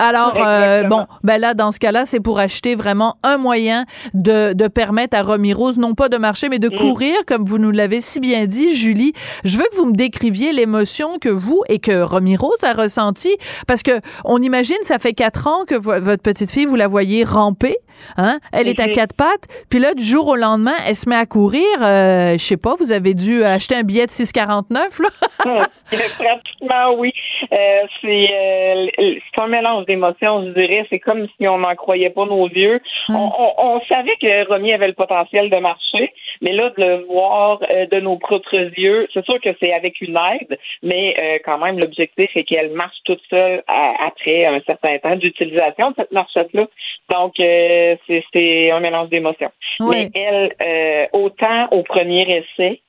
Alors, 0.00 0.34
euh, 0.44 0.82
bon, 0.84 1.06
ben 1.22 1.38
là, 1.38 1.54
dans 1.54 1.70
ce 1.70 1.78
cas-là, 1.78 2.04
c'est 2.04 2.18
pour 2.18 2.40
acheter 2.40 2.74
vraiment 2.74 3.18
un 3.22 3.36
moyen 3.36 3.84
de, 4.14 4.52
de 4.52 4.66
permettre 4.66 5.16
à 5.16 5.22
Romy 5.22 5.52
Rose, 5.52 5.78
non 5.78 5.94
pas 5.94 6.08
de 6.08 6.16
marcher, 6.16 6.48
mais 6.48 6.58
de 6.58 6.68
courir, 6.70 7.14
comme 7.26 7.44
vous 7.44 7.58
nous 7.58 7.70
l'avez 7.70 8.00
si 8.00 8.18
bien 8.18 8.46
dit, 8.46 8.74
Julie. 8.74 9.12
Je 9.44 9.58
veux 9.58 9.64
que 9.70 9.76
vous 9.76 9.86
me 9.86 9.94
décriviez 9.94 10.52
l'émotion 10.52 11.18
que 11.20 11.28
vous 11.28 11.62
et 11.68 11.78
que 11.78 12.02
Romy 12.02 12.36
Rose 12.36 12.64
a 12.64 12.72
ressenti, 12.72 13.30
parce 13.68 13.84
que 13.84 14.00
on 14.24 14.42
imagine, 14.42 14.76
ça 14.82 14.98
fait 14.98 15.12
quatre 15.12 15.46
ans 15.46 15.64
que 15.68 15.76
vo- 15.76 16.00
votre 16.00 16.22
petite 16.22 16.50
fille, 16.50 16.64
vous 16.66 16.74
la 16.76 16.88
voyez 16.88 17.22
ramper, 17.22 17.76
hein? 18.16 18.38
Elle 18.52 18.68
est 18.68 18.80
à 18.80 18.86
Mhm. 18.86 18.92
quatre 18.92 19.14
pattes, 19.16 19.46
puis 19.70 19.78
là, 19.78 19.94
du 19.94 20.04
jour 20.04 20.28
au 20.28 20.36
lendemain, 20.36 20.74
elle 20.86 20.94
se 20.96 21.08
met 21.08 21.16
à 21.16 21.26
courir. 21.26 21.62
Euh, 21.80 22.32
je 22.32 22.38
sais 22.44 22.56
pas, 22.56 22.74
vous 22.78 22.92
avez 22.92 23.14
dû 23.14 23.44
acheter 23.44 23.74
un 23.76 23.82
billet 23.82 24.06
de 24.06 24.10
6,49, 24.10 25.00
là? 25.00 25.08
Pratiquement, 26.18 26.94
oui. 26.96 27.12
Euh, 27.52 27.56
c'est 28.00 28.28
euh, 28.32 28.86
c'est 29.34 29.40
un 29.42 29.46
mélange 29.48 29.86
d'émotions, 29.86 30.44
je 30.46 30.50
dirais. 30.52 30.86
C'est 30.90 30.98
comme 31.00 31.26
si 31.38 31.46
on 31.48 31.58
n'en 31.58 31.74
croyait 31.74 32.10
pas 32.10 32.24
nos 32.26 32.48
yeux. 32.48 32.80
On, 33.08 33.14
on- 33.38 33.54
on 33.58 33.80
savait 33.88 34.16
que 34.20 34.48
Romy 34.48 34.72
avait 34.72 34.86
le 34.88 34.92
potentiel 34.94 35.50
de 35.50 35.56
marcher, 35.56 36.12
mais 36.42 36.52
là, 36.52 36.70
de 36.76 36.82
le 36.84 36.96
voir 37.06 37.60
euh, 37.70 37.86
de 37.86 38.00
nos 38.00 38.16
propres 38.18 38.54
yeux, 38.76 39.08
c'est 39.14 39.24
sûr 39.24 39.40
que 39.40 39.50
c'est 39.60 39.72
avec 39.72 40.00
une 40.02 40.18
aide, 40.18 40.58
mais 40.82 41.14
euh, 41.18 41.38
quand 41.44 41.58
même, 41.58 41.78
l'objectif 41.80 42.30
est 42.36 42.44
qu'elle 42.44 42.72
marche 42.72 42.98
toute 43.04 43.22
seule 43.30 43.62
à- 43.66 43.94
après 44.08 44.44
un 44.44 44.60
certain 44.66 44.98
temps 44.98 45.16
d'utilisation 45.16 45.90
de 45.90 45.94
cette 45.96 46.12
marchette-là. 46.12 46.66
Donc, 47.10 47.40
euh, 47.40 47.96
c'est 48.32 48.70
un 48.70 48.80
mélange 48.80 49.08
d'émotions. 49.08 49.52
Oui. 49.80 50.08
Mais 50.14 50.20
elle, 50.20 50.52
euh, 50.60 51.06
autant 51.12 51.68
au 51.70 51.82
premier 51.82 52.22
essai, 52.38 52.80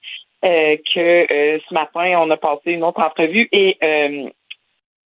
euh, 0.45 0.75
que 0.93 0.99
euh, 1.31 1.59
ce 1.69 1.73
matin, 1.73 2.19
on 2.19 2.29
a 2.29 2.35
passé 2.37 2.71
une 2.73 2.83
autre 2.83 3.01
entrevue 3.01 3.47
et 3.53 3.77
euh, 3.81 4.29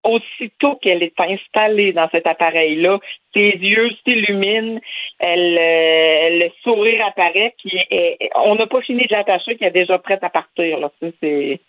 aussitôt 0.07 0.75
qu'elle 0.77 1.03
est 1.03 1.19
installée 1.19 1.93
dans 1.93 2.09
cet 2.09 2.25
appareil-là, 2.27 2.99
ses 3.33 3.51
yeux 3.59 3.89
s'illuminent, 4.03 4.79
elle, 5.19 5.57
euh, 5.59 6.45
le 6.45 6.49
sourire 6.63 7.05
apparaît, 7.05 7.53
puis 7.59 7.77
elle- 7.91 8.15
on 8.35 8.55
n'a 8.55 8.67
pas 8.67 8.81
fini 8.81 9.03
de 9.05 9.13
l'attacher, 9.13 9.55
qu'elle 9.57 9.69
est 9.69 9.81
déjà 9.81 9.97
prête 9.99 10.23
à 10.23 10.29
partir. 10.29 10.79
Là. 10.79 10.89
C'est, 11.01 11.59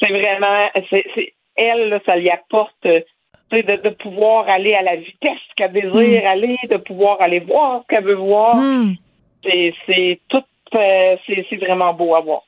c'est 0.00 0.08
vraiment, 0.08 0.68
c'est, 0.90 1.04
c'est- 1.14 1.32
elle, 1.56 1.88
là, 1.88 2.00
ça 2.06 2.16
lui 2.16 2.30
apporte 2.30 2.84
euh, 2.86 3.00
de, 3.50 3.60
de 3.62 3.88
pouvoir 3.90 4.48
aller 4.48 4.74
à 4.74 4.82
la 4.82 4.96
vitesse 4.96 5.38
qu'elle 5.56 5.72
désire 5.72 6.26
aller, 6.28 6.56
de 6.70 6.76
pouvoir 6.76 7.20
aller 7.22 7.40
voir 7.40 7.82
ce 7.82 7.86
qu'elle 7.94 8.04
veut 8.04 8.14
voir. 8.14 8.56
Hmm. 8.56 8.92
C'est, 9.44 9.72
c'est 9.86 10.20
tout, 10.28 10.42
euh, 10.74 11.16
c'est, 11.26 11.46
c'est 11.48 11.56
vraiment 11.56 11.94
beau 11.94 12.14
à 12.14 12.20
voir. 12.20 12.42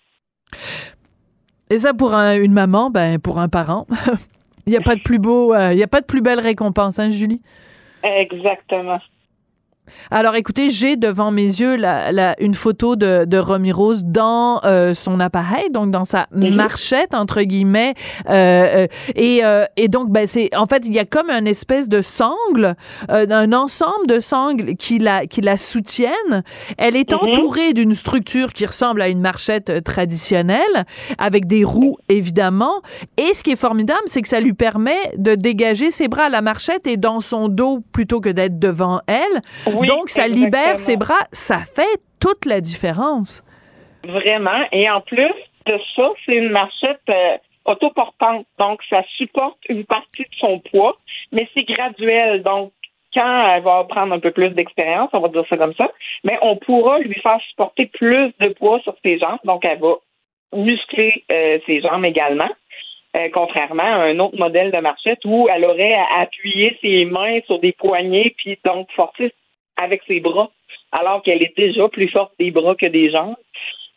Et 1.70 1.78
ça, 1.78 1.94
pour 1.94 2.14
un- 2.14 2.36
une 2.40 2.52
maman, 2.52 2.90
ben, 2.90 3.18
pour 3.20 3.38
un 3.38 3.48
parent, 3.48 3.86
il 4.70 4.74
n'y 4.74 4.78
a 4.78 4.82
pas 4.82 4.94
de 4.94 5.00
plus 5.00 5.18
beau, 5.18 5.52
euh, 5.52 5.72
il 5.72 5.78
y 5.78 5.82
a 5.82 5.88
pas 5.88 6.00
de 6.00 6.06
plus 6.06 6.20
belle 6.20 6.38
récompense, 6.38 7.00
hein, 7.00 7.10
Julie? 7.10 7.40
Exactement. 8.04 9.00
Alors, 10.12 10.36
écoutez, 10.36 10.70
j'ai 10.70 10.96
devant 10.96 11.30
mes 11.32 11.42
yeux 11.46 11.74
la, 11.76 12.12
la- 12.12 12.40
une 12.40 12.54
photo 12.54 12.94
de, 12.94 13.24
de 13.24 13.38
Romy 13.38 13.72
Rose 13.72 14.02
dans 14.04 14.60
euh, 14.64 14.94
son 14.94 15.18
appareil, 15.18 15.68
donc 15.70 15.90
dans 15.90 16.04
sa 16.04 16.26
marchette 16.54 17.12
entre 17.14 17.42
guillemets, 17.42 17.94
euh, 18.28 18.84
euh, 18.84 18.86
et, 19.16 19.40
euh, 19.44 19.64
et 19.76 19.88
donc 19.88 20.10
ben 20.10 20.26
c'est 20.28 20.48
en 20.54 20.66
fait 20.66 20.86
il 20.86 20.94
y 20.94 20.98
a 21.00 21.04
comme 21.04 21.28
un 21.28 21.44
espèce 21.44 21.88
de 21.88 22.02
sangle, 22.02 22.74
euh, 23.10 23.26
un 23.30 23.52
ensemble 23.52 24.06
de 24.06 24.20
sangles 24.20 24.76
qui 24.76 24.98
la 25.00 25.26
qui 25.26 25.40
la 25.40 25.56
soutiennent. 25.56 26.42
Elle 26.78 26.94
est 26.96 27.12
entourée 27.12 27.72
d'une 27.72 27.94
structure 27.94 28.52
qui 28.52 28.66
ressemble 28.66 29.02
à 29.02 29.08
une 29.08 29.20
marchette 29.20 29.70
euh, 29.70 29.80
traditionnelle 29.80 30.84
avec 31.18 31.46
des 31.46 31.64
roues 31.64 31.96
évidemment. 32.08 32.80
Et 33.16 33.34
ce 33.34 33.42
qui 33.42 33.50
est 33.50 33.56
formidable, 33.56 34.02
c'est 34.06 34.22
que 34.22 34.28
ça 34.28 34.40
lui 34.40 34.52
permet 34.54 34.98
de 35.16 35.34
dégager 35.34 35.90
ses 35.90 36.06
bras. 36.08 36.28
La 36.28 36.42
marchette 36.42 36.86
est 36.86 36.96
dans 36.96 37.20
son 37.20 37.48
dos 37.48 37.80
plutôt 37.92 38.20
que 38.20 38.28
d'être 38.28 38.58
devant 38.60 39.00
elle. 39.08 39.40
Oui, 39.76 39.86
Donc, 39.86 40.08
ça 40.08 40.26
libère 40.26 40.78
ses 40.78 40.96
bras. 40.96 41.26
Ça 41.32 41.58
fait 41.58 42.00
toute 42.20 42.44
la 42.44 42.60
différence. 42.60 43.42
Vraiment. 44.04 44.64
Et 44.72 44.88
en 44.90 45.00
plus 45.00 45.32
de 45.66 45.78
ça, 45.94 46.10
c'est 46.24 46.36
une 46.36 46.50
marchette 46.50 47.00
euh, 47.08 47.36
autoportante. 47.64 48.46
Donc, 48.58 48.80
ça 48.88 49.02
supporte 49.16 49.58
une 49.68 49.84
partie 49.84 50.22
de 50.22 50.34
son 50.38 50.58
poids, 50.60 50.96
mais 51.32 51.48
c'est 51.54 51.64
graduel. 51.64 52.42
Donc, 52.42 52.72
quand 53.12 53.48
elle 53.48 53.62
va 53.62 53.84
prendre 53.84 54.14
un 54.14 54.20
peu 54.20 54.30
plus 54.30 54.50
d'expérience, 54.50 55.10
on 55.12 55.20
va 55.20 55.28
dire 55.28 55.44
ça 55.48 55.56
comme 55.56 55.74
ça, 55.74 55.90
mais 56.24 56.38
on 56.42 56.56
pourra 56.56 57.00
lui 57.00 57.18
faire 57.20 57.40
supporter 57.50 57.86
plus 57.86 58.32
de 58.38 58.48
poids 58.48 58.80
sur 58.80 58.94
ses 59.04 59.18
jambes. 59.18 59.40
Donc, 59.44 59.64
elle 59.64 59.80
va 59.80 59.96
muscler 60.54 61.24
euh, 61.30 61.58
ses 61.66 61.80
jambes 61.80 62.04
également. 62.04 62.48
Euh, 63.16 63.28
contrairement 63.32 63.82
à 63.82 64.04
un 64.04 64.20
autre 64.20 64.38
modèle 64.38 64.70
de 64.70 64.78
marchette 64.78 65.18
où 65.24 65.48
elle 65.52 65.64
aurait 65.64 65.94
à 65.94 66.20
appuyer 66.20 66.78
ses 66.80 67.04
mains 67.06 67.40
sur 67.46 67.58
des 67.58 67.72
poignets 67.72 68.32
puis 68.36 68.56
donc 68.64 68.88
forcer 68.92 69.32
avec 69.80 70.02
ses 70.06 70.20
bras 70.20 70.50
alors 70.92 71.22
qu'elle 71.22 71.42
est 71.42 71.56
déjà 71.56 71.88
plus 71.88 72.08
forte 72.08 72.32
des 72.38 72.50
bras 72.50 72.74
que 72.74 72.86
des 72.86 73.10
jambes. 73.10 73.36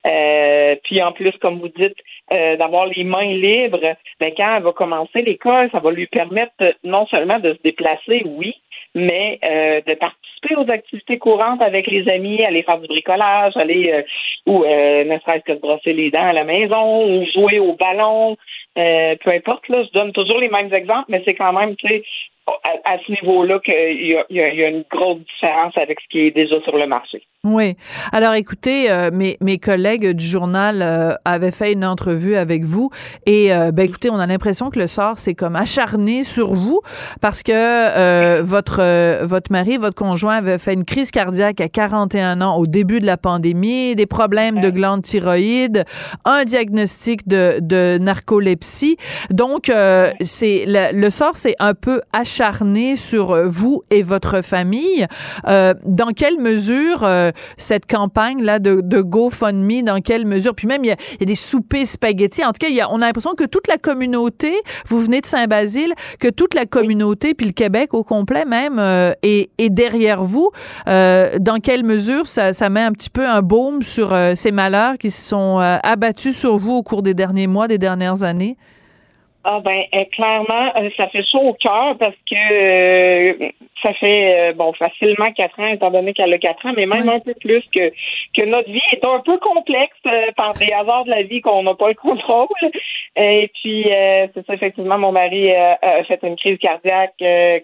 Euh, 0.05 0.75
puis 0.83 1.01
en 1.01 1.13
plus, 1.13 1.31
comme 1.41 1.59
vous 1.59 1.69
dites, 1.69 1.95
euh, 2.31 2.57
d'avoir 2.57 2.87
les 2.87 3.03
mains 3.05 3.33
libres, 3.33 3.95
ben, 4.19 4.33
quand 4.35 4.57
elle 4.57 4.63
va 4.63 4.73
commencer 4.73 5.21
l'école, 5.21 5.69
ça 5.71 5.79
va 5.79 5.91
lui 5.91 6.07
permettre 6.07 6.53
non 6.83 7.07
seulement 7.07 7.39
de 7.39 7.53
se 7.53 7.61
déplacer, 7.63 8.23
oui, 8.25 8.53
mais 8.95 9.39
euh, 9.45 9.81
de 9.87 9.93
participer 9.93 10.55
aux 10.57 10.69
activités 10.69 11.17
courantes 11.17 11.61
avec 11.61 11.87
les 11.87 12.09
amis, 12.09 12.43
aller 12.43 12.63
faire 12.63 12.79
du 12.79 12.87
bricolage, 12.87 13.55
aller 13.55 14.03
ou 14.45 14.65
ne 14.65 15.19
serait-ce 15.19 15.45
que 15.45 15.53
de 15.53 15.59
brosser 15.59 15.93
les 15.93 16.11
dents 16.11 16.27
à 16.27 16.33
la 16.33 16.43
maison, 16.43 17.05
ou 17.07 17.25
jouer 17.33 17.59
au 17.59 17.73
ballon, 17.73 18.35
peu 18.75 19.31
importe, 19.31 19.69
là, 19.69 19.83
je 19.83 19.91
donne 19.97 20.11
toujours 20.11 20.39
les 20.39 20.49
mêmes 20.49 20.73
exemples, 20.73 21.05
mais 21.07 21.21
c'est 21.23 21.33
quand 21.33 21.53
même, 21.53 21.77
tu 21.77 21.87
sais, 21.87 22.03
à, 22.47 22.97
ce 22.99 23.11
niveau-là 23.11 23.59
qu'il 23.59 23.73
y, 23.73 24.33
y, 24.33 24.41
a 24.41 24.67
une 24.67 24.85
grosse 24.89 25.19
différence 25.19 25.77
avec 25.77 25.99
ce 26.01 26.07
qui 26.09 26.19
est 26.19 26.31
déjà 26.31 26.59
sur 26.61 26.77
le 26.77 26.87
marché. 26.87 27.23
Oui. 27.45 27.75
Alors 28.13 28.35
écoutez, 28.35 28.89
euh, 28.89 29.09
mes, 29.11 29.35
mes 29.41 29.57
collègues 29.57 30.11
du 30.11 30.25
journal 30.25 30.81
euh, 30.81 31.13
avaient 31.25 31.51
fait 31.51 31.73
une 31.73 31.83
entrevue 31.83 32.37
avec 32.37 32.63
vous 32.63 32.89
et 33.25 33.53
euh, 33.53 33.73
ben 33.73 33.83
écoutez, 33.83 34.09
on 34.09 34.17
a 34.17 34.25
l'impression 34.25 34.69
que 34.69 34.79
le 34.79 34.87
sort 34.87 35.19
s'est 35.19 35.33
comme 35.33 35.57
acharné 35.57 36.23
sur 36.23 36.53
vous 36.53 36.79
parce 37.19 37.43
que 37.43 38.39
votre 38.39 39.25
votre 39.25 39.51
mari, 39.51 39.75
votre 39.75 39.95
conjoint 39.95 40.35
avait 40.35 40.57
fait 40.57 40.73
une 40.73 40.85
crise 40.85 41.11
cardiaque 41.11 41.59
à 41.59 41.67
41 41.67 42.39
ans 42.39 42.55
au 42.55 42.65
début 42.65 43.01
de 43.01 43.05
la 43.05 43.17
pandémie, 43.17 43.93
des 43.97 44.05
problèmes 44.05 44.61
de 44.61 44.69
glande 44.69 45.01
thyroïde, 45.01 45.83
un 46.23 46.45
diagnostic 46.45 47.27
de, 47.27 47.57
de 47.59 47.97
narcolepsie. 47.97 48.95
Donc 49.31 49.69
c'est 50.21 50.63
le, 50.65 50.97
le, 50.97 51.09
sort 51.09 51.35
s'est 51.35 51.57
un 51.59 51.73
peu 51.73 51.99
acharné 52.13 52.95
sur 52.95 53.35
vous 53.49 53.83
et 53.91 54.01
votre 54.01 54.41
famille. 54.41 55.05
dans 55.45 56.11
quelle 56.15 56.39
mesure 56.39 57.05
cette 57.57 57.85
campagne-là 57.85 58.59
de, 58.59 58.81
de 58.81 59.01
GoFundMe, 59.01 59.83
dans 59.83 60.01
quelle 60.01 60.25
mesure? 60.25 60.55
Puis 60.55 60.67
même, 60.67 60.83
il 60.83 60.87
y 60.87 60.91
a, 60.91 61.25
des 61.25 61.35
soupers 61.35 61.85
spaghettis. 61.85 62.43
En 62.43 62.51
tout 62.51 62.59
cas, 62.59 62.67
il 62.67 62.75
y 62.75 62.81
a, 62.81 62.89
on 62.91 63.01
a 63.01 63.05
l'impression 63.05 63.33
que 63.33 63.45
toute 63.45 63.67
la 63.67 63.77
communauté, 63.77 64.53
vous 64.87 64.99
venez 64.99 65.21
de 65.21 65.25
Saint-Basile, 65.25 65.93
que 66.19 66.27
toute 66.27 66.53
la 66.53 66.65
communauté, 66.65 67.33
puis 67.33 67.47
le 67.47 67.51
Québec 67.53 67.93
au 67.93 68.03
complet 68.03 68.45
même, 68.45 68.79
euh, 68.79 69.13
est, 69.23 69.49
est, 69.57 69.69
derrière 69.69 70.23
vous. 70.23 70.51
Euh, 70.87 71.37
dans 71.39 71.57
quelle 71.57 71.83
mesure 71.83 72.27
ça, 72.27 72.53
ça, 72.53 72.69
met 72.69 72.81
un 72.81 72.91
petit 72.91 73.09
peu 73.09 73.27
un 73.27 73.41
baume 73.41 73.81
sur 73.81 74.13
euh, 74.13 74.33
ces 74.35 74.51
malheurs 74.51 74.97
qui 74.97 75.11
se 75.11 75.29
sont 75.29 75.57
abattus 75.83 76.35
sur 76.35 76.57
vous 76.57 76.73
au 76.73 76.83
cours 76.83 77.03
des 77.03 77.13
derniers 77.13 77.47
mois, 77.47 77.67
des 77.67 77.77
dernières 77.77 78.23
années? 78.23 78.57
Ah 79.45 79.59
ben 79.59 79.83
clairement, 80.11 80.71
ça 80.95 81.07
fait 81.09 81.23
chaud 81.29 81.41
au 81.41 81.53
cœur 81.53 81.97
parce 81.97 82.15
que 82.29 83.51
ça 83.83 83.93
fait 83.93 84.51
euh, 84.51 84.53
bon 84.53 84.71
facilement 84.73 85.31
quatre 85.33 85.59
ans, 85.59 85.67
étant 85.67 85.91
donné 85.91 86.13
qu'elle 86.13 86.33
a 86.33 86.37
quatre 86.37 86.65
ans, 86.65 86.73
mais 86.75 86.85
même 86.85 87.09
un 87.09 87.19
peu 87.19 87.33
plus 87.33 87.61
que 87.75 87.89
que 88.35 88.45
notre 88.45 88.71
vie 88.71 88.81
est 88.93 89.03
un 89.03 89.19
peu 89.19 89.37
complexe 89.39 89.97
euh, 90.07 90.31
par 90.37 90.53
des 90.53 90.71
hasards 90.71 91.03
de 91.03 91.09
la 91.09 91.23
vie 91.23 91.41
qu'on 91.41 91.63
n'a 91.63 91.75
pas 91.75 91.89
le 91.89 91.95
contrôle. 91.95 92.47
Et 93.17 93.51
puis 93.61 93.91
euh, 93.91 94.27
c'est 94.33 94.45
ça 94.47 94.53
effectivement, 94.53 94.97
mon 94.97 95.11
mari 95.11 95.51
a 95.51 96.03
fait 96.05 96.19
une 96.23 96.37
crise 96.37 96.57
cardiaque, 96.57 97.13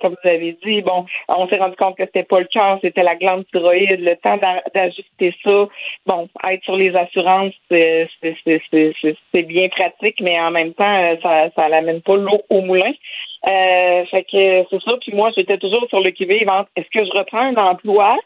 comme 0.02 0.16
vous 0.22 0.30
avez 0.30 0.58
dit. 0.64 0.82
Bon, 0.82 1.06
on 1.30 1.48
s'est 1.48 1.58
rendu 1.58 1.76
compte 1.78 1.96
que 1.98 2.06
c'était 2.06 2.24
pas 2.24 2.40
le 2.40 2.46
cœur, 2.46 2.78
c'était 2.82 3.04
la 3.04 3.16
glande 3.16 3.46
thyroïde. 3.48 4.02
Le 4.02 4.16
temps 4.18 4.38
d'ajuster 4.76 5.34
ça, 5.44 5.68
bon, 6.06 6.28
être 6.48 6.64
sur 6.64 6.76
les 6.76 6.96
assurances, 6.96 7.54
c'est 7.70 8.10
bien 9.44 9.70
pratique, 9.70 10.20
mais 10.22 10.40
en 10.40 10.52
même 10.52 10.74
temps, 10.74 11.18
ça 11.24 11.50
ça 11.56 11.69
l'amène 11.70 12.02
pas 12.02 12.16
l'eau 12.16 12.42
au 12.50 12.62
moulin. 12.62 12.92
Euh, 13.48 14.06
fait 14.06 14.24
que 14.24 14.66
c'est 14.70 14.82
ça. 14.84 14.98
Puis 15.00 15.14
moi, 15.14 15.32
j'étais 15.36 15.58
toujours 15.58 15.86
sur 15.90 16.02
le 16.02 16.12
qui-vive 16.12 16.50
est-ce 16.76 16.90
que 16.92 17.06
je 17.06 17.18
reprends 17.18 17.40
un 17.40 17.56
emploi 17.56 18.18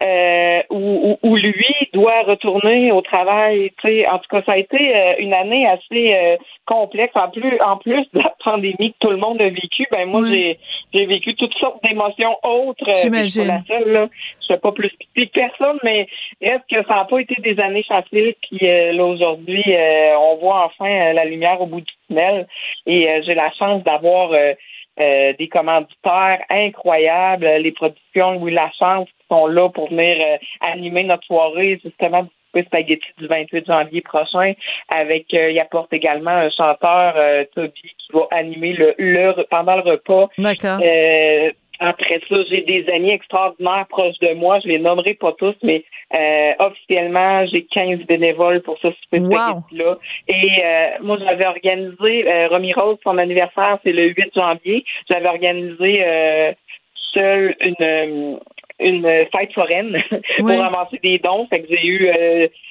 euh, 0.00 0.62
où, 0.70 1.36
lui 1.36 1.74
doit 1.92 2.22
retourner 2.22 2.92
au 2.92 3.00
travail. 3.00 3.72
En 4.10 4.18
tout 4.18 4.28
cas, 4.30 4.42
ça 4.46 4.52
a 4.52 4.56
été 4.56 4.96
euh, 4.96 5.14
une 5.18 5.34
année 5.34 5.66
assez 5.66 6.14
euh, 6.14 6.36
complexe. 6.66 7.12
En 7.16 7.28
plus, 7.28 7.60
en 7.60 7.76
plus 7.78 8.06
de 8.12 8.20
la 8.20 8.32
pandémie 8.44 8.92
que 8.92 8.98
tout 9.00 9.10
le 9.10 9.16
monde 9.16 9.40
a 9.40 9.48
vécu, 9.48 9.86
ben 9.90 10.08
moi 10.08 10.22
j'ai 10.28 10.58
j'ai 10.94 11.06
vécu 11.06 11.34
toutes 11.34 11.54
sortes 11.54 11.82
d'émotions 11.82 12.36
autres. 12.44 12.92
J'imagine. 13.02 13.24
Je 13.24 13.40
suis 13.40 13.44
la 13.44 13.62
seule 13.66 13.92
là. 13.92 14.04
Je 14.40 14.54
fais 14.54 14.60
pas 14.60 14.72
plus 14.72 14.90
pitié 14.90 15.26
que 15.26 15.32
personne, 15.32 15.78
mais 15.82 16.06
est-ce 16.40 16.76
que 16.76 16.86
ça 16.86 16.94
n'a 16.94 17.04
pas 17.04 17.18
été 17.18 17.34
des 17.42 17.60
années 17.60 17.84
faciles. 17.84 18.34
Puis 18.42 18.60
là 18.60 19.04
aujourd'hui, 19.04 19.64
on 20.16 20.36
voit 20.36 20.66
enfin 20.66 21.12
la 21.12 21.24
lumière 21.24 21.60
au 21.60 21.66
bout 21.66 21.80
du 21.80 21.92
tunnel. 22.06 22.46
Et 22.86 23.08
j'ai 23.24 23.34
la 23.34 23.50
chance 23.52 23.82
d'avoir 23.82 24.30
euh, 25.00 25.32
des 25.38 25.46
commanditaires 25.46 26.40
incroyables, 26.50 27.46
les 27.60 27.70
productions 27.70 28.32
Louis 28.32 28.52
Lachance 28.52 29.08
sont 29.28 29.46
là 29.46 29.68
pour 29.68 29.88
venir 29.90 30.16
euh, 30.20 30.36
animer 30.60 31.04
notre 31.04 31.24
soirée 31.24 31.80
justement 31.82 32.28
du 32.54 32.62
spaghetti 32.62 33.06
du 33.18 33.26
28 33.26 33.66
janvier 33.66 34.00
prochain 34.00 34.54
avec 34.88 35.32
euh, 35.34 35.50
il 35.50 35.60
apporte 35.60 35.92
également 35.92 36.30
un 36.30 36.50
chanteur 36.50 37.14
Toby 37.54 37.72
qui 37.82 38.12
va 38.12 38.26
animer 38.30 38.72
le, 38.72 38.94
le 38.98 39.44
pendant 39.50 39.76
le 39.76 39.82
repas. 39.82 40.28
D'accord. 40.38 40.80
Après 41.80 42.20
ça, 42.28 42.36
j'ai 42.50 42.62
des 42.62 42.88
amis 42.92 43.10
extraordinaires 43.10 43.86
proches 43.88 44.18
de 44.18 44.34
moi. 44.34 44.58
Je 44.60 44.68
les 44.68 44.78
nommerai 44.78 45.14
pas 45.14 45.32
tous, 45.32 45.54
mais 45.62 45.84
euh, 46.14 46.52
officiellement, 46.58 47.46
j'ai 47.46 47.64
15 47.66 48.00
bénévoles 48.06 48.62
pour 48.62 48.78
ce 48.80 48.88
super 49.02 49.62
là 49.72 49.96
Et 50.26 50.50
euh, 50.64 50.88
moi, 51.02 51.18
j'avais 51.20 51.46
organisé, 51.46 52.28
euh, 52.28 52.48
Romy 52.48 52.72
Rose, 52.72 52.98
son 53.04 53.18
anniversaire, 53.18 53.78
c'est 53.84 53.92
le 53.92 54.08
8 54.08 54.34
janvier. 54.34 54.84
J'avais 55.08 55.28
organisé 55.28 56.04
euh, 56.04 56.52
seule 57.12 57.54
une 57.60 58.40
une 58.80 59.02
fête 59.32 59.52
foraine 59.54 59.96
pour 60.38 60.48
ramasser 60.48 60.98
des 61.02 61.18
dons. 61.18 61.46
Fait 61.48 61.60
que 61.60 61.66
j'ai 61.68 61.86
eu 61.86 62.10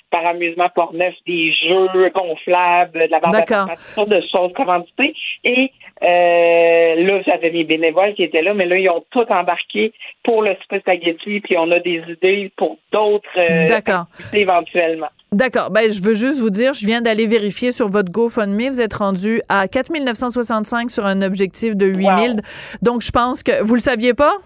par 0.10 0.26
amusement 0.26 0.70
neuf 0.93 1.14
des 1.26 1.53
jeux 1.53 2.10
gonflables, 2.14 3.08
de 3.08 3.12
la 3.12 3.20
barbe 3.20 3.36
à 3.36 3.76
toutes 3.95 4.10
de 4.10 4.22
choses 4.32 4.53
commanditées. 4.53 5.14
Et 5.43 5.70
euh, 6.01 7.03
là, 7.03 7.22
j'avais 7.26 7.51
mes 7.51 7.64
bénévoles 7.64 8.14
qui 8.14 8.24
étaient 8.24 8.41
là, 8.41 8.53
mais 8.53 8.66
là, 8.66 8.78
ils 8.78 8.89
ont 8.89 9.03
tout 9.12 9.26
embarqué 9.30 9.91
pour 10.24 10.41
le 10.41 10.55
super 10.62 10.80
spaghetti, 10.80 11.41
puis 11.41 11.58
on 11.58 11.70
a 11.72 11.80
des 11.80 12.01
idées 12.08 12.51
pour 12.55 12.78
d'autres 12.91 13.28
euh, 13.38 13.68
activités 13.76 14.41
éventuellement. 14.41 15.08
D'accord. 15.34 15.72
Ben, 15.72 15.91
je 15.91 16.01
veux 16.01 16.16
juste 16.16 16.39
vous 16.39 16.49
dire, 16.49 16.74
je 16.74 16.86
viens 16.86 17.01
d'aller 17.01 17.28
vérifier 17.28 17.74
sur 17.74 17.89
votre 17.89 18.12
GoFundMe. 18.12 18.70
Vous 18.70 18.82
êtes 18.82 18.93
rendu 18.93 19.41
à 19.49 19.68
4 19.68 19.91
965 19.91 20.89
sur 20.89 21.05
un 21.05 21.22
objectif 21.22 21.76
de 21.76 21.86
8 21.86 22.05
000. 22.18 22.36
Donc, 22.82 23.01
je 23.01 23.12
pense 23.12 23.43
que 23.43 23.62
vous 23.62 23.74
le 23.74 23.82
saviez 23.82 24.14
pas? 24.14 24.38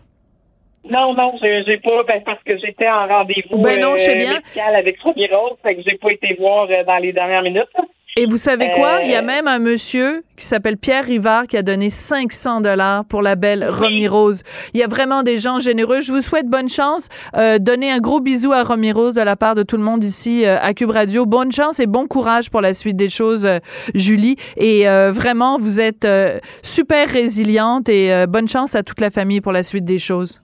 Non, 0.89 1.13
non, 1.13 1.33
j'ai 1.41 1.77
pas, 1.77 2.03
ben, 2.07 2.21
parce 2.25 2.43
que 2.43 2.57
j'étais 2.57 2.87
en 2.89 3.07
rendez-vous 3.07 3.59
ben 3.59 3.79
non, 3.79 3.93
euh, 3.93 4.15
médical 4.15 4.75
avec 4.75 4.99
Romy 5.01 5.27
Rose, 5.31 5.53
fait 5.61 5.75
que 5.75 5.81
j'ai 5.85 5.97
pas 5.97 6.11
été 6.11 6.35
voir 6.39 6.67
euh, 6.69 6.83
dans 6.85 6.97
les 6.97 7.13
dernières 7.13 7.43
minutes. 7.43 7.69
Et 8.17 8.25
vous 8.25 8.35
savez 8.35 8.69
quoi? 8.71 8.99
Il 9.03 9.09
y 9.09 9.15
a 9.15 9.19
Euh, 9.19 9.25
même 9.25 9.47
un 9.47 9.59
monsieur 9.59 10.23
qui 10.35 10.45
s'appelle 10.45 10.75
Pierre 10.75 11.05
Rivard 11.05 11.47
qui 11.47 11.55
a 11.55 11.61
donné 11.61 11.89
500 11.89 12.59
dollars 12.59 13.05
pour 13.05 13.21
la 13.21 13.37
belle 13.37 13.65
Romy 13.69 14.05
Rose. 14.05 14.43
Il 14.73 14.81
y 14.81 14.83
a 14.83 14.87
vraiment 14.87 15.23
des 15.23 15.39
gens 15.39 15.61
généreux. 15.61 16.01
Je 16.01 16.11
vous 16.11 16.21
souhaite 16.21 16.47
bonne 16.47 16.67
chance. 16.67 17.07
Euh, 17.37 17.57
donnez 17.57 17.89
un 17.89 17.99
gros 17.99 18.19
bisou 18.19 18.51
à 18.51 18.63
Romy 18.63 18.91
Rose 18.91 19.13
de 19.13 19.21
la 19.21 19.37
part 19.37 19.55
de 19.55 19.63
tout 19.63 19.77
le 19.77 19.83
monde 19.83 20.03
ici 20.03 20.45
euh, 20.45 20.57
à 20.59 20.73
Cube 20.73 20.89
Radio. 20.89 21.25
Bonne 21.25 21.53
chance 21.53 21.79
et 21.79 21.87
bon 21.87 22.05
courage 22.05 22.49
pour 22.49 22.59
la 22.59 22.73
suite 22.73 22.97
des 22.97 23.07
choses, 23.07 23.45
euh, 23.45 23.59
Julie. 23.95 24.35
Et 24.57 24.89
euh, 24.89 25.13
vraiment, 25.13 25.57
vous 25.57 25.79
êtes 25.79 26.03
euh, 26.03 26.39
super 26.63 27.07
résiliente 27.07 27.87
et 27.87 28.13
euh, 28.13 28.25
bonne 28.27 28.49
chance 28.49 28.75
à 28.75 28.83
toute 28.83 28.99
la 28.99 29.09
famille 29.09 29.39
pour 29.39 29.53
la 29.53 29.63
suite 29.63 29.85
des 29.85 29.99
choses. 29.99 30.40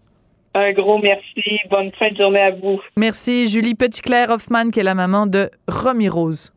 Un 0.60 0.72
gros 0.74 0.98
merci. 0.98 1.60
Bonne 1.70 1.92
fin 2.00 2.10
de 2.10 2.18
journée 2.18 2.42
à 2.42 2.50
vous. 2.50 2.82
Merci, 2.96 3.48
Julie 3.48 3.76
Petitclerc 3.76 4.32
Hoffman, 4.32 4.72
qui 4.72 4.80
est 4.80 4.84
la 4.84 4.96
maman 4.96 5.28
de 5.28 5.52
Romy 5.68 6.10
Rose. 6.10 6.52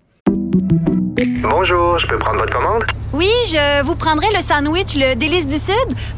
Bonjour, 1.42 1.98
je 1.98 2.07
peux 2.07 2.18
prendre 2.18 2.38
votre 2.38 2.53
commande? 2.57 2.84
Oui, 3.12 3.28
je 3.48 3.82
vous 3.82 3.96
prendrai 3.96 4.28
le 4.34 4.40
sandwich, 4.40 4.94
le 4.96 5.16
délice 5.16 5.46
du 5.46 5.57
Sud. 5.57 5.74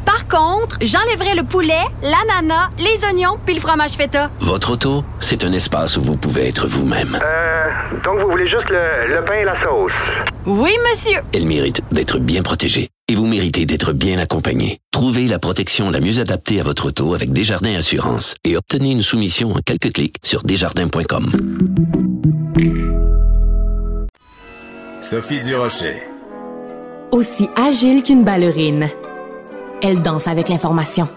Par 0.07 0.29
contre, 0.29 0.79
j'enlèverai 0.81 1.35
le 1.35 1.43
poulet, 1.43 1.83
l'ananas, 2.03 2.69
les 2.79 3.05
oignons 3.05 3.37
puis 3.45 3.57
le 3.57 3.61
fromage 3.61 3.93
feta. 3.93 4.31
Votre 4.39 4.75
auto, 4.75 5.03
c'est 5.19 5.43
un 5.43 5.53
espace 5.53 5.97
où 5.97 6.03
vous 6.03 6.17
pouvez 6.17 6.47
être 6.47 6.69
vous-même. 6.69 7.19
Euh, 7.21 7.69
donc 8.05 8.21
vous 8.21 8.31
voulez 8.31 8.47
juste 8.47 8.71
le, 8.71 9.13
le 9.13 9.25
pain 9.25 9.41
et 9.41 9.45
la 9.45 9.61
sauce? 9.61 9.93
Oui, 10.47 10.71
monsieur. 10.89 11.21
Elle 11.35 11.47
mérite 11.47 11.83
d'être 11.91 12.21
bien 12.21 12.43
protégée. 12.43 12.89
Et 13.09 13.15
vous 13.15 13.27
méritez 13.27 13.67
d'être 13.67 13.93
bien 13.93 14.19
accompagné. 14.19 14.79
Trouvez 14.91 15.27
la 15.27 15.39
protection 15.39 15.91
la 15.91 16.01
mieux 16.01 16.21
adaptée 16.21 16.61
à 16.61 16.63
votre 16.63 16.87
auto 16.87 17.15
avec 17.15 17.33
Desjardins 17.33 17.75
Assurance 17.75 18.37
et 18.45 18.57
obtenez 18.57 18.93
une 18.93 19.03
soumission 19.03 19.53
en 19.53 19.61
quelques 19.65 19.93
clics 19.93 20.17
sur 20.23 20.43
desjardins.com. 20.45 21.31
Sophie 25.01 25.41
Durocher. 25.41 26.03
Aussi 27.11 27.49
agile 27.57 28.03
qu'une 28.03 28.25
ballerine. 28.25 28.89
Elle 29.83 30.01
danse 30.01 30.29
avec 30.29 30.49
l'information. 30.49 31.09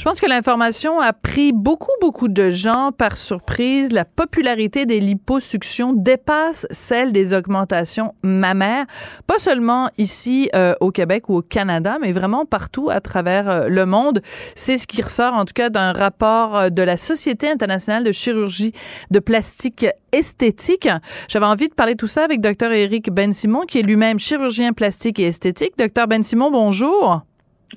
Je 0.00 0.04
pense 0.06 0.18
que 0.18 0.26
l'information 0.26 0.98
a 0.98 1.12
pris 1.12 1.52
beaucoup, 1.52 1.92
beaucoup 2.00 2.28
de 2.28 2.48
gens 2.48 2.90
par 2.90 3.18
surprise. 3.18 3.92
La 3.92 4.06
popularité 4.06 4.86
des 4.86 4.98
liposuctions 4.98 5.92
dépasse 5.92 6.66
celle 6.70 7.12
des 7.12 7.34
augmentations 7.34 8.14
mammaires, 8.22 8.86
pas 9.26 9.38
seulement 9.38 9.90
ici 9.98 10.48
euh, 10.54 10.72
au 10.80 10.90
Québec 10.90 11.28
ou 11.28 11.36
au 11.36 11.42
Canada, 11.42 11.98
mais 12.00 12.12
vraiment 12.12 12.46
partout 12.46 12.88
à 12.88 13.02
travers 13.02 13.50
euh, 13.50 13.68
le 13.68 13.84
monde. 13.84 14.22
C'est 14.54 14.78
ce 14.78 14.86
qui 14.86 15.02
ressort 15.02 15.34
en 15.34 15.44
tout 15.44 15.52
cas 15.52 15.68
d'un 15.68 15.92
rapport 15.92 16.56
euh, 16.56 16.68
de 16.70 16.80
la 16.80 16.96
Société 16.96 17.50
internationale 17.50 18.02
de 18.02 18.12
chirurgie 18.12 18.72
de 19.10 19.18
plastique 19.18 19.84
esthétique. 20.12 20.88
J'avais 21.28 21.44
envie 21.44 21.68
de 21.68 21.74
parler 21.74 21.94
tout 21.94 22.06
ça 22.06 22.24
avec 22.24 22.40
Dr. 22.40 22.72
Éric 22.72 23.10
Ben-Simon, 23.10 23.66
qui 23.68 23.80
est 23.80 23.82
lui-même 23.82 24.18
chirurgien 24.18 24.72
plastique 24.72 25.18
et 25.18 25.26
esthétique. 25.26 25.74
Dr. 25.76 26.06
Ben-Simon, 26.06 26.50
bonjour. 26.50 27.20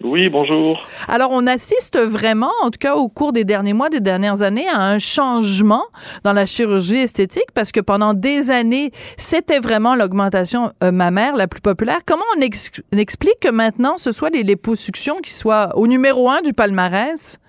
Oui, 0.01 0.27
bonjour. 0.27 0.85
Alors, 1.07 1.29
on 1.31 1.45
assiste 1.45 1.99
vraiment, 1.99 2.51
en 2.63 2.71
tout 2.71 2.79
cas 2.79 2.95
au 2.95 3.07
cours 3.09 3.31
des 3.31 3.45
derniers 3.45 3.73
mois, 3.73 3.89
des 3.89 3.99
dernières 3.99 4.41
années, 4.41 4.67
à 4.67 4.81
un 4.81 4.99
changement 4.99 5.83
dans 6.23 6.33
la 6.33 6.45
chirurgie 6.45 6.97
esthétique 6.97 7.51
parce 7.53 7.71
que 7.71 7.79
pendant 7.79 8.13
des 8.13 8.49
années, 8.49 8.89
c'était 9.17 9.59
vraiment 9.59 9.95
l'augmentation 9.95 10.71
euh, 10.83 10.91
mammaire 10.91 11.35
la 11.35 11.47
plus 11.47 11.61
populaire. 11.61 11.99
Comment 12.05 12.23
on, 12.37 12.41
explique 12.41 13.39
que 13.39 13.51
maintenant, 13.51 13.97
ce 13.97 14.11
soit 14.11 14.31
les 14.31 14.43
liposuctions 14.43 15.17
qui 15.23 15.31
soient 15.31 15.77
au 15.77 15.87
numéro 15.87 16.29
un 16.29 16.41
du 16.41 16.53
palmarès? 16.53 17.39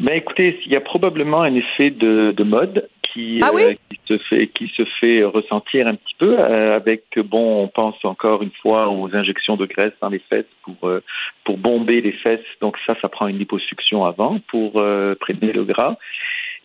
Ben 0.00 0.14
écoutez, 0.14 0.58
il 0.66 0.72
y 0.72 0.76
a 0.76 0.80
probablement 0.80 1.42
un 1.42 1.54
effet 1.54 1.90
de, 1.90 2.34
de 2.36 2.44
mode 2.44 2.88
qui, 3.14 3.40
ah 3.42 3.50
euh, 3.54 3.74
qui, 3.90 4.00
se 4.06 4.18
fait 4.18 4.48
qui 4.48 4.68
se 4.76 4.84
fait 5.00 5.22
ressentir 5.22 5.86
un 5.86 5.94
petit 5.94 6.14
peu 6.18 6.36
euh, 6.38 6.76
avec 6.76 7.04
bon 7.18 7.62
on 7.62 7.68
pense 7.68 8.04
encore 8.04 8.42
une 8.42 8.50
fois 8.60 8.88
aux 8.88 9.14
injections 9.14 9.56
de 9.56 9.66
graisse 9.66 9.92
dans 10.02 10.08
les 10.08 10.18
fesses 10.18 10.44
pour 10.62 10.88
euh, 10.88 11.00
pour 11.44 11.56
bomber 11.56 12.00
les 12.00 12.12
fesses. 12.12 12.40
Donc 12.60 12.76
ça 12.84 12.96
ça 13.00 13.08
prend 13.08 13.28
une 13.28 13.38
liposuction 13.38 14.04
avant 14.04 14.40
pour 14.48 14.72
prévenir 15.20 15.54
le 15.54 15.64
gras 15.64 15.96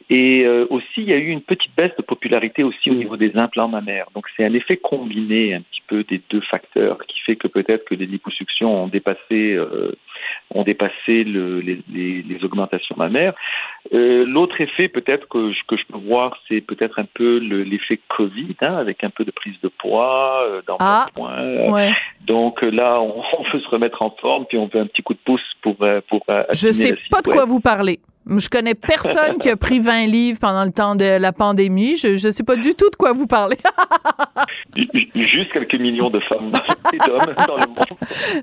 et 0.09 0.47
aussi, 0.69 0.97
il 0.97 1.09
y 1.09 1.13
a 1.13 1.17
eu 1.17 1.29
une 1.29 1.41
petite 1.41 1.75
baisse 1.75 1.95
de 1.97 2.01
popularité 2.01 2.63
aussi 2.63 2.89
au 2.89 2.95
niveau 2.95 3.17
des 3.17 3.35
implants 3.37 3.67
mammaires. 3.67 4.07
Donc, 4.15 4.25
c'est 4.35 4.43
un 4.43 4.53
effet 4.53 4.77
combiné 4.77 5.53
un 5.53 5.61
petit 5.61 5.81
peu 5.87 6.03
des 6.03 6.21
deux 6.29 6.41
facteurs 6.41 6.97
qui 7.07 7.19
fait 7.19 7.35
que 7.35 7.47
peut-être 7.47 7.85
que 7.85 7.95
les 7.95 8.05
liposuctions 8.05 8.83
ont 8.83 8.87
dépassé 8.87 9.57
ont 10.51 10.63
dépassé 10.63 11.23
le, 11.23 11.59
les, 11.59 11.79
les, 11.93 12.23
les, 12.23 12.43
augmentations 12.43 12.95
mammaires. 12.97 13.33
Euh, 13.93 14.25
L'autre 14.25 14.59
effet 14.61 14.87
peut-être 14.87 15.27
que, 15.27 15.51
que 15.67 15.77
je 15.77 15.83
peux 15.91 15.99
voir, 15.99 16.37
c'est 16.47 16.61
peut-être 16.61 16.99
un 16.99 17.05
peu 17.05 17.37
l'effet 17.37 17.99
Covid, 18.09 18.55
hein, 18.61 18.75
avec 18.75 19.03
un 19.03 19.09
peu 19.09 19.25
de 19.25 19.31
prise 19.31 19.59
de 19.61 19.67
poids, 19.67 20.43
euh, 20.47 20.61
ah, 20.79 21.05
ouais. 21.15 21.91
Donc 22.25 22.61
là, 22.61 22.99
on, 22.99 23.23
on, 23.39 23.43
veut 23.51 23.59
se 23.59 23.69
remettre 23.69 24.01
en 24.01 24.11
forme, 24.21 24.45
puis 24.45 24.57
on 24.57 24.67
veut 24.67 24.79
un 24.79 24.87
petit 24.87 25.03
coup 25.03 25.13
de 25.13 25.19
pouce 25.23 25.41
pour... 25.61 25.75
Euh, 25.81 26.01
pour 26.07 26.25
je 26.51 26.71
sais 26.71 26.97
pas 27.11 27.21
de 27.21 27.29
quoi 27.29 27.45
vous 27.45 27.59
parlez. 27.59 27.99
Je 28.37 28.49
connais 28.49 28.75
personne 28.75 29.37
qui 29.39 29.49
a 29.49 29.57
pris 29.57 29.79
20 29.79 30.05
livres 30.05 30.39
pendant 30.39 30.63
le 30.63 30.71
temps 30.71 30.95
de 30.95 31.17
la 31.17 31.31
pandémie. 31.31 31.97
Je 31.97 32.27
ne 32.27 32.31
sais 32.31 32.43
pas 32.43 32.55
du 32.55 32.75
tout 32.75 32.89
de 32.89 32.95
quoi 32.95 33.13
vous 33.13 33.27
parlez. 33.27 33.57
Juste 35.15 35.51
quelques 35.51 35.79
millions 35.79 36.09
de 36.09 36.19
femmes 36.21 36.51
et 36.93 36.97
d'hommes 36.97 37.33
dans 37.47 37.57
le 37.57 37.67
monde. 37.67 37.85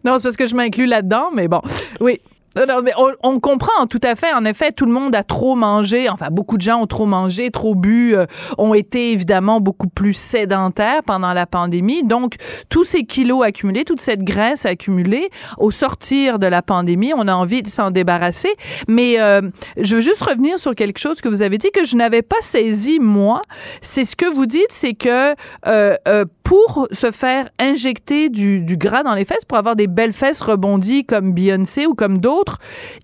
Non, 0.04 0.16
c'est 0.16 0.24
parce 0.24 0.36
que 0.36 0.46
je 0.46 0.54
m'inclus 0.56 0.86
là-dedans, 0.86 1.30
mais 1.32 1.48
bon. 1.48 1.60
Oui. 2.00 2.20
Non, 2.56 2.80
mais 2.82 2.92
on, 3.22 3.38
comprend 3.38 3.86
tout 3.86 4.00
à 4.02 4.14
fait. 4.14 4.32
En 4.32 4.46
effet, 4.46 4.72
tout 4.72 4.86
le 4.86 4.92
monde 4.92 5.14
a 5.14 5.22
trop 5.22 5.56
mangé. 5.56 6.08
Enfin, 6.08 6.28
beaucoup 6.30 6.56
de 6.56 6.62
gens 6.62 6.80
ont 6.80 6.86
trop 6.86 7.04
mangé, 7.04 7.50
trop 7.50 7.74
bu, 7.74 8.14
euh, 8.14 8.24
ont 8.56 8.72
été 8.72 9.12
évidemment 9.12 9.60
beaucoup 9.60 9.88
plus 9.88 10.14
sédentaires 10.14 11.02
pendant 11.04 11.34
la 11.34 11.44
pandémie. 11.44 12.02
Donc, 12.02 12.36
tous 12.70 12.84
ces 12.84 13.04
kilos 13.04 13.44
accumulés, 13.44 13.84
toute 13.84 14.00
cette 14.00 14.22
graisse 14.22 14.64
accumulée, 14.64 15.28
au 15.58 15.70
sortir 15.70 16.38
de 16.38 16.46
la 16.46 16.62
pandémie, 16.62 17.12
on 17.14 17.28
a 17.28 17.34
envie 17.34 17.62
de 17.62 17.68
s'en 17.68 17.90
débarrasser. 17.90 18.54
Mais 18.88 19.20
euh, 19.20 19.42
je 19.78 19.96
veux 19.96 20.00
juste 20.00 20.22
revenir 20.22 20.58
sur 20.58 20.74
quelque 20.74 20.98
chose 20.98 21.20
que 21.20 21.28
vous 21.28 21.42
avez 21.42 21.58
dit 21.58 21.70
que 21.70 21.84
je 21.84 21.94
n'avais 21.94 22.22
pas 22.22 22.40
saisi 22.40 22.98
moi. 23.00 23.42
C'est 23.82 24.06
ce 24.06 24.16
que 24.16 24.32
vous 24.34 24.46
dites, 24.46 24.70
c'est 24.70 24.94
que 24.94 25.34
euh, 25.66 26.24
pour 26.46 26.86
se 26.92 27.10
faire 27.10 27.50
injecter 27.58 28.28
du, 28.28 28.60
du 28.60 28.76
gras 28.76 29.02
dans 29.02 29.14
les 29.14 29.24
fesses, 29.24 29.44
pour 29.44 29.58
avoir 29.58 29.74
des 29.74 29.88
belles 29.88 30.12
fesses 30.12 30.40
rebondies 30.40 31.04
comme 31.04 31.32
Beyoncé 31.32 31.86
ou 31.86 31.94
comme 31.94 32.18
d'autres, 32.18 32.45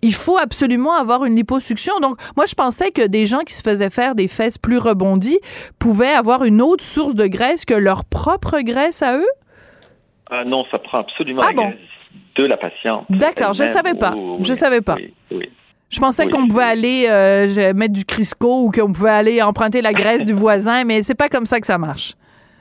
il 0.02 0.14
faut 0.14 0.38
absolument 0.38 0.94
avoir 0.94 1.24
une 1.24 1.36
liposuction. 1.36 2.00
Donc, 2.00 2.16
moi, 2.36 2.46
je 2.46 2.54
pensais 2.54 2.90
que 2.90 3.06
des 3.06 3.26
gens 3.26 3.40
qui 3.40 3.54
se 3.54 3.62
faisaient 3.62 3.90
faire 3.90 4.14
des 4.14 4.28
fesses 4.28 4.58
plus 4.58 4.78
rebondies 4.78 5.38
pouvaient 5.78 6.12
avoir 6.12 6.44
une 6.44 6.60
autre 6.60 6.84
source 6.84 7.14
de 7.14 7.26
graisse 7.26 7.64
que 7.64 7.74
leur 7.74 8.04
propre 8.04 8.60
graisse 8.60 9.02
à 9.02 9.18
eux? 9.18 9.28
Ah 10.30 10.44
non, 10.44 10.64
ça 10.70 10.78
prend 10.78 11.00
absolument 11.00 11.42
ah 11.44 11.48
la 11.48 11.52
bon? 11.52 11.62
graisse 11.64 11.78
de 12.36 12.44
la 12.44 12.56
patiente. 12.56 13.06
D'accord, 13.10 13.52
je 13.52 13.64
ne 13.64 13.68
savais 13.68 13.94
pas. 13.94 14.14
Oh, 14.16 14.38
je 14.42 14.52
oui, 14.52 14.56
savais 14.56 14.80
pas. 14.80 14.94
Oui, 14.96 15.12
oui. 15.30 15.50
Je 15.90 16.00
pensais 16.00 16.24
Oui, 16.24 16.30
qu'on 16.30 16.48
pouvait 16.48 16.64
aller 16.64 17.06
euh, 17.08 17.74
mettre 17.74 17.92
du 17.92 18.06
Crisco 18.06 18.64
ou 18.64 18.70
qu'on 18.70 18.92
pouvait 18.92 19.10
aller 19.10 19.42
emprunter 19.42 19.82
la 19.82 19.92
graisse 19.92 20.24
du 20.24 20.32
voisin, 20.32 20.84
mais 20.84 21.02
c'est 21.02 21.14
pas 21.14 21.28
comme 21.28 21.44
ça 21.44 21.60
que 21.60 21.66
ça 21.66 21.76
marche. 21.76 22.14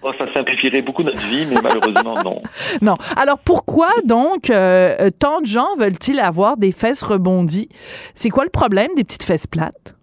Oh, 0.03 0.11
ça 0.17 0.25
simplifierait 0.33 0.81
beaucoup 0.81 1.03
notre 1.03 1.21
vie, 1.27 1.45
mais 1.45 1.61
malheureusement, 1.61 2.23
non. 2.23 2.41
Non. 2.81 2.97
Alors 3.15 3.37
pourquoi 3.39 3.89
donc 4.03 4.49
euh, 4.49 5.09
tant 5.19 5.41
de 5.41 5.45
gens 5.45 5.67
veulent-ils 5.77 6.19
avoir 6.19 6.57
des 6.57 6.71
fesses 6.71 7.03
rebondies? 7.03 7.69
C'est 8.15 8.29
quoi 8.29 8.43
le 8.43 8.49
problème 8.49 8.89
des 8.95 9.03
petites 9.03 9.23
fesses 9.23 9.47
plates? 9.47 9.95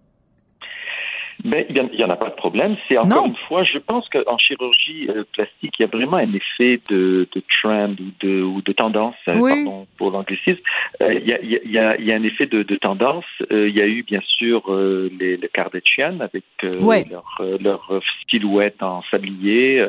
Mais 1.45 1.65
il 1.69 1.81
n'y 1.95 2.03
en 2.03 2.09
a 2.09 2.17
pas 2.17 2.29
de 2.29 2.35
problème. 2.35 2.75
C'est 2.87 2.97
encore 2.97 3.25
une 3.25 3.35
fois, 3.47 3.63
je 3.63 3.77
pense 3.77 4.07
qu'en 4.09 4.37
chirurgie 4.37 5.07
euh, 5.09 5.23
plastique, 5.31 5.73
il 5.79 5.83
y 5.83 5.85
a 5.85 5.87
vraiment 5.87 6.17
un 6.17 6.33
effet 6.33 6.81
de, 6.89 7.27
de 7.33 7.43
trend 7.61 7.91
ou 7.91 8.11
de, 8.19 8.41
ou 8.41 8.61
de 8.61 8.73
tendance, 8.73 9.15
euh, 9.29 9.35
Oui. 9.37 9.51
pardon 9.63 9.87
pour 9.97 10.11
l'anglicisme. 10.11 10.59
Euh, 11.01 11.13
Il 11.13 11.27
y, 11.27 11.33
a, 11.33 11.39
il 11.41 11.59
il 11.63 12.05
y, 12.05 12.11
un 12.11 12.23
effet 12.23 12.45
de, 12.45 12.63
de 12.63 12.75
tendance. 12.75 13.23
Euh, 13.51 13.69
il 13.69 13.75
y 13.75 13.81
a 13.81 13.87
eu 13.87 14.03
bien 14.03 14.21
sûr 14.25 14.63
les, 14.69 15.37
les 15.37 15.49
Kardashian 15.49 16.19
avec 16.19 16.43
leur, 16.61 17.41
leur 17.61 17.89
silhouette 18.29 18.81
en 18.83 19.01
sablier 19.09 19.85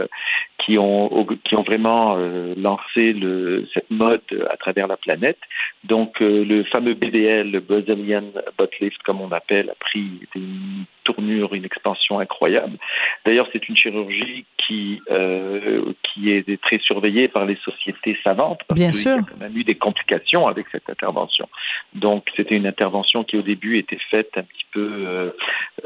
qui 0.59 0.79
ont 0.79 1.27
qui 1.45 1.57
ont 1.57 1.63
vraiment 1.63 2.17
lancé 2.57 3.13
le, 3.13 3.67
cette 3.75 3.91
mode 3.91 4.23
à 4.51 4.57
travers 4.57 4.87
la 4.87 4.97
planète. 4.97 5.39
Donc 5.85 6.21
le 6.21 6.63
fameux 6.65 6.95
BBL, 6.95 7.51
le 7.51 7.61
Brazilian 7.61 8.25
Butt 8.59 8.79
Lift 8.81 9.03
comme 9.03 9.21
on 9.21 9.33
appelle, 9.33 9.71
a 9.71 9.75
pris 9.75 10.21
une 10.35 10.85
tournure, 11.05 11.40
une 11.53 11.65
expansion 11.65 12.19
incroyable. 12.19 12.79
D'ailleurs, 13.25 13.49
c'est 13.53 13.69
une 13.69 13.77
chirurgie 13.77 14.45
qui 14.59 15.01
euh, 15.11 15.93
qui 16.03 16.31
est 16.31 16.61
très 16.63 16.79
surveillée 16.79 17.29
par 17.29 17.45
les 17.45 17.57
sociétés 17.57 18.17
savantes 18.23 18.61
parce 18.69 18.79
Bien 18.79 18.93
sûr. 18.93 19.17
y 19.17 19.19
a 19.19 19.23
quand 19.23 19.41
même 19.41 19.57
eu 19.57 19.65
des 19.65 19.75
complications 19.75 20.47
avec 20.47 20.67
cette 20.71 20.89
intervention. 20.89 21.49
Donc 21.95 22.27
c'était 22.37 22.57
une 22.57 22.67
intervention 22.67 23.25
qui 23.25 23.37
au 23.37 23.43
début 23.43 23.79
était 23.79 23.99
faite 24.11 24.31
un 24.37 24.43
petit 24.43 24.65
peu 24.73 24.91
euh, 25.07 25.31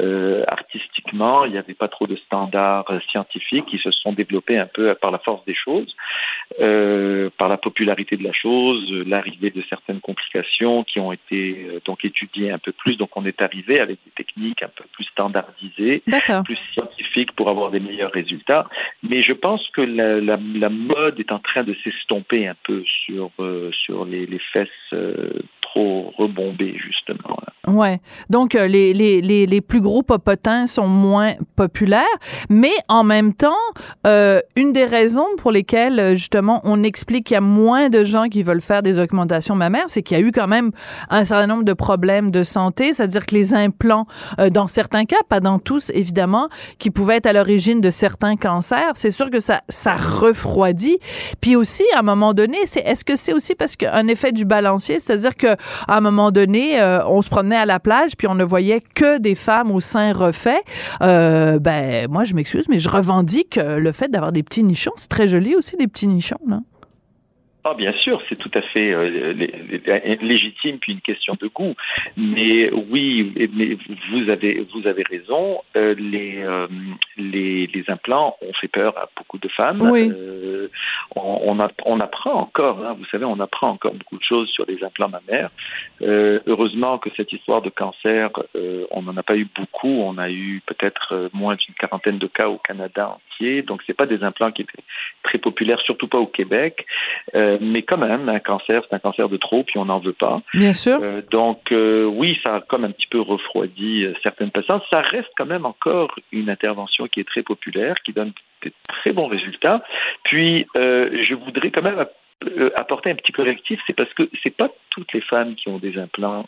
euh, 0.01 0.43
artistiquement. 0.47 1.45
Il 1.45 1.51
n'y 1.51 1.57
avait 1.57 1.73
pas 1.73 1.87
trop 1.87 2.07
de 2.07 2.15
standards 2.15 2.89
euh, 2.89 2.99
scientifiques 3.09 3.65
qui 3.65 3.77
se 3.77 3.91
sont 3.91 4.13
développés 4.13 4.57
un 4.57 4.67
peu 4.67 4.93
par 4.95 5.11
la 5.11 5.19
force 5.19 5.43
des 5.45 5.55
choses, 5.55 5.95
euh, 6.59 7.29
par 7.37 7.49
la 7.49 7.57
popularité 7.57 8.17
de 8.17 8.23
la 8.23 8.33
chose, 8.33 8.91
l'arrivée 9.05 9.51
de 9.51 9.63
certaines 9.69 9.99
complications 9.99 10.83
qui 10.83 10.99
ont 10.99 11.11
été 11.11 11.65
euh, 11.67 11.79
donc 11.85 12.05
étudiées 12.05 12.51
un 12.51 12.59
peu 12.59 12.71
plus. 12.71 12.95
Donc 12.97 13.09
on 13.15 13.25
est 13.25 13.41
arrivé 13.41 13.79
avec 13.79 13.99
des 14.05 14.11
techniques 14.11 14.63
un 14.63 14.69
peu 14.75 14.83
plus 14.93 15.05
standardisées, 15.05 16.03
plus 16.43 16.59
scientifiques 16.73 17.31
pour 17.33 17.49
avoir 17.49 17.71
des 17.71 17.79
meilleurs 17.79 18.11
résultats. 18.11 18.67
Mais 19.03 19.23
je 19.23 19.33
pense 19.33 19.67
que 19.69 19.81
la, 19.81 20.19
la, 20.21 20.37
la 20.55 20.69
mode 20.69 21.19
est 21.19 21.31
en 21.31 21.39
train 21.39 21.63
de 21.63 21.75
s'estomper 21.83 22.47
un 22.47 22.55
peu 22.63 22.83
sur 23.05 23.31
sur 23.71 24.05
les, 24.05 24.25
les 24.25 24.39
fesses 24.53 24.93
trop 25.61 26.13
rebombées 26.17 26.77
justement. 26.77 27.37
là. 27.45 27.71
Ouais. 27.71 27.99
Donc 28.29 28.55
euh, 28.55 28.67
les, 28.93 29.61
plus 29.61 29.81
gros 29.81 30.03
popotins 30.03 30.65
sont 30.67 30.87
moins 30.87 31.33
populaires, 31.55 32.03
mais 32.49 32.73
en 32.87 33.03
même 33.03 33.33
temps, 33.33 33.53
euh, 34.05 34.41
une 34.55 34.73
des 34.73 34.85
raisons 34.85 35.27
pour 35.37 35.51
lesquelles 35.51 35.99
euh, 35.99 36.15
justement 36.15 36.61
on 36.63 36.83
explique 36.83 37.27
qu'il 37.27 37.35
y 37.35 37.37
a 37.37 37.41
moins 37.41 37.89
de 37.89 38.03
gens 38.03 38.27
qui 38.27 38.43
veulent 38.43 38.61
faire 38.61 38.81
des 38.81 38.99
augmentations 38.99 39.55
mammaires, 39.55 39.85
c'est 39.87 40.01
qu'il 40.01 40.17
y 40.17 40.21
a 40.21 40.23
eu 40.23 40.31
quand 40.31 40.47
même 40.47 40.71
un 41.09 41.25
certain 41.25 41.47
nombre 41.47 41.63
de 41.63 41.73
problèmes 41.73 42.31
de 42.31 42.43
santé, 42.43 42.93
c'est-à-dire 42.93 43.25
que 43.25 43.35
les 43.35 43.53
implants, 43.53 44.05
euh, 44.39 44.49
dans 44.49 44.67
certains 44.67 45.05
cas, 45.05 45.17
pas 45.27 45.39
dans 45.39 45.59
tous 45.59 45.91
évidemment, 45.93 46.49
qui 46.79 46.91
pouvaient 46.91 47.17
être 47.17 47.25
à 47.25 47.33
l'origine 47.33 47.81
de 47.81 47.91
certains 47.91 48.35
cancers, 48.35 48.91
c'est 48.95 49.11
sûr 49.11 49.29
que 49.29 49.39
ça 49.39 49.61
refroidit. 49.95 50.97
Puis 51.41 51.55
aussi 51.55 51.83
à 51.95 51.99
un 51.99 52.03
moment 52.03 52.33
donné, 52.33 52.57
c'est 52.65 52.81
est-ce 52.81 53.05
que 53.05 53.15
c'est 53.15 53.33
aussi 53.33 53.55
parce 53.55 53.75
qu'un 53.75 54.07
effet 54.07 54.31
du 54.31 54.45
balancier, 54.45 54.99
c'est-à-dire 54.99 55.35
que 55.35 55.55
à 55.87 55.97
un 55.97 56.01
moment 56.01 56.31
donné, 56.31 56.81
on 57.07 57.21
se 57.21 57.29
promenait 57.29 57.55
à 57.55 57.65
la 57.65 57.79
plage 57.79 58.15
puis 58.17 58.27
on 58.27 58.35
ne 58.35 58.43
voyait 58.43 58.64
que 58.93 59.17
des 59.17 59.35
femmes 59.35 59.71
au 59.71 59.79
sein 59.79 60.13
refait. 60.13 60.61
Euh, 61.01 61.59
ben 61.59 62.07
moi 62.09 62.23
je 62.23 62.33
m'excuse, 62.33 62.65
mais 62.69 62.79
je 62.79 62.89
revendique 62.89 63.57
euh, 63.57 63.79
le 63.79 63.91
fait 63.91 64.09
d'avoir 64.09 64.31
des 64.31 64.43
petits 64.43 64.63
nichons. 64.63 64.93
C'est 64.97 65.09
très 65.09 65.27
joli 65.27 65.55
aussi 65.55 65.77
des 65.77 65.87
petits 65.87 66.07
nichons 66.07 66.39
là. 66.47 66.61
Ah, 67.67 67.73
bien 67.73 67.93
sûr, 67.93 68.21
c'est 68.29 68.35
tout 68.35 68.51
à 68.53 68.61
fait 68.61 68.93
euh, 68.93 69.33
légitime 70.21 70.77
puis 70.77 70.91
une 70.93 71.01
question 71.01 71.35
de 71.41 71.47
goût. 71.47 71.73
Mais 72.15 72.71
oui, 72.71 73.33
mais 73.55 73.75
vous 74.11 74.29
avez 74.29 74.61
vous 74.71 74.85
avez 74.85 75.01
raison. 75.01 75.63
Euh, 75.75 75.95
les, 75.97 76.43
euh, 76.43 76.67
les, 77.17 77.65
les 77.65 77.83
implants 77.87 78.37
ont 78.43 78.53
fait 78.61 78.67
peur 78.67 78.95
à 78.99 79.09
beaucoup 79.17 79.39
de 79.39 79.47
femmes. 79.47 79.81
Oui. 79.81 80.11
on, 81.15 81.57
on, 81.59 81.67
on, 81.85 81.99
apprend 82.01 82.35
encore. 82.35 82.85
Hein, 82.85 82.95
vous 82.99 83.05
savez, 83.05 83.25
on 83.25 83.39
apprend 83.39 83.69
encore 83.69 83.95
beaucoup 83.95 84.19
de 84.19 84.23
choses 84.23 84.47
sur 84.49 84.65
les 84.67 84.83
implants 84.83 85.09
mammaires. 85.09 85.49
heureusement 86.01 86.99
que 86.99 87.09
cette 87.17 87.33
histoire 87.33 87.63
de 87.63 87.71
cancer, 87.71 88.29
on 88.91 89.01
n'en 89.01 89.17
a 89.17 89.23
pas 89.23 89.37
eu 89.37 89.47
beaucoup. 89.57 90.03
On 90.03 90.19
a 90.19 90.29
eu 90.29 90.61
peut-être 90.67 91.31
moins 91.33 91.55
d'une 91.55 91.73
quarantaine 91.73 92.19
de 92.19 92.27
cas 92.27 92.47
au 92.47 92.59
Canada 92.59 93.17
entier. 93.17 93.63
Donc 93.63 93.81
c'est 93.87 93.95
pas 93.95 94.05
des 94.05 94.23
implants 94.23 94.51
qui 94.51 94.61
étaient 94.61 94.83
très 95.23 95.39
populaires, 95.39 95.81
surtout 95.81 96.07
pas 96.07 96.19
au 96.19 96.27
Québec. 96.27 96.85
Euh, 97.33 97.54
mais 97.61 97.83
quand 97.83 97.97
même, 97.97 98.29
un 98.29 98.39
cancer, 98.39 98.81
c'est 98.87 98.95
un 98.95 98.99
cancer 98.99 99.29
de 99.29 99.37
trop, 99.37 99.63
puis 99.63 99.77
on 99.77 99.85
n'en 99.85 99.99
veut 99.99 100.13
pas. 100.13 100.41
Bien 100.53 100.73
sûr. 100.73 100.99
Euh, 101.01 101.21
donc, 101.31 101.71
euh, 101.71 102.05
oui, 102.05 102.37
ça 102.43 102.55
a 102.55 102.61
comme 102.61 102.85
un 102.85 102.91
petit 102.91 103.07
peu 103.07 103.19
refroidi 103.19 104.05
certaines 104.23 104.51
patientes. 104.51 104.83
Ça 104.89 105.01
reste 105.01 105.29
quand 105.37 105.45
même 105.45 105.65
encore 105.65 106.15
une 106.31 106.49
intervention 106.49 107.07
qui 107.07 107.19
est 107.19 107.27
très 107.27 107.43
populaire, 107.43 107.95
qui 108.05 108.13
donne 108.13 108.31
des 108.63 108.73
très 108.87 109.13
bons 109.13 109.27
résultats. 109.27 109.83
Puis, 110.23 110.65
je 110.75 111.33
voudrais 111.33 111.71
quand 111.71 111.83
même 111.83 112.05
apporter 112.75 113.11
un 113.11 113.15
petit 113.15 113.31
correctif, 113.31 113.79
c'est 113.87 113.95
parce 113.95 114.13
que 114.13 114.29
c'est 114.43 114.55
pas 114.55 114.69
toutes 114.89 115.13
les 115.13 115.21
femmes 115.21 115.55
qui 115.55 115.69
ont 115.69 115.79
des 115.79 115.97
implants 115.97 116.45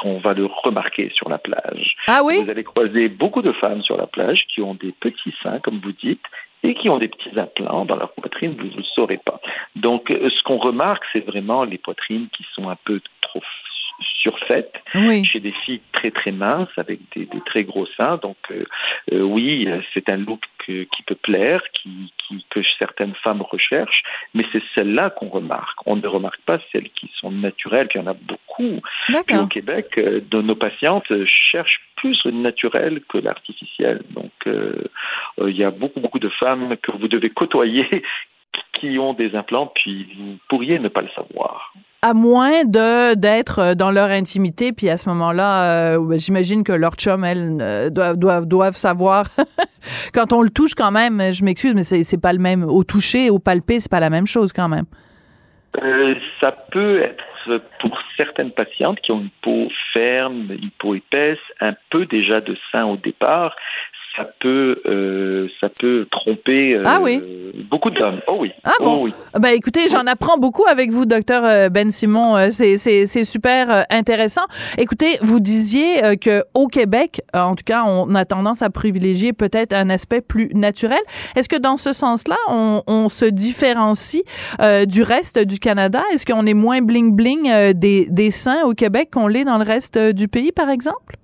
qu'on 0.00 0.18
va 0.18 0.32
le 0.32 0.46
remarquer 0.46 1.10
sur 1.14 1.28
la 1.28 1.38
plage. 1.38 1.96
Ah 2.06 2.22
oui? 2.24 2.42
Vous 2.42 2.50
allez 2.50 2.64
croiser 2.64 3.08
beaucoup 3.08 3.42
de 3.42 3.52
femmes 3.52 3.82
sur 3.82 3.96
la 3.96 4.06
plage 4.06 4.44
qui 4.52 4.62
ont 4.62 4.74
des 4.74 4.92
petits 4.92 5.34
seins, 5.42 5.58
comme 5.60 5.80
vous 5.80 5.92
dites, 5.92 6.24
et 6.62 6.74
qui 6.74 6.88
ont 6.88 6.98
des 6.98 7.08
petits 7.08 7.38
implants 7.38 7.84
dans 7.84 7.96
leur 7.96 8.12
poitrine, 8.12 8.54
vous 8.58 8.66
ne 8.66 8.76
le 8.76 8.82
saurez 8.82 9.18
pas. 9.24 9.40
Donc, 9.76 10.10
euh, 10.10 10.28
ce 10.30 10.42
qu'on 10.42 10.58
remarque, 10.58 11.04
c'est 11.12 11.24
vraiment 11.24 11.64
les 11.64 11.78
poitrines 11.78 12.28
qui 12.36 12.44
sont 12.54 12.68
un 12.68 12.76
peu 12.84 13.00
trop 13.20 13.42
surfaites 14.00 14.74
chez 15.24 15.40
des 15.40 15.52
filles 15.64 15.80
très 15.92 16.10
très 16.10 16.32
minces 16.32 16.68
avec 16.76 17.00
des, 17.14 17.28
très 17.46 17.64
gros 17.64 17.86
seins. 17.96 18.18
Donc 18.18 18.36
euh, 18.50 18.64
euh, 19.12 19.20
oui, 19.20 19.68
c'est 19.94 20.08
un 20.08 20.16
look 20.16 20.40
qui 20.66 21.02
peut 21.04 21.16
plaire, 21.16 21.62
qui, 21.72 22.12
que 22.50 22.60
certaines 22.78 23.14
femmes 23.24 23.42
recherchent, 23.42 24.02
mais 24.34 24.44
c'est 24.52 24.62
celles-là 24.74 25.10
qu'on 25.10 25.28
remarque. 25.28 25.78
On 25.86 25.96
ne 25.96 26.06
remarque 26.06 26.40
pas 26.42 26.60
celles 26.70 26.90
qui 26.90 27.10
sont 27.18 27.32
naturelles, 27.32 27.88
puis 27.88 27.98
il 27.98 28.02
y 28.02 28.04
en 28.04 28.10
a 28.10 28.14
beaucoup. 28.14 28.80
Puis 29.26 29.36
au 29.36 29.46
Québec, 29.46 29.98
de 29.98 30.42
nos 30.42 30.54
patientes 30.54 31.12
cherchent 31.26 31.80
plus 32.00 32.18
le 32.24 32.32
naturel 32.32 33.00
que 33.08 33.18
l'artificiel. 33.18 34.02
Donc, 34.10 34.32
euh, 34.46 34.84
euh, 35.38 35.50
il 35.50 35.56
y 35.56 35.64
a 35.64 35.70
beaucoup, 35.70 36.00
beaucoup 36.00 36.18
de 36.18 36.30
femmes 36.30 36.76
que 36.82 36.92
vous 36.92 37.08
devez 37.08 37.30
côtoyer 37.30 38.02
qui 38.74 38.98
ont 38.98 39.14
des 39.14 39.34
implants, 39.34 39.70
puis 39.74 40.08
vous 40.18 40.36
pourriez 40.48 40.78
ne 40.78 40.88
pas 40.88 41.02
le 41.02 41.08
savoir. 41.14 41.74
À 42.02 42.14
moins 42.14 42.64
de 42.64 43.14
d'être 43.14 43.74
dans 43.74 43.90
leur 43.90 44.08
intimité, 44.08 44.72
puis 44.72 44.88
à 44.88 44.96
ce 44.96 45.08
moment-là, 45.10 45.96
euh, 45.96 46.16
j'imagine 46.16 46.64
que 46.64 46.72
leur 46.72 46.94
chum, 46.94 47.24
elles, 47.24 47.92
doivent, 47.92 48.16
doivent, 48.16 48.46
doivent 48.46 48.76
savoir. 48.76 49.26
quand 50.14 50.32
on 50.32 50.40
le 50.40 50.48
touche 50.48 50.74
quand 50.74 50.90
même, 50.90 51.20
je 51.32 51.44
m'excuse, 51.44 51.74
mais 51.74 51.82
c'est 51.82 52.20
pas 52.20 52.32
le 52.32 52.38
même. 52.38 52.64
Au 52.64 52.84
toucher, 52.84 53.28
au 53.28 53.38
palper, 53.38 53.80
c'est 53.80 53.90
pas 53.90 54.00
la 54.00 54.10
même 54.10 54.26
chose 54.26 54.50
quand 54.52 54.68
même. 54.68 54.86
ça 56.40 56.52
peut 56.72 57.02
être 57.02 57.24
pour 57.80 57.98
certaines 58.16 58.50
patientes 58.50 59.00
qui 59.00 59.12
ont 59.12 59.20
une 59.20 59.30
peau 59.42 59.68
ferme, 59.92 60.48
une 60.50 60.70
peau 60.78 60.94
épaisse, 60.94 61.38
un 61.60 61.74
peu 61.90 62.06
déjà 62.06 62.40
de 62.40 62.56
sein 62.70 62.84
au 62.84 62.96
départ, 62.96 63.56
ça 64.16 64.24
peut, 64.40 64.80
euh, 64.86 65.48
ça 65.60 65.68
peut 65.78 66.06
tromper 66.10 66.74
euh, 66.74 66.82
ah 66.84 66.98
oui. 67.00 67.22
beaucoup 67.70 67.90
d'hommes. 67.90 68.20
Oh 68.26 68.38
oui. 68.40 68.50
Ah 68.64 68.72
bon? 68.80 68.94
Oh 68.94 69.04
oui. 69.04 69.14
Ben 69.38 69.50
écoutez, 69.50 69.88
j'en 69.88 70.06
apprends 70.06 70.36
beaucoup 70.36 70.64
avec 70.66 70.90
vous, 70.90 71.06
docteur 71.06 71.44
euh, 71.44 71.68
Ben 71.68 71.90
Simon. 71.90 72.50
C'est 72.50 73.24
super 73.24 73.86
intéressant. 73.88 74.42
Écoutez, 74.78 75.18
vous 75.22 75.38
disiez 75.38 76.16
que 76.20 76.42
au 76.54 76.66
Québec, 76.66 77.20
en 77.32 77.54
tout 77.54 77.64
cas, 77.64 77.84
on 77.86 78.14
a 78.14 78.24
tendance 78.24 78.62
à 78.62 78.70
privilégier 78.70 79.32
peut-être 79.32 79.72
un 79.72 79.90
aspect 79.90 80.20
plus 80.20 80.48
naturel. 80.54 81.00
Est-ce 81.36 81.48
que 81.48 81.58
dans 81.58 81.76
ce 81.76 81.92
sens-là, 81.92 82.36
on, 82.48 82.82
on, 82.86 83.08
se 83.08 83.24
différencie 83.24 84.22
du 84.86 85.02
reste 85.02 85.38
du 85.38 85.58
Canada? 85.58 86.02
Est-ce 86.12 86.26
qu'on 86.26 86.46
est 86.46 86.54
moins 86.54 86.80
bling-bling 86.80 87.74
des, 87.74 88.06
des 88.10 88.30
seins 88.30 88.64
au 88.64 88.72
Québec 88.72 89.10
qu'on 89.12 89.28
l'est 89.28 89.44
dans 89.44 89.58
le 89.58 89.64
reste 89.64 89.98
du 89.98 90.28
pays, 90.28 90.52
par 90.52 90.68
exemple? 90.68 91.19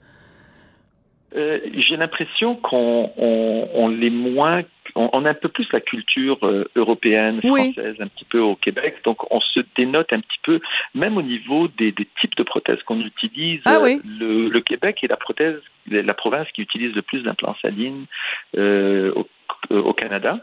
Euh, 1.37 1.61
j'ai 1.75 1.97
l'impression 1.97 2.57
qu'on 2.57 3.13
on, 3.17 3.69
on 3.75 3.89
l'est 3.89 4.11
moins, 4.11 4.63
on, 4.95 5.25
a 5.25 5.31
un 5.31 5.35
peu 5.35 5.49
plus 5.49 5.67
la 5.73 5.81
culture 5.81 6.39
euh, 6.45 6.65
européenne, 6.77 7.41
française, 7.43 7.97
un 8.01 8.07
petit 8.09 8.25
peu 8.25 8.41
au 8.41 8.57
Québec, 8.57 8.97
donc 9.05 9.31
on 9.31 9.41
se 9.41 9.61
dénote 9.77 10.13
un 10.13 10.21
petit 10.21 10.39
peu, 10.43 10.61
même 10.95 11.19
au 11.19 11.23
niveau 11.23 11.69
des, 11.69 11.93
des 11.93 12.09
types 12.21 12.35
de 12.37 12.43
prothèses 12.43 12.83
qu'on 12.85 13.01
utilise. 13.01 13.61
Ah 13.67 13.81
oui. 13.83 14.01
le, 14.05 14.49
le, 14.49 14.61
Québec 14.61 15.01
est 15.03 15.09
la 15.09 15.17
prothèse, 15.17 15.61
la 15.91 16.15
province 16.15 16.49
qui 16.55 16.63
utilise 16.63 16.95
le 16.95 17.03
plus 17.03 17.23
d'implants 17.23 17.57
salines 17.61 18.07
euh, 18.57 19.13
au, 19.15 19.27
au 19.77 19.93
Canada. 19.93 20.41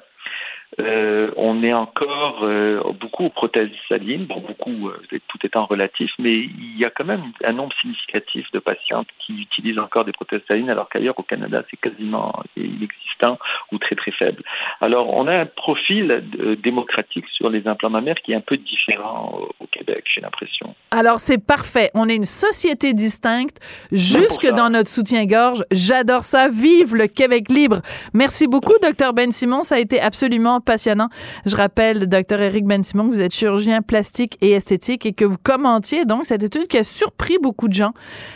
Euh, 0.80 1.32
on 1.38 1.64
est 1.64 1.74
encore 1.74 2.40
euh, 2.44 2.82
beaucoup 3.00 3.26
aux 3.26 3.30
prothèses 3.30 3.70
salines, 3.88 4.26
bon, 4.26 4.40
beaucoup, 4.40 4.90
euh, 4.90 5.20
tout 5.28 5.38
étant 5.44 5.66
relatif, 5.66 6.12
mais 6.20 6.34
il 6.34 6.78
y 6.78 6.86
a 6.86 6.90
quand 6.90 7.06
même 7.06 7.24
un 7.44 7.54
nombre 7.54 7.74
significatif 7.82 8.46
de 8.52 8.60
patientes 8.60 9.08
qui 9.20 9.42
utilisent 9.42 9.80
encore 9.80 10.06
des 10.06 10.12
prothèses 10.12 10.42
salines, 10.48 10.70
alors 10.70 10.90
qu'ailleurs 10.90 11.20
au 11.20 11.24
Canada, 11.24 11.64
c'est 11.70 11.78
quasiment 11.78 12.34
inexistant 12.58 13.38
ou 13.72 13.78
très 13.78 13.96
très 13.96 14.12
faible. 14.12 14.44
Alors, 14.82 15.14
on 15.14 15.28
a 15.28 15.36
un 15.36 15.46
profil 15.46 16.24
démocratique 16.62 17.26
sur 17.30 17.50
les 17.50 17.68
implants 17.68 17.90
mammaires 17.90 18.22
qui 18.24 18.32
est 18.32 18.36
un 18.36 18.42
peu 18.42 18.58
différent 18.58 19.40
au 19.60 19.68
Québec, 19.68 20.06
j'ai 20.14 20.22
l'impression. 20.22 20.76
Alors, 20.92 21.20
c'est 21.20 21.44
parfait. 21.44 21.92
On 21.94 22.10
est 22.10 22.16
une 22.16 22.26
société 22.26 22.94
distincte, 22.94 23.58
jusque 23.92 24.48
dans 24.48 24.70
notre 24.70 24.90
soutien-gorge. 24.90 25.64
J'adore 25.72 26.24
ça. 26.24 26.48
Vive 26.48 26.96
le 26.96 27.08
Québec 27.08 27.50
libre. 27.50 27.82
Merci 28.14 28.48
beaucoup, 28.48 28.74
docteur 28.82 29.14
Ben 29.14 29.32
Simon. 29.32 29.64
Ça 29.64 29.76
a 29.76 29.80
été 29.80 30.00
absolument 30.00 30.60
passionnant. 30.64 31.10
Je 31.46 31.56
rappelle, 31.56 32.08
docteur 32.08 32.42
Éric 32.42 32.66
Ben 32.66 32.84
Simon, 32.84 33.10
que 33.10 33.16
vous 33.16 33.22
êtes 33.22 33.34
chirurgien 33.34 33.82
plastique 33.82 34.38
et 34.42 34.52
esthétique 34.52 35.06
et 35.06 35.14
que 35.14 35.26
vous 35.26 35.38
commentiez 35.42 36.06
donc 36.06 36.26
cette 36.26 36.44
étude 36.44 36.68
qui 36.68 36.78
a 36.78 36.84
surpris 36.84 37.38
beaucoup 37.42 37.68
de 37.68 37.74
gens. 37.74 37.94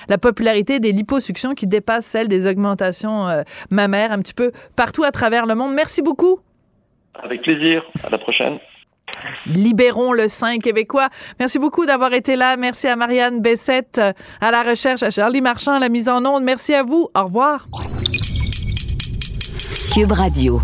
La 0.10 0.18
popularité 0.18 0.80
des 0.80 0.92
liposuctions 0.92 1.54
qui 1.54 1.68
dépasse 1.68 2.06
celle 2.06 2.28
des 2.28 2.48
augmentations 2.48 3.28
euh, 3.28 3.44
mammaires 3.70 4.12
un 4.12 4.20
petit 4.20 4.34
peu 4.34 4.52
partout 4.76 5.04
à 5.04 5.12
travers 5.12 5.46
le 5.46 5.56
monde. 5.56 5.74
Merci 5.74 6.02
beaucoup. 6.02 6.40
Avec 7.24 7.42
plaisir. 7.42 7.84
À 8.04 8.10
la 8.10 8.18
prochaine. 8.18 8.60
Libérons 9.46 10.14
le 10.14 10.28
sein 10.28 10.58
québécois. 10.58 11.10
Merci 11.40 11.60
beaucoup 11.60 11.86
d'avoir 11.86 12.14
été 12.14 12.36
là. 12.36 12.58
Merci 12.58 12.88
à 12.88 12.96
Marianne 12.96 13.42
Bessette 13.42 14.00
euh, 14.00 14.14
à 14.42 14.52
la 14.52 14.64
recherche, 14.64 15.04
à 15.04 15.10
Charlie 15.10 15.42
Marchand 15.42 15.74
à 15.74 15.80
la 15.80 15.90
mise 15.90 16.10
en 16.10 16.24
onde. 16.26 16.44
Merci 16.44 16.74
à 16.74 16.84
vous. 16.84 17.08
Au 17.16 17.24
revoir. 17.24 17.68
Cube 19.94 20.12
Radio. 20.12 20.62